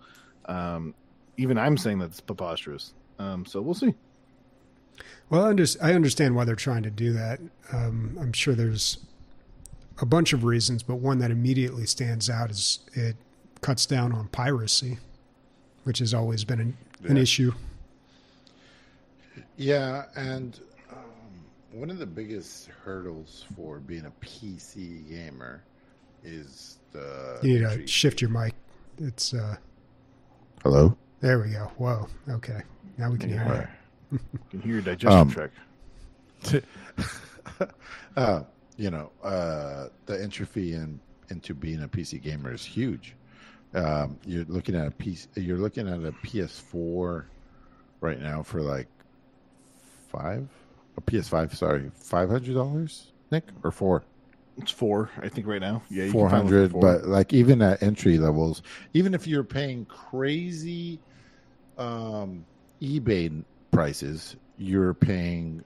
[0.47, 0.95] um,
[1.37, 2.95] even I'm saying that's preposterous.
[3.21, 3.95] Um, so we'll see.
[5.29, 7.39] Well, I, under, I understand why they're trying to do that.
[7.73, 8.99] Um, I'm sure there's
[10.01, 13.17] a bunch of reasons, but one that immediately stands out is it
[13.61, 14.99] cuts down on piracy,
[15.85, 17.53] which has always been an, an issue.
[19.57, 20.59] Yeah, and
[20.91, 20.99] um,
[21.73, 25.63] one of the biggest hurdles for being a PC gamer
[26.25, 27.39] is the.
[27.43, 28.55] You need to shift your mic.
[28.99, 29.57] It's uh,
[30.63, 30.97] Hello.
[31.21, 31.71] There we go.
[31.77, 32.09] Whoa.
[32.29, 32.63] Okay.
[32.99, 33.67] Now we can hear Yeah.
[34.13, 34.19] you.
[34.33, 35.55] You can hear your digestion Um, tract.
[38.17, 38.43] uh,
[38.77, 40.99] you know, uh, the entry fee in,
[41.29, 43.15] into being a PC gamer is huge.
[43.75, 45.29] Um, you're looking at a piece.
[45.37, 47.25] You're looking at a PS4
[48.01, 48.89] right now for like
[50.11, 50.49] five,
[50.97, 51.55] a PS5.
[51.55, 54.03] Sorry, five hundred dollars, Nic, or four.
[54.57, 55.83] It's four, I think, right now.
[55.89, 56.73] Yeah, you can four find one for hundred.
[56.73, 56.81] four.
[56.81, 60.99] But like even at entry levels, even if you're paying crazy
[61.81, 62.45] um,
[62.81, 63.43] eBay
[63.73, 65.65] prices, you're paying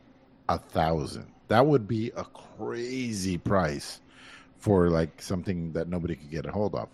[0.48, 1.26] a thousand.
[1.48, 4.00] That would be a crazy price
[4.58, 6.88] for like something that nobody could get a hold of.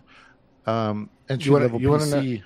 [0.66, 2.42] Um, entry wanna- level you wanna PC.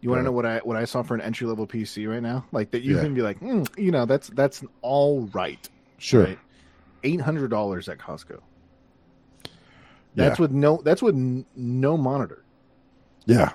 [0.00, 2.20] You want to know what I what I saw for an entry level PC right
[2.22, 2.44] now?
[2.52, 3.02] Like that, you Yeah.
[3.02, 5.66] can be like, mm, you know, that's that's all right.
[5.96, 6.24] Sure.
[6.24, 6.38] Right?
[7.04, 8.40] Eight hundred dollars at Costco.
[9.42, 9.48] Yeah.
[10.14, 10.82] That's with no.
[10.84, 12.44] That's with n- no monitor.
[13.24, 13.52] Yeah.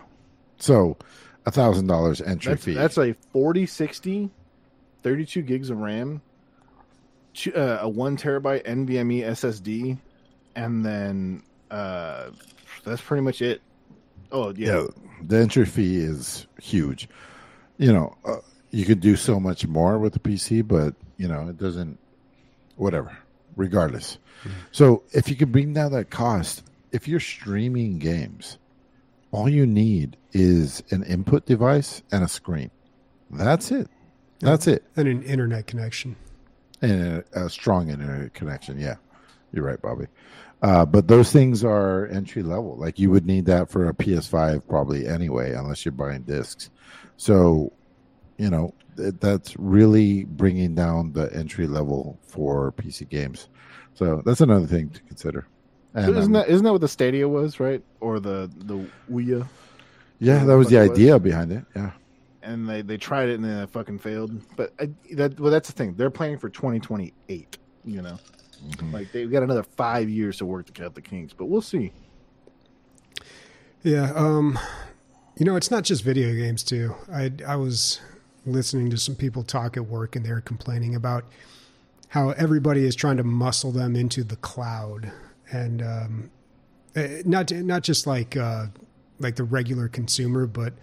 [0.57, 0.97] So
[1.45, 2.73] a thousand dollars entry That's, fee.
[2.73, 4.29] that's a 4060,
[5.03, 6.21] 32 gigs of RAM,
[7.33, 9.97] two, uh, a one terabyte NVMe SSD,
[10.55, 12.29] and then uh,
[12.83, 13.61] that's pretty much it.
[14.31, 14.87] Oh yeah, yeah,
[15.23, 17.09] the entry fee is huge.
[17.77, 18.37] You know, uh,
[18.71, 21.97] you could do so much more with the PC, but you know, it doesn't.
[22.75, 23.17] Whatever,
[23.57, 24.17] regardless.
[24.71, 26.63] So, if you could bring down that cost,
[26.93, 28.57] if you're streaming games,
[29.31, 32.71] all you need is an input device and a screen.
[33.29, 33.87] That's it.
[34.39, 36.15] That's it, And an internet connection.
[36.81, 38.79] and a, a strong internet connection.
[38.79, 38.95] Yeah,
[39.51, 40.05] you're right, Bobby.
[40.61, 42.77] Uh, but those things are entry level.
[42.77, 46.69] Like you would need that for a PS5 probably anyway, unless you're buying discs.
[47.17, 47.71] So,
[48.37, 53.49] you know, th- that's really bringing down the entry level for PC games.
[53.93, 55.47] So that's another thing to consider.
[55.93, 57.83] So And, isn't um, that isn't that what the Stadia was, right?
[57.99, 59.47] Or the the Ouya,
[60.19, 60.99] yeah, that was the what it was?
[60.99, 61.65] idea behind it.
[61.75, 61.91] Yeah,
[62.43, 64.31] and they they tried it and then it fucking failed.
[64.55, 65.95] But I, that well, that's the thing.
[65.95, 67.57] They're planning for 2028.
[67.85, 68.17] You know,
[68.67, 68.93] Mhm.
[68.93, 71.33] like they've got another five years to work to cut the kinks.
[71.33, 71.91] But we'll see.
[73.83, 74.59] Yeah, um,
[75.37, 76.95] you know, it's not just video games too.
[77.11, 77.99] I I was
[78.45, 81.25] listening to some people talk at work, and they were complaining about
[82.09, 85.11] how everybody is trying to muscle them into the cloud,
[85.51, 86.31] and um,
[86.95, 88.67] eh, not not just like uh,
[89.19, 90.73] like the regular consumer, but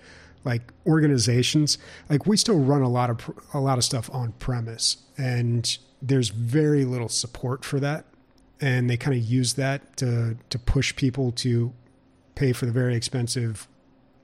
[0.45, 1.79] like organizations.
[2.09, 6.29] Like we still run a lot of a lot of stuff on premise, and there's
[6.29, 8.07] very little support for that,
[8.61, 11.73] and they kind of use that to to push people to
[12.35, 13.67] pay for the very expensive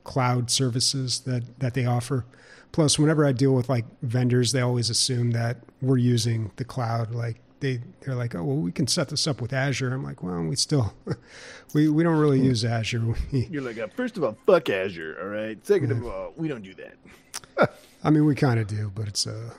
[0.05, 2.25] cloud services that that they offer.
[2.71, 7.15] Plus, whenever I deal with like vendors, they always assume that we're using the cloud.
[7.15, 9.95] Like they they're like, oh well, we can set this up with Azure.
[9.95, 10.93] I'm like, well, we still
[11.75, 13.15] we we don't really use Azure.
[13.31, 15.17] You're like, uh, first of all, fuck Azure.
[15.23, 15.65] All right.
[15.67, 17.71] Second of all, we don't do that.
[18.05, 19.53] I mean, we kind of do, but it's a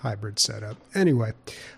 [0.00, 0.76] hybrid setup.
[0.94, 1.32] Anyway,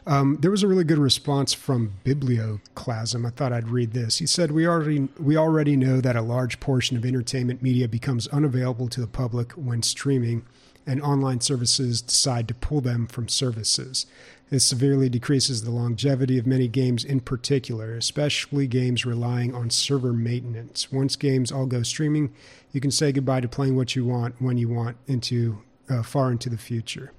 [0.07, 3.27] um, there was a really good response from Biblioclasm.
[3.27, 4.19] I thought I'd read this.
[4.19, 8.27] He said, "We already we already know that a large portion of entertainment media becomes
[8.29, 10.45] unavailable to the public when streaming,
[10.87, 14.07] and online services decide to pull them from services.
[14.51, 20.13] This severely decreases the longevity of many games in particular, especially games relying on server
[20.13, 20.91] maintenance.
[20.91, 22.35] Once games all go streaming,
[22.73, 26.33] you can say goodbye to playing what you want when you want into uh, far
[26.33, 27.13] into the future."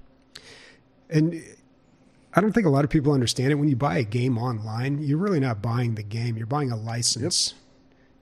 [1.08, 1.42] And
[2.34, 3.56] I don't think a lot of people understand it.
[3.56, 6.76] When you buy a game online, you're really not buying the game; you're buying a
[6.76, 7.61] license yep.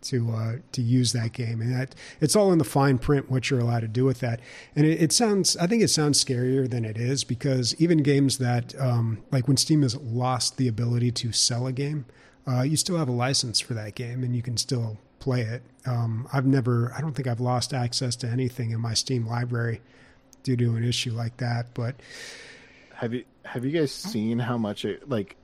[0.03, 3.51] To uh, to use that game, and that it's all in the fine print what
[3.51, 4.41] you're allowed to do with that.
[4.75, 8.39] And it, it sounds, I think, it sounds scarier than it is because even games
[8.39, 12.07] that, um, like when Steam has lost the ability to sell a game,
[12.47, 15.63] uh, you still have a license for that game, and you can still play it.
[15.87, 19.81] Um, I've never, I don't think I've lost access to anything in my Steam library
[20.43, 21.97] due to an issue like that, but
[22.95, 25.37] have you have you guys seen how much it like?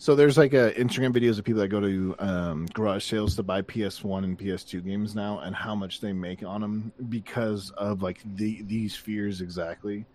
[0.00, 3.42] So there's like a Instagram videos of people that go to um, garage sales to
[3.42, 8.00] buy PS1 and PS2 games now, and how much they make on them because of
[8.00, 10.06] like the these fears exactly.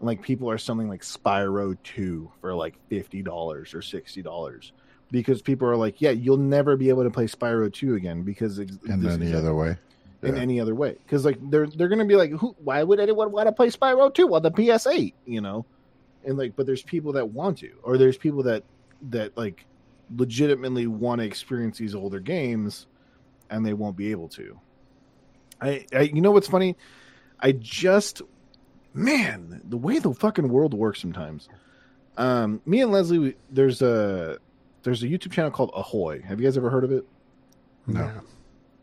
[0.00, 4.72] Like people are selling like Spyro 2 for like fifty dollars or sixty dollars
[5.10, 8.58] because people are like, yeah, you'll never be able to play Spyro 2 again because
[8.58, 9.76] in any other way.
[10.22, 13.32] In any other way, because like they're they're gonna be like, Who, why would anyone
[13.32, 15.14] want to play Spyro 2 on the PS8?
[15.24, 15.64] You know,
[16.24, 18.62] and like but there's people that want to or there's people that
[19.10, 19.66] that like
[20.16, 22.86] legitimately want to experience these older games
[23.50, 24.58] and they won't be able to.
[25.60, 26.76] I, I you know what's funny?
[27.40, 28.22] I just
[28.94, 31.48] man the way the fucking world works sometimes.
[32.16, 34.38] Um me and leslie we, there's a
[34.82, 36.22] there's a youtube channel called ahoy.
[36.22, 37.06] Have you guys ever heard of it?
[37.86, 38.10] No.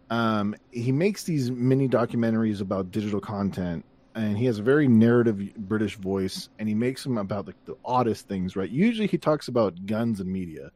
[0.10, 5.54] Um he makes these mini documentaries about digital content and he has a very narrative
[5.56, 8.56] British voice, and he makes them about like the oddest things.
[8.56, 8.70] Right?
[8.70, 10.72] Usually, he talks about guns and media.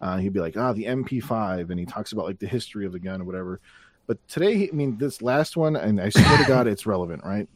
[0.00, 2.92] Uh, he'd be like, "Ah, the MP5," and he talks about like the history of
[2.92, 3.60] the gun or whatever.
[4.06, 7.48] But today, I mean, this last one, and I swear to God, it's relevant, right?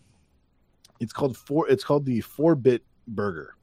[1.01, 1.69] It's called four.
[1.69, 3.55] It's called the four bit burger,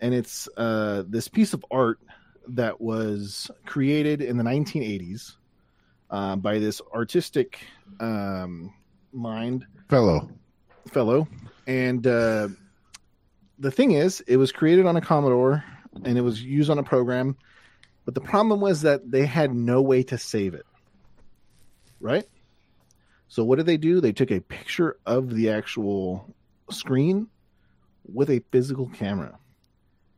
[0.00, 2.00] and it's uh, this piece of art
[2.48, 5.36] that was created in the 1980s
[6.10, 7.60] uh, by this artistic
[8.00, 8.72] um,
[9.12, 10.28] mind fellow
[10.88, 11.28] fellow,
[11.66, 12.48] and uh,
[13.58, 15.64] the thing is, it was created on a Commodore
[16.04, 17.36] and it was used on a program,
[18.04, 20.66] but the problem was that they had no way to save it.
[22.00, 22.26] Right.
[23.28, 24.00] So what did they do?
[24.00, 26.34] They took a picture of the actual
[26.70, 27.28] screen
[28.12, 29.38] with a physical camera.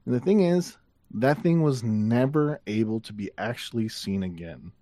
[0.06, 0.76] And the thing is,
[1.12, 4.72] that thing was never able to be actually seen again.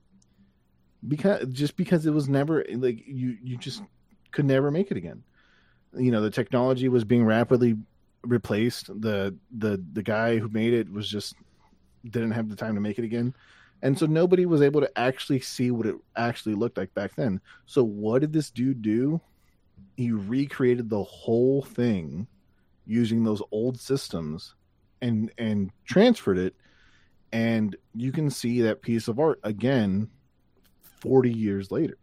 [1.06, 3.82] Because just because it was never like you you just
[4.30, 5.24] could never make it again
[5.96, 7.76] you know the technology was being rapidly
[8.24, 8.88] replaced.
[9.00, 11.34] The the the guy who made it was just
[12.08, 13.34] didn't have the time to make it again.
[13.82, 17.40] And so nobody was able to actually see what it actually looked like back then.
[17.66, 19.20] So what did this dude do?
[19.96, 22.28] He recreated the whole thing
[22.86, 24.54] using those old systems
[25.00, 26.54] and and transferred it.
[27.32, 30.08] And you can see that piece of art again
[31.00, 31.98] 40 years later.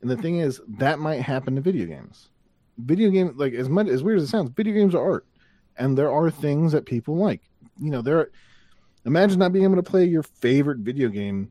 [0.00, 2.28] And the thing is that might happen to video games
[2.78, 5.26] video game like as much as weird as it sounds, video games are art,
[5.76, 7.42] and there are things that people like.
[7.80, 8.30] You know, there.
[9.04, 11.50] Imagine not being able to play your favorite video game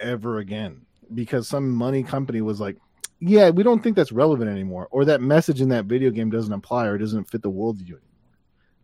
[0.00, 0.80] ever again
[1.14, 2.78] because some money company was like,
[3.20, 6.52] "Yeah, we don't think that's relevant anymore," or that message in that video game doesn't
[6.52, 8.00] apply or doesn't fit the worldview anymore.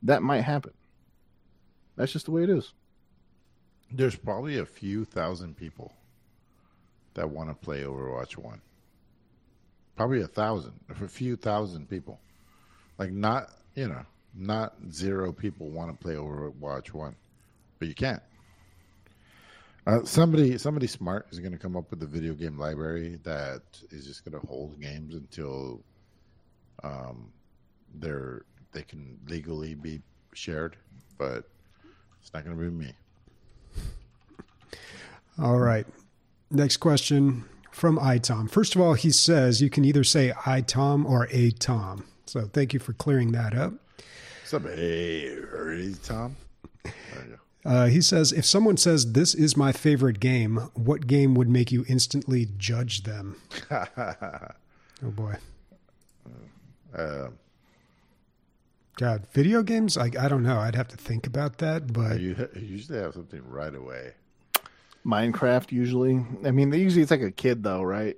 [0.03, 0.73] That might happen.
[1.97, 2.73] That's just the way it is.
[3.91, 5.93] There's probably a few thousand people
[7.15, 8.61] that want to play Overwatch One
[9.97, 12.21] probably a thousand, a few thousand people.
[12.99, 14.05] Like not, you know,
[14.35, 17.15] not zero people want to play Overwatch One,
[17.79, 18.23] but you can't.
[19.87, 23.63] Uh, somebody, somebody smart is going to come up with a video game library that
[23.91, 25.83] is just going to hold games until
[26.85, 27.33] um,
[27.95, 30.01] they're they can legally be
[30.33, 30.77] shared,
[31.19, 31.45] but
[32.21, 32.93] it's not going to be me.
[35.39, 35.87] All right.
[36.51, 38.49] Next question from iTom.
[38.49, 42.05] First of all, he says you can either say iTom or a Tom.
[42.27, 43.73] So thank you for clearing that up.
[44.43, 46.37] What's up, hey, Tom?
[47.65, 51.71] Uh, he says, if someone says this is my favorite game, what game would make
[51.71, 53.41] you instantly judge them?
[53.71, 54.49] oh
[55.03, 55.35] boy.
[56.95, 57.29] Uh,
[58.97, 59.97] God, video games?
[59.97, 60.59] I I don't know.
[60.59, 64.13] I'd have to think about that, but you, you usually have something right away.
[65.07, 66.25] Minecraft usually.
[66.45, 68.17] I mean, they usually it's like a kid though, right?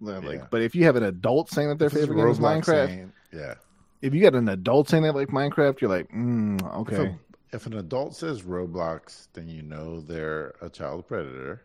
[0.00, 0.46] Like, yeah.
[0.50, 3.54] but if you have an adult saying that their favorite game is Minecraft, saying, yeah,
[4.00, 7.06] if you got an adult saying that like Minecraft, you're like, mm, If, okay.
[7.06, 7.18] a,
[7.56, 11.62] if an adult says Roblox, then you know they're a child predator.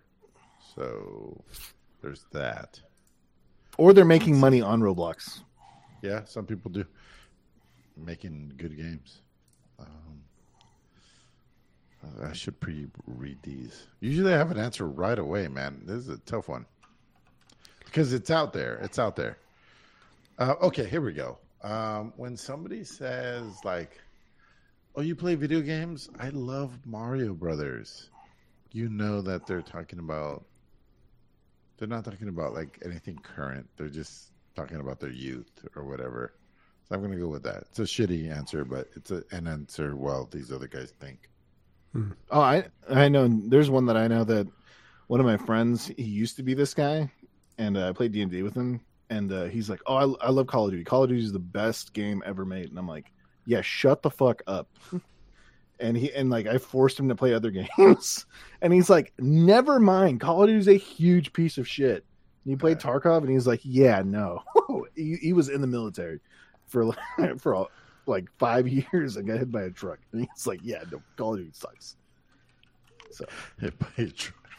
[0.76, 1.44] So
[2.02, 2.80] there's that.
[3.78, 5.42] Or they're making money on Roblox.
[6.02, 6.86] Yeah, some people do
[7.96, 9.22] making good games.
[12.22, 13.88] I should pre-read these.
[14.00, 15.82] Usually, I have an answer right away, man.
[15.86, 16.66] This is a tough one
[17.86, 18.80] because it's out there.
[18.82, 19.38] It's out there.
[20.38, 21.38] Uh, okay, here we go.
[21.62, 24.02] Um, when somebody says like,
[24.96, 28.10] "Oh, you play video games?" I love Mario Brothers.
[28.72, 30.44] You know that they're talking about.
[31.78, 33.70] They're not talking about like anything current.
[33.78, 36.34] They're just talking about their youth or whatever.
[36.88, 37.64] So I'm going to go with that.
[37.70, 39.96] It's a shitty answer, but it's a, an answer.
[39.96, 41.30] Well, these other guys think.
[41.96, 43.28] Oh, I I know.
[43.28, 44.48] There's one that I know that
[45.08, 45.92] one of my friends.
[45.96, 47.12] He used to be this guy,
[47.58, 48.82] and uh, I played D and D with him.
[49.10, 50.84] And uh, he's like, "Oh, I, I love Call of Duty.
[50.84, 53.12] Call of Duty is the best game ever made." And I'm like,
[53.46, 54.68] "Yeah, shut the fuck up."
[55.80, 58.26] and he and like I forced him to play other games,
[58.62, 60.20] and he's like, "Never mind.
[60.20, 62.06] Call of Duty is a huge piece of shit."
[62.46, 64.42] And he played Tarkov, and he's like, "Yeah, no."
[64.96, 66.20] he, he was in the military
[66.68, 66.92] for
[67.38, 67.70] for all,
[68.06, 71.34] like five years and got hit by a truck, and he's like, "Yeah, no, Call
[71.34, 71.96] of Duty sucks."
[73.12, 73.26] So
[73.60, 74.50] Hit by a truck.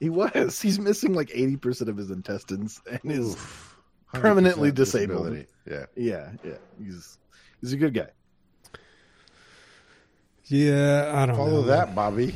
[0.00, 0.60] he was.
[0.60, 3.76] He's missing like eighty percent of his intestines and is Oof.
[4.12, 5.32] permanently disabled.
[5.32, 5.46] disability.
[5.68, 5.86] Yeah.
[5.96, 6.58] yeah, yeah.
[6.84, 7.18] He's
[7.60, 8.08] he's a good guy.
[10.44, 11.62] Yeah, I don't Follow know.
[11.62, 12.34] that, Bobby.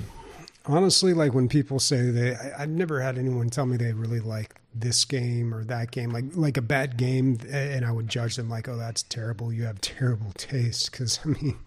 [0.70, 4.20] Honestly, like when people say they, I, I've never had anyone tell me they really
[4.20, 8.36] like this game or that game, like like a bad game, and I would judge
[8.36, 9.52] them like, oh, that's terrible.
[9.52, 10.92] You have terrible taste.
[10.92, 11.59] Because I mean,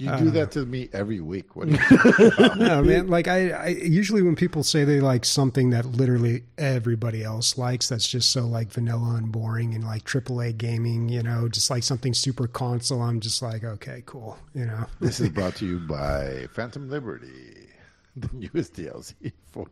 [0.00, 1.54] You do uh, that to me every week.
[1.54, 1.68] What
[2.56, 3.08] no, man.
[3.08, 7.90] Like I, I usually when people say they like something that literally everybody else likes,
[7.90, 11.82] that's just so like vanilla and boring and like AAA gaming, you know, just like
[11.82, 13.02] something super console.
[13.02, 14.86] I'm just like, okay, cool, you know.
[15.00, 17.68] This is brought to you by Phantom Liberty,
[18.16, 19.66] the newest DLC for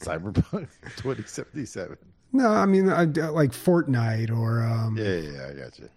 [0.00, 1.96] Cyberpunk 2077.
[2.32, 5.88] No, I mean, I, like Fortnite or um, Yeah, yeah, yeah, I got you.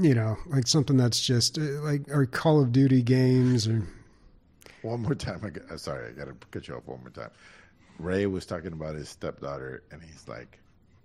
[0.00, 3.82] you know, like something that's just uh, like or Call of Duty games or
[4.82, 5.40] One more time.
[5.44, 7.30] I got, sorry, I got to cut you off one more time.
[7.98, 10.58] Ray was talking about his stepdaughter, and he's like,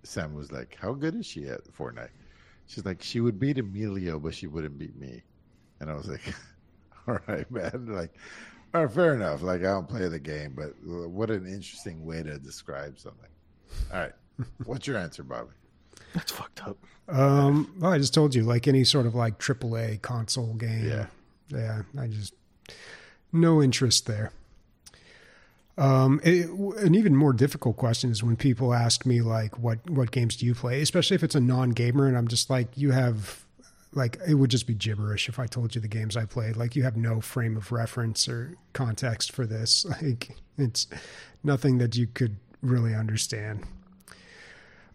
[0.04, 2.08] Sam was like, "How good is she at Fortnite?"
[2.66, 5.22] She's like, "She would beat Emilio, but she wouldn't beat me."
[5.80, 6.22] And I was like,
[7.06, 7.86] "All right, man.
[7.92, 8.14] Like,
[8.74, 9.42] all right, fair enough.
[9.42, 13.30] Like, I don't play the game, but what an interesting way to describe something."
[13.92, 14.12] All right,
[14.64, 15.50] what's your answer, Bobby?
[16.14, 16.78] That's fucked up.
[17.08, 20.86] um well, I just told you like any sort of like AAA console game.
[20.86, 21.06] Yeah.
[21.50, 22.34] Yeah, I just
[23.32, 24.32] no interest there.
[25.78, 30.10] Um, it, an even more difficult question is when people ask me like, "What what
[30.10, 33.44] games do you play?" Especially if it's a non-gamer, and I'm just like, "You have
[33.92, 36.56] like it would just be gibberish if I told you the games I played.
[36.56, 39.86] Like you have no frame of reference or context for this.
[40.02, 40.86] Like it's
[41.42, 43.64] nothing that you could really understand."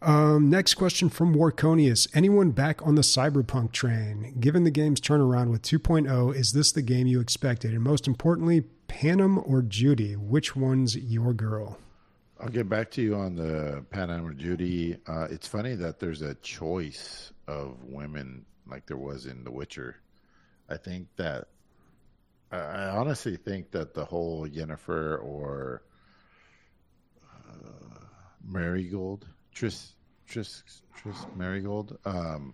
[0.03, 2.10] Um, next question from Warconius.
[2.14, 4.36] Anyone back on the cyberpunk train?
[4.38, 7.72] Given the game's turnaround with 2.0, is this the game you expected?
[7.72, 10.18] And most importantly, Panam or Judy?
[10.18, 11.80] Which one's your girl?
[12.41, 14.98] I'll get back to you on the Panam or Judy.
[15.07, 19.98] Uh, it's funny that there's a choice of women like there was in The Witcher.
[20.69, 21.48] I think that
[22.52, 25.84] I I honestly think that the whole Yennefer or
[27.23, 27.99] uh,
[28.49, 29.23] Merigold,
[29.56, 29.94] Triss,
[30.30, 30.64] Triss,
[30.98, 31.98] Triss Merigold.
[32.06, 32.53] Um,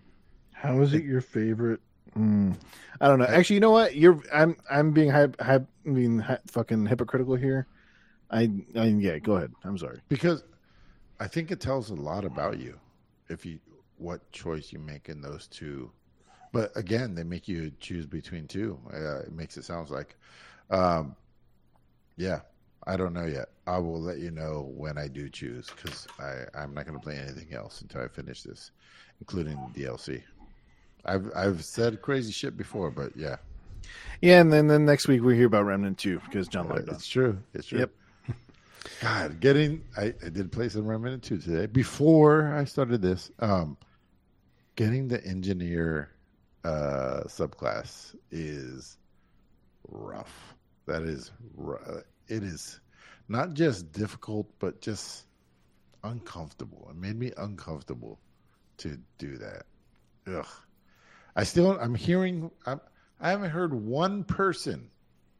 [0.52, 1.80] How is it your favorite?
[2.16, 2.56] Mm,
[3.00, 3.26] I don't know.
[3.26, 3.94] Actually, you know what?
[3.94, 7.66] You're I'm I'm being hype, hype I mean fucking hypocritical here.
[8.30, 9.18] I I yeah.
[9.18, 9.52] Go ahead.
[9.64, 10.00] I'm sorry.
[10.08, 10.42] because
[11.20, 12.78] I think it tells a lot about you
[13.28, 13.60] if you
[13.98, 15.92] what choice you make in those two.
[16.52, 18.78] But again, they make you choose between two.
[18.92, 20.16] Uh, it makes it sounds like,
[20.70, 21.14] um,
[22.16, 22.40] yeah.
[22.86, 23.50] I don't know yet.
[23.66, 27.04] I will let you know when I do choose because I I'm not going to
[27.04, 28.70] play anything else until I finish this,
[29.20, 30.22] including DLC.
[31.04, 33.36] I've I've said crazy shit before, but yeah,
[34.22, 36.94] Yeah, and then then next week we hear about Remnant Two because John logged on.
[36.94, 37.38] it's true.
[37.52, 37.80] It's true.
[37.80, 37.90] Yep.
[39.02, 43.30] God, getting I, I did play some Remnant 2 today before I started this.
[43.40, 43.76] Um
[44.74, 46.10] getting the engineer
[46.64, 48.98] uh subclass is
[49.88, 50.54] rough.
[50.86, 51.30] That is,
[52.28, 52.80] it is
[53.28, 55.26] not just difficult but just
[56.02, 56.88] uncomfortable.
[56.90, 58.18] It made me uncomfortable
[58.78, 59.64] to do that.
[60.26, 60.46] Ugh.
[61.36, 62.80] I still I'm hearing I'm
[63.20, 64.90] I haven't heard one person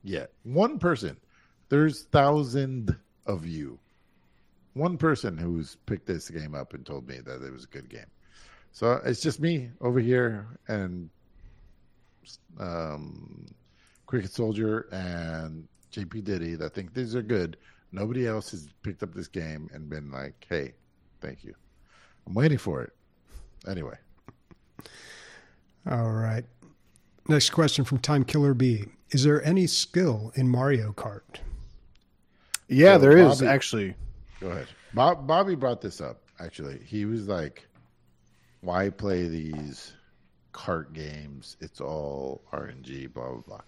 [0.03, 0.31] yet.
[0.43, 1.17] One person.
[1.69, 3.79] There's thousand of you.
[4.75, 7.89] One person who's picked this game up and told me that it was a good
[7.89, 8.07] game.
[8.73, 11.11] So it's just me over here and
[12.59, 13.47] um,
[14.07, 17.57] Cricket Soldier, and JP Diddy that think these are good.
[17.93, 20.75] Nobody else has picked up this game and been like, "Hey,
[21.21, 21.55] thank you."
[22.27, 22.93] I'm waiting for it.
[23.69, 23.97] Anyway,
[25.91, 26.45] All right.
[27.29, 28.87] Next question from Time Killer B.
[29.11, 31.41] Is there any skill in Mario Kart?
[32.69, 33.95] Yeah, So, there is Bobby- actually.
[34.41, 34.69] go ahead.
[34.95, 36.23] Bob, Bobby brought this up.
[36.39, 37.67] Actually, he was like,
[38.61, 39.95] "Why play these
[40.53, 41.57] kart games?
[41.61, 43.61] It's all RNG, blah blah blah."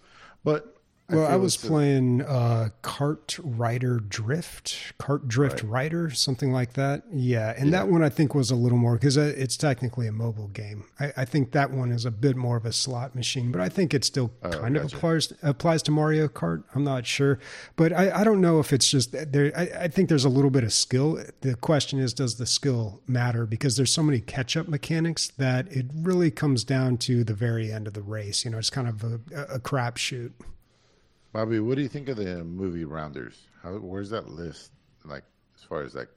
[0.43, 6.51] But Well, I feel was a- playing uh, Kart Rider Drift, Cart Drift Rider, something
[6.51, 7.03] like that.
[7.11, 10.47] Yeah, and that one I think was a little more because it's technically a mobile
[10.47, 10.85] game.
[10.99, 13.69] I, I think that one is a bit more of a slot machine, but I
[13.69, 16.63] think it still kind of applies applies to Mario Kart.
[16.73, 17.37] I'm not sure,
[17.75, 19.51] but I, I don't know if it's just there.
[19.55, 21.21] I, I think there's a little bit of skill.
[21.41, 23.45] The question is, does the skill matter?
[23.45, 27.71] Because there's so many catch up mechanics that it really comes down to the very
[27.71, 28.45] end of the race.
[28.45, 29.19] You know, it's kind of a,
[29.55, 30.31] a crapshoot.
[31.33, 33.47] Bobby, what do you think of the movie Rounders?
[33.61, 34.71] How where's that list?
[35.03, 35.23] Like
[35.57, 36.09] as far as like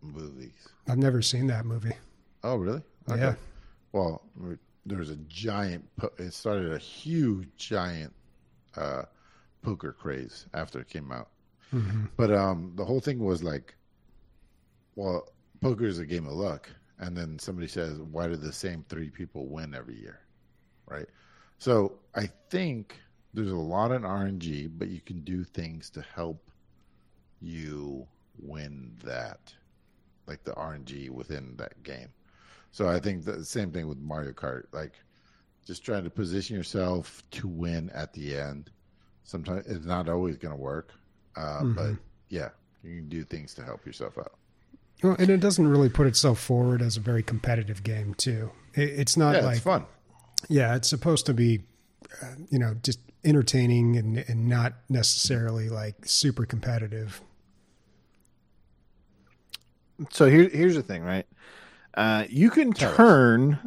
[0.00, 0.68] movies?
[0.88, 1.92] I've never seen that movie.
[2.42, 2.82] Oh, really?
[3.08, 3.34] Yeah.
[3.92, 4.22] Well,
[4.86, 5.84] there was a giant.
[6.18, 8.14] It started a huge, giant
[8.76, 9.02] uh,
[9.62, 11.28] poker craze after it came out.
[12.16, 13.74] But um, the whole thing was like,
[14.94, 15.28] well,
[15.60, 19.10] poker is a game of luck, and then somebody says, "Why do the same three
[19.10, 20.20] people win every year?"
[20.86, 21.06] Right.
[21.58, 22.98] So I think
[23.36, 26.42] there's a lot in RNG, but you can do things to help
[27.40, 28.06] you
[28.40, 29.52] win that,
[30.26, 32.08] like the RNG within that game.
[32.70, 34.94] So I think the same thing with Mario Kart, like
[35.66, 38.70] just trying to position yourself to win at the end.
[39.24, 40.92] Sometimes it's not always going to work,
[41.36, 41.92] uh, but
[42.28, 42.50] yeah,
[42.82, 44.32] you can do things to help yourself out.
[45.02, 48.50] Well, and it doesn't really put itself forward as a very competitive game, too.
[48.74, 49.84] It, it's not Yeah, like it's fun.
[50.48, 51.64] yeah, it's supposed to be,
[52.22, 57.20] uh, you know, just entertaining and and not necessarily like super competitive.
[60.10, 61.26] So here, here's the thing, right?
[61.94, 62.96] Uh, you can Tell us.
[62.96, 63.58] turn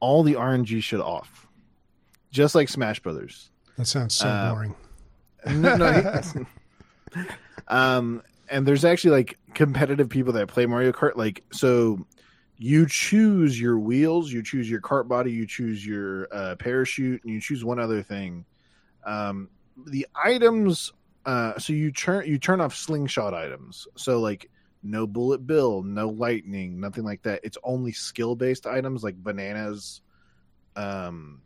[0.00, 1.46] all the RNG shit off,
[2.30, 3.50] just like Smash Brothers.
[3.78, 4.74] That sounds so Uh, boring.
[5.46, 6.20] No, no,
[7.68, 11.16] um, and there's actually like competitive people that play Mario Kart.
[11.16, 12.04] Like, so
[12.58, 17.32] you choose your wheels, you choose your cart body, you choose your uh, parachute, and
[17.32, 18.44] you choose one other thing.
[19.04, 19.50] Um,
[19.86, 20.92] the items,
[21.26, 23.86] uh, so you turn you turn off slingshot items.
[23.96, 24.50] So like
[24.82, 27.40] no bullet bill, no lightning, nothing like that.
[27.42, 30.00] It's only skill based items like bananas.
[30.76, 31.42] Um,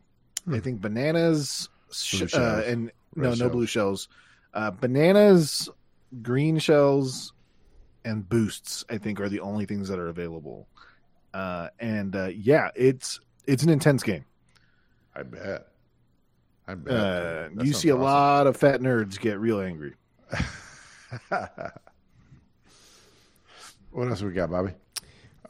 [0.51, 0.59] I Hmm.
[0.59, 4.07] think bananas sh- uh, and Red no, no blue shells.
[4.53, 5.69] Uh, bananas,
[6.21, 7.33] green shells,
[8.05, 8.83] and boosts.
[8.89, 10.67] I think are the only things that are available.
[11.33, 14.25] Uh, and uh, yeah, it's it's an intense game.
[15.15, 15.67] I bet.
[16.67, 16.93] I bet.
[16.93, 19.93] Uh, you sounds see a lot of fat nerds get real angry.
[23.91, 24.73] what else we got, Bobby?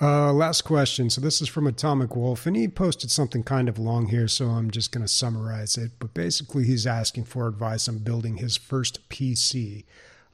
[0.02, 1.12] Uh, last question.
[1.12, 4.48] So this is from Atomic Wolf, and he posted something kind of long here, so
[4.48, 5.92] I'm just going to summarize it.
[6.00, 9.86] But basically, he's asking for advice on building his first PC,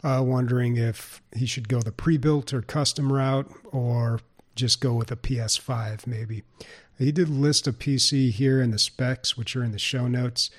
[0.06, 4.22] uh, wondering if he should go the pre-built or custom route, or
[4.58, 6.44] just go with a PS5 maybe.
[6.98, 10.50] He did list a PC here in the specs, which are in the show notes.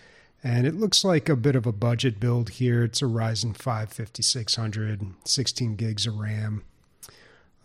[0.42, 2.84] And it looks like a bit of a budget build here.
[2.84, 6.62] It's a Ryzen 5 5600, 16 gigs of RAM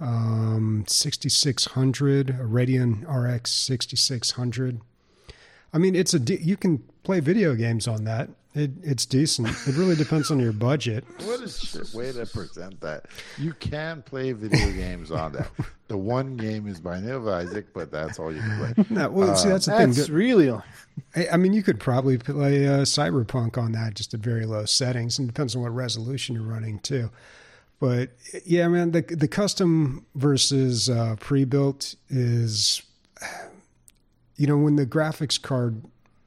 [0.04, 4.82] um, 6600, a Radeon RX 6600.
[5.74, 8.30] I mean, it's a you can play video games on that.
[8.56, 9.48] It, it's decent.
[9.68, 11.04] It really depends on your budget.
[11.26, 13.06] What is your way to present that?
[13.40, 15.50] You can play video games on that.
[15.88, 18.86] The one game is by Neil Isaac, but that's all you can play.
[18.90, 20.16] No, well, see, that's the That's thing.
[20.16, 20.62] really I
[21.34, 25.18] I mean, you could probably play uh, Cyberpunk on that just at very low settings,
[25.18, 27.10] and depends on what resolution you're running too.
[27.80, 28.12] But
[28.46, 32.84] yeah, man, the the custom versus uh, pre-built is,
[34.38, 35.84] you know, when the graphics card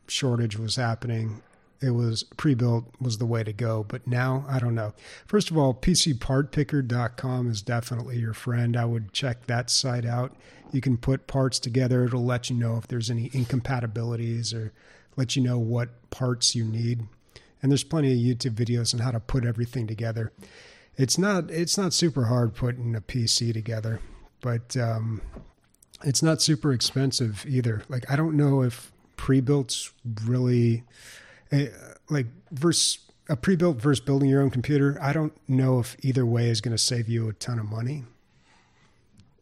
[0.09, 1.43] shortage was happening,
[1.81, 3.85] it was pre-built was the way to go.
[3.87, 4.95] But now, I don't know.
[5.27, 8.77] First of all, PCPartPicker.com is definitely your friend.
[8.77, 10.35] I would check that site out.
[10.73, 12.05] You can put parts together.
[12.05, 14.73] It'll let you know if there's any incompatibilities or
[15.17, 17.07] let you know what parts you need.
[17.63, 20.33] And there's plenty of YouTube videos on how to put everything together.
[20.97, 24.01] It's not it's not super hard putting a PC together,
[24.41, 25.21] but um,
[26.05, 27.83] it's not super expensive either.
[27.89, 29.93] Like I don't know if pre-built's
[30.25, 30.85] really
[31.53, 31.69] eh,
[32.11, 32.99] like versus
[33.29, 34.99] a pre-built versus building your own computer.
[35.01, 38.05] I don't know if either way is going to save you a ton of money.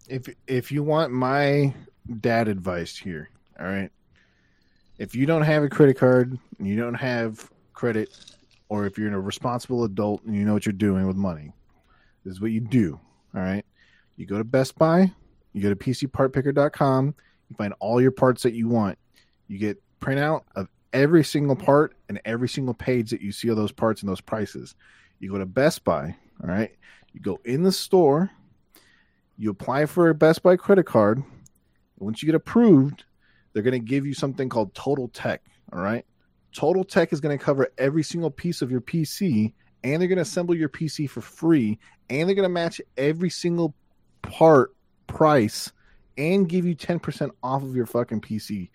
[0.08, 1.74] if if you want my
[2.20, 3.90] dad advice here, all right.
[4.98, 8.10] if you don't have a credit card you don't have credit,
[8.68, 11.52] or if you're a responsible adult and you know what you're doing with money,
[12.24, 12.98] this is what you do.
[13.34, 13.64] All right.
[14.16, 15.12] You go to Best Buy,
[15.52, 17.14] you go to PCPartPicker.com,
[17.48, 18.98] you find all your parts that you want.
[19.48, 23.56] You get printout of every single part and every single page that you see of
[23.56, 24.74] those parts and those prices.
[25.18, 26.70] You go to Best Buy, all right.
[27.12, 28.30] You go in the store,
[29.36, 31.22] you apply for a Best Buy credit card.
[31.98, 33.04] Once you get approved,
[33.52, 35.42] they're going to give you something called Total Tech.
[35.72, 36.06] All right.
[36.54, 39.52] Total Tech is going to cover every single piece of your PC
[39.82, 43.30] and they're going to assemble your PC for free and they're going to match every
[43.30, 43.74] single
[44.22, 44.74] part
[45.06, 45.72] price
[46.16, 48.70] and give you 10% off of your fucking PC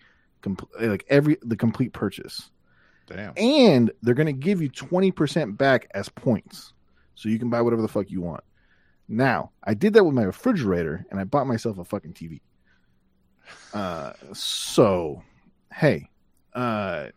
[0.80, 2.50] like every the complete purchase.
[3.06, 3.32] Damn.
[3.36, 6.72] And they're going to give you 20% back as points.
[7.16, 8.44] So you can buy whatever the fuck you want.
[9.08, 12.40] Now, I did that with my refrigerator and I bought myself a fucking TV.
[13.74, 15.22] Uh, so,
[15.74, 16.08] hey,
[16.54, 17.08] uh,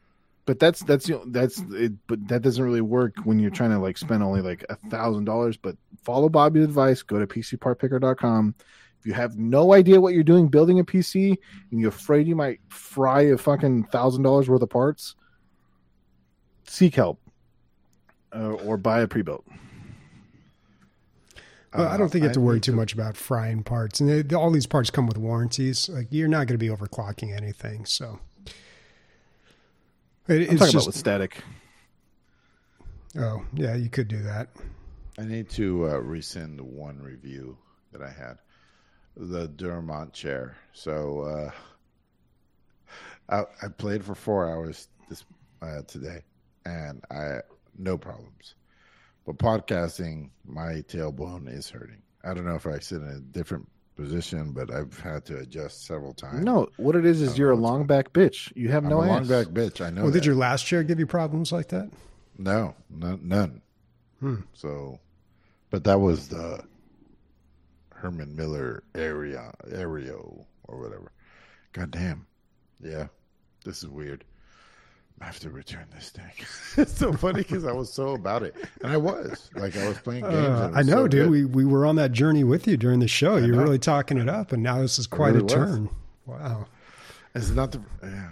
[0.46, 3.70] but that's that's you know, that's it, but that doesn't really work when you're trying
[3.70, 5.56] to like spend only like a thousand dollars.
[5.56, 7.02] But follow Bobby's advice.
[7.02, 8.56] Go to PCPartPicker.com.
[9.04, 11.38] If you have no idea what you're doing building a PC
[11.72, 15.16] and you're afraid you might fry a fucking thousand dollars worth of parts,
[16.66, 17.20] seek help
[18.34, 19.44] uh, or buy a pre-built.
[21.76, 24.34] Well, I don't think you have to worry too much about frying parts, and they,
[24.34, 25.90] all these parts come with warranties.
[25.90, 28.22] Like you're not going to be overclocking anything, so
[30.30, 31.44] it, I'm talking just, about with static.
[33.20, 34.48] Oh yeah, you could do that.
[35.20, 37.58] I need to uh, resend one review
[37.92, 38.38] that I had,
[39.16, 40.56] the Duramont chair.
[40.74, 41.52] So uh,
[43.30, 45.24] I, I, played for four hours this
[45.62, 46.24] uh, today,
[46.66, 47.40] and I
[47.78, 48.56] no problems.
[49.26, 52.02] But podcasting, my tailbone is hurting.
[52.24, 55.86] I don't know if I sit in a different position, but I've had to adjust
[55.86, 56.44] several times.
[56.44, 58.52] No, what it is is you're a long back bitch.
[58.56, 59.10] You have I'm no a ass.
[59.10, 59.86] long back bitch.
[59.86, 60.04] I know.
[60.04, 60.20] Well, that.
[60.20, 61.90] did your last chair give you problems like that?
[62.38, 63.62] No, no none.
[64.20, 64.42] Hmm.
[64.54, 65.00] So,
[65.70, 66.64] but that was the
[68.04, 71.14] Herman Miller area, Aeron or whatever.
[71.72, 72.28] God damn.
[72.84, 73.08] Yeah,
[73.64, 74.26] this is weird.
[75.22, 76.34] I have to return this thing.
[76.78, 79.98] it's so funny because I was so about it, and I was like, I was
[80.00, 80.36] playing games.
[80.36, 81.24] Uh, was I know, so dude.
[81.24, 81.32] good.
[81.32, 83.38] We we were on that journey with you during the show.
[83.38, 83.64] You're know.
[83.64, 85.90] really talking it up, and now this is quite really a turn.
[86.26, 86.66] Wow.
[87.36, 87.82] It's not the.
[88.04, 88.32] Yeah.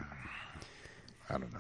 [1.30, 1.60] I don't know.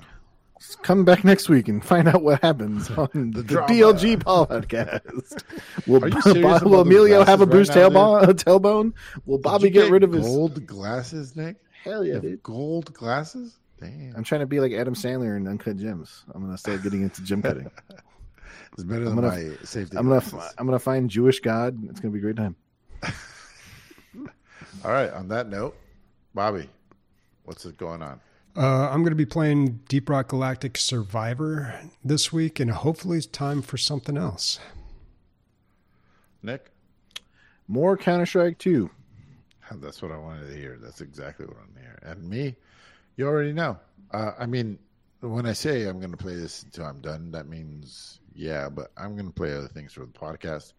[0.75, 5.43] Come back next week and find out what happens on the, the DLG podcast.
[5.87, 8.93] Will, serious will Emilio have a glasses bruised right tailbone, tailbone?
[9.25, 11.57] Will Bobby you get, rid of his gold glasses, Nic?
[11.83, 12.41] Hell yeah, dude.
[12.43, 13.57] Gold glasses?
[13.79, 14.13] Damn.
[14.15, 16.23] I'm trying to be like Adam Sandler in Uncut Gems.
[16.33, 17.69] I'm gonna start getting into gym cutting.
[18.73, 19.97] It's better I'm than gonna- my safety.
[19.97, 20.23] I'm gonna.
[20.57, 21.77] I'm gonna find Jewish God.
[21.89, 22.55] It's gonna be a great time.
[24.85, 25.11] All right.
[25.11, 25.75] On that note,
[26.33, 26.69] Bobby,
[27.43, 28.21] what's going on?
[28.55, 33.25] Uh, I'm going to be playing Deep Rock Galactic Survivor this week, and hopefully it's
[33.25, 34.59] time for something else.
[36.43, 36.69] Nic?
[37.69, 38.89] More Counter Strike 2.
[39.75, 40.77] That's what I wanted to hear.
[40.81, 41.97] That's exactly what I'm here.
[42.03, 42.55] And me,
[43.15, 43.77] you already know.
[44.11, 44.77] Uh, I mean,
[45.21, 48.91] when I say I'm going to play this until I'm done, that means yeah, but
[48.97, 50.73] I'm going to play other things for the podcast.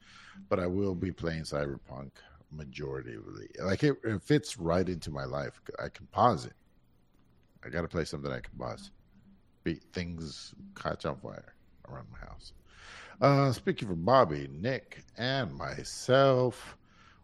[0.51, 2.11] But I will be playing Cyberpunk
[2.51, 5.61] majority of the like it, it fits right into my life.
[5.83, 6.53] I can pause it.
[7.65, 8.91] I got to play something I can pause.
[9.65, 11.55] Be, things catch on fire
[11.89, 12.53] around my house.
[13.21, 16.77] Uh, speaking for Bobby, Nic, and myself,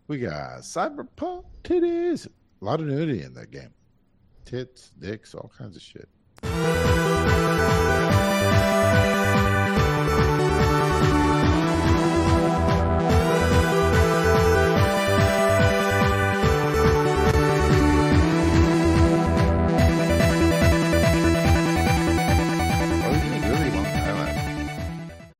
[0.07, 2.29] we got Cyberpunk titties.
[2.61, 3.75] A lot of nudity in that game.
[4.45, 6.09] Tits, dicks, all kinds of shit.